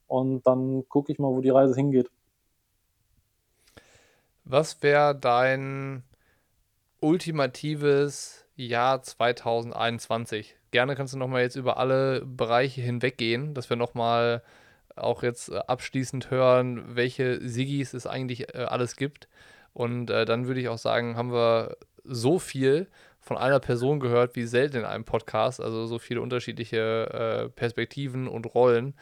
Und 0.06 0.46
dann 0.46 0.88
gucke 0.88 1.12
ich 1.12 1.18
mal, 1.18 1.28
wo 1.28 1.40
die 1.40 1.50
Reise 1.50 1.74
hingeht. 1.74 2.10
Was 4.44 4.82
wäre 4.82 5.14
dein 5.14 6.04
ultimatives 7.00 8.46
Jahr 8.54 9.02
2021? 9.02 10.56
Gerne 10.74 10.96
kannst 10.96 11.14
du 11.14 11.18
nochmal 11.18 11.42
jetzt 11.42 11.54
über 11.54 11.76
alle 11.76 12.26
Bereiche 12.26 12.80
hinweggehen, 12.80 13.54
dass 13.54 13.70
wir 13.70 13.76
nochmal 13.76 14.42
auch 14.96 15.22
jetzt 15.22 15.50
äh, 15.50 15.58
abschließend 15.68 16.32
hören, 16.32 16.96
welche 16.96 17.38
Sigis 17.48 17.94
es 17.94 18.08
eigentlich 18.08 18.52
äh, 18.56 18.64
alles 18.64 18.96
gibt. 18.96 19.28
Und 19.72 20.10
äh, 20.10 20.24
dann 20.24 20.48
würde 20.48 20.60
ich 20.60 20.68
auch 20.68 20.78
sagen, 20.78 21.16
haben 21.16 21.30
wir 21.30 21.76
so 22.02 22.40
viel 22.40 22.88
von 23.20 23.36
einer 23.36 23.60
Person 23.60 24.00
gehört 24.00 24.34
wie 24.34 24.46
selten 24.46 24.78
in 24.78 24.84
einem 24.84 25.04
Podcast, 25.04 25.60
also 25.60 25.86
so 25.86 26.00
viele 26.00 26.20
unterschiedliche 26.20 27.44
äh, 27.44 27.48
Perspektiven 27.50 28.26
und 28.26 28.52
Rollen. 28.52 28.94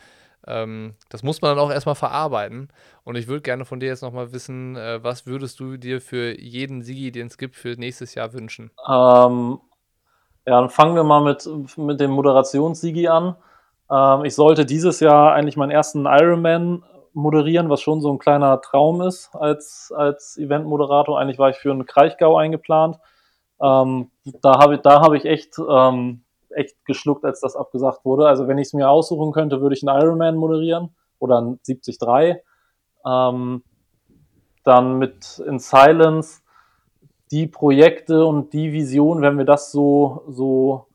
Ähm, 0.47 0.93
das 1.09 1.23
muss 1.23 1.41
man 1.41 1.57
dann 1.57 1.65
auch 1.65 1.73
erstmal 1.73 1.95
verarbeiten. 1.95 2.69
Und 3.03 3.17
ich 3.17 3.29
würde 3.29 3.41
gerne 3.41 3.65
von 3.65 3.81
dir 3.81 3.87
jetzt 3.87 4.03
nochmal 4.03 4.35
wissen, 4.35 4.77
äh, 4.77 5.03
was 5.03 5.25
würdest 5.25 5.59
du 5.59 5.79
dir 5.79 6.03
für 6.03 6.39
jeden 6.39 6.83
Sigi, 6.83 7.13
den 7.13 7.29
es 7.29 7.39
gibt, 7.39 7.57
für 7.57 7.77
nächstes 7.79 8.15
Jahr 8.15 8.35
wünschen? 8.35 8.71
Ähm, 8.87 9.59
ja, 10.47 10.61
dann 10.61 10.71
fangen 10.71 10.97
wir 10.97 11.05
mal 11.05 11.23
mit, 11.23 11.49
mit 11.77 12.01
dem 12.01 12.11
Moderationssigi 12.11 13.09
an. 13.09 13.37
Ähm, 13.91 14.25
ich 14.25 14.35
sollte 14.35 14.67
dieses 14.67 15.01
Jahr 15.01 15.33
eigentlich 15.33 15.57
meinen 15.57 15.71
ersten 15.71 16.07
Ironman 16.07 16.85
moderieren, 17.13 17.69
was 17.69 17.83
schon 17.83 18.01
so 18.01 18.11
ein 18.13 18.19
kleiner 18.19 18.61
Traum 18.61 19.03
ist 19.03 19.35
als, 19.35 19.93
als 19.95 20.37
Eventmoderator. 20.39 21.19
Eigentlich 21.19 21.39
war 21.39 21.51
ich 21.51 21.57
für 21.57 21.71
einen 21.71 21.87
Kraichgau 21.87 22.37
eingeplant. 22.37 22.99
Ähm, 23.61 24.11
da 24.41 24.59
habe 24.59 24.77
ich, 24.77 24.81
da 24.81 25.01
hab 25.01 25.13
ich 25.13 25.25
echt, 25.25 25.59
ähm, 25.59 26.23
echt 26.51 26.85
geschluckt, 26.85 27.25
als 27.25 27.41
das 27.41 27.55
abgesagt 27.55 28.05
wurde. 28.05 28.27
Also 28.27 28.49
wenn 28.49 28.59
ich 28.59 28.69
es 28.69 28.73
mir 28.73 28.91
aussuchen 28.91 29.33
könnte, 29.33 29.61
würde 29.61 29.77
ich 29.77 29.87
einen 29.87 30.01
Ironman 30.01 30.37
moderieren 30.37 30.95
oder 31.19 31.39
einen 31.39 31.61
73. 31.67 32.43
Ähm, 33.07 33.63
dann 34.65 34.99
mit 34.99 35.43
In 35.47 35.59
Silence 35.59 36.42
die 37.33 37.47
Projekte 37.47 38.27
und 38.27 38.53
die 38.53 38.73
Vision, 38.73 39.23
wenn 39.23 39.39
wir 39.39 39.47
das 39.47 39.73
so, 39.73 40.23
so 40.29 40.87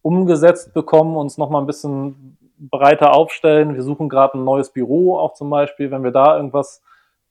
umgesetzt 0.00 0.72
bekommen, 0.72 1.16
uns 1.16 1.36
nochmal 1.38 1.62
ein 1.62 1.66
bisschen 1.66 2.38
breiter 2.58 3.14
aufstellen. 3.14 3.74
Wir 3.74 3.82
suchen 3.82 4.08
gerade 4.08 4.38
ein 4.38 4.44
neues 4.44 4.70
Büro 4.70 5.18
auch 5.18 5.34
zum 5.34 5.50
Beispiel, 5.50 5.90
wenn 5.90 6.02
wir 6.02 6.10
da 6.10 6.36
irgendwas 6.36 6.82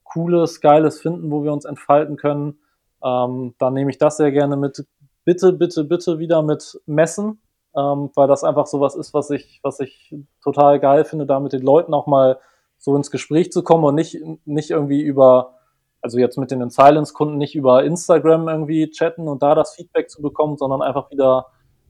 Cooles, 0.03 0.61
Geiles 0.61 1.01
finden, 1.01 1.31
wo 1.31 1.43
wir 1.43 1.51
uns 1.51 1.65
entfalten 1.65 2.17
können, 2.17 2.59
ähm, 3.03 3.55
dann 3.57 3.73
nehme 3.73 3.89
ich 3.89 3.97
das 3.97 4.17
sehr 4.17 4.31
gerne 4.31 4.55
mit. 4.55 4.85
Bitte, 5.23 5.53
bitte, 5.53 5.83
bitte 5.83 6.19
wieder 6.19 6.41
mit 6.41 6.81
Messen, 6.85 7.39
ähm, 7.75 8.09
weil 8.15 8.27
das 8.27 8.43
einfach 8.43 8.67
sowas 8.67 8.95
ist, 8.95 9.13
was 9.13 9.29
ich, 9.29 9.59
was 9.63 9.79
ich 9.79 10.15
total 10.43 10.79
geil 10.79 11.05
finde, 11.05 11.25
da 11.25 11.39
mit 11.39 11.53
den 11.53 11.61
Leuten 11.61 11.93
auch 11.93 12.07
mal 12.07 12.39
so 12.77 12.95
ins 12.95 13.11
Gespräch 13.11 13.51
zu 13.51 13.63
kommen 13.63 13.83
und 13.83 13.95
nicht, 13.95 14.17
nicht 14.45 14.71
irgendwie 14.71 15.01
über, 15.01 15.53
also 16.01 16.17
jetzt 16.17 16.37
mit 16.37 16.51
den 16.51 16.69
Silence-Kunden 16.69 17.37
nicht 17.37 17.55
über 17.55 17.83
Instagram 17.83 18.47
irgendwie 18.47 18.89
chatten 18.89 19.27
und 19.27 19.43
da 19.43 19.55
das 19.55 19.75
Feedback 19.75 20.09
zu 20.09 20.21
bekommen, 20.21 20.57
sondern 20.57 20.81
einfach 20.81 21.11
wieder 21.11 21.47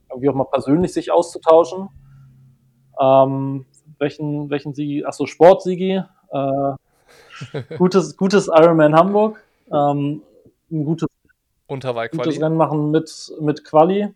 irgendwie 0.09 0.30
auch 0.30 0.36
mal 0.36 0.45
persönlich 0.45 0.93
sich 0.93 1.12
auszutauschen. 1.12 1.89
Ähm, 2.99 3.66
welchen, 3.99 4.49
welchen 4.49 4.74
Sigi? 4.74 5.05
Achso, 5.05 5.26
Sportsigi. 5.26 6.03
Äh, 6.32 7.78
gutes, 7.78 8.18
gutes 8.18 8.47
Ironman 8.47 8.95
Hamburg. 8.95 9.41
Ähm, 9.72 10.22
ein 10.70 10.86
gutes, 10.86 11.07
gutes 11.68 12.41
Rennen 12.41 12.57
machen 12.57 12.91
mit, 12.91 13.32
mit 13.39 13.64
Quali 13.64 14.01
äh, 14.01 14.12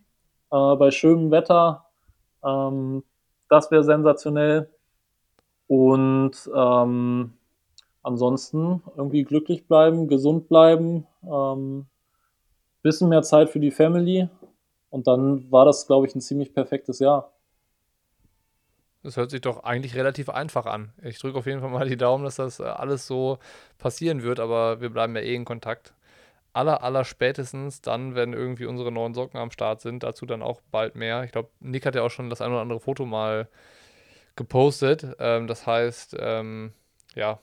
bei 0.50 0.90
schönem 0.90 1.30
Wetter. 1.30 1.86
Ähm, 2.44 3.02
das 3.48 3.70
wäre 3.70 3.84
sensationell. 3.84 4.68
Und 5.68 6.32
ähm, 6.54 7.35
ansonsten 8.06 8.82
irgendwie 8.96 9.24
glücklich 9.24 9.66
bleiben, 9.66 10.06
gesund 10.06 10.48
bleiben, 10.48 11.06
ähm, 11.24 11.86
bisschen 12.82 13.08
mehr 13.08 13.22
Zeit 13.22 13.50
für 13.50 13.60
die 13.60 13.72
Family. 13.72 14.28
Und 14.90 15.08
dann 15.08 15.50
war 15.50 15.64
das, 15.64 15.86
glaube 15.86 16.06
ich, 16.06 16.14
ein 16.14 16.20
ziemlich 16.20 16.54
perfektes 16.54 17.00
Jahr. 17.00 17.32
Das 19.02 19.16
hört 19.16 19.30
sich 19.30 19.40
doch 19.40 19.64
eigentlich 19.64 19.94
relativ 19.94 20.28
einfach 20.28 20.66
an. 20.66 20.92
Ich 21.02 21.18
drücke 21.18 21.38
auf 21.38 21.46
jeden 21.46 21.60
Fall 21.60 21.70
mal 21.70 21.88
die 21.88 21.96
Daumen, 21.96 22.24
dass 22.24 22.36
das 22.36 22.60
äh, 22.60 22.64
alles 22.64 23.06
so 23.06 23.38
passieren 23.78 24.22
wird, 24.22 24.40
aber 24.40 24.80
wir 24.80 24.90
bleiben 24.90 25.14
ja 25.16 25.22
eh 25.22 25.34
in 25.34 25.44
Kontakt. 25.44 25.92
Aller, 26.52 26.82
aller 26.82 27.04
spätestens 27.04 27.82
dann, 27.82 28.14
wenn 28.14 28.32
irgendwie 28.32 28.66
unsere 28.66 28.90
neuen 28.90 29.14
Socken 29.14 29.38
am 29.38 29.50
Start 29.50 29.80
sind, 29.80 30.02
dazu 30.02 30.26
dann 30.26 30.42
auch 30.42 30.60
bald 30.70 30.94
mehr. 30.94 31.24
Ich 31.24 31.32
glaube, 31.32 31.50
Nick 31.60 31.84
hat 31.86 31.94
ja 31.94 32.02
auch 32.02 32.10
schon 32.10 32.30
das 32.30 32.40
ein 32.40 32.50
oder 32.50 32.62
andere 32.62 32.80
Foto 32.80 33.04
mal 33.04 33.48
gepostet. 34.36 35.06
Ähm, 35.18 35.46
das 35.46 35.66
heißt, 35.66 36.16
ähm, 36.18 36.72
ja, 37.14 37.40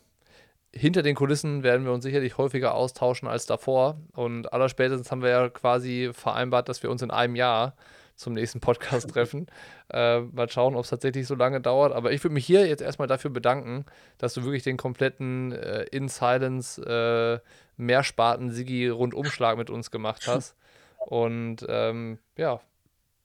hinter 0.75 1.03
den 1.03 1.15
Kulissen 1.15 1.63
werden 1.63 1.85
wir 1.85 1.93
uns 1.93 2.03
sicherlich 2.03 2.37
häufiger 2.37 2.73
austauschen 2.73 3.27
als 3.27 3.45
davor. 3.45 3.97
Und 4.15 4.51
allerspätestens 4.51 5.11
haben 5.11 5.21
wir 5.21 5.29
ja 5.29 5.49
quasi 5.49 6.09
vereinbart, 6.13 6.67
dass 6.67 6.81
wir 6.83 6.89
uns 6.89 7.01
in 7.01 7.11
einem 7.11 7.35
Jahr 7.35 7.75
zum 8.15 8.33
nächsten 8.33 8.59
Podcast 8.59 9.09
treffen. 9.13 9.47
Äh, 9.91 10.21
mal 10.21 10.49
schauen, 10.49 10.75
ob 10.75 10.83
es 10.83 10.89
tatsächlich 10.89 11.27
so 11.27 11.35
lange 11.35 11.61
dauert. 11.61 11.93
Aber 11.93 12.11
ich 12.11 12.23
würde 12.23 12.33
mich 12.33 12.45
hier 12.45 12.67
jetzt 12.67 12.81
erstmal 12.81 13.07
dafür 13.07 13.31
bedanken, 13.31 13.85
dass 14.17 14.33
du 14.33 14.43
wirklich 14.43 14.63
den 14.63 14.77
kompletten 14.77 15.51
äh, 15.51 15.83
In 15.91 16.09
Silence 16.09 16.81
äh, 16.81 17.39
Mehrsparten-Sigi-Rundumschlag 17.77 19.57
mit 19.57 19.69
uns 19.69 19.91
gemacht 19.91 20.25
hast. 20.27 20.55
Und 21.05 21.65
ähm, 21.67 22.17
ja, 22.37 22.61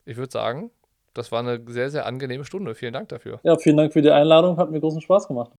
ich 0.04 0.16
würde 0.16 0.32
sagen, 0.32 0.70
das 1.14 1.32
war 1.32 1.40
eine 1.40 1.62
sehr, 1.68 1.90
sehr 1.90 2.06
angenehme 2.06 2.44
Stunde. 2.44 2.74
Vielen 2.74 2.92
Dank 2.92 3.08
dafür. 3.08 3.40
Ja, 3.42 3.56
vielen 3.56 3.76
Dank 3.76 3.92
für 3.92 4.02
die 4.02 4.10
Einladung. 4.10 4.56
Hat 4.56 4.70
mir 4.70 4.80
großen 4.80 5.00
Spaß 5.00 5.28
gemacht. 5.28 5.52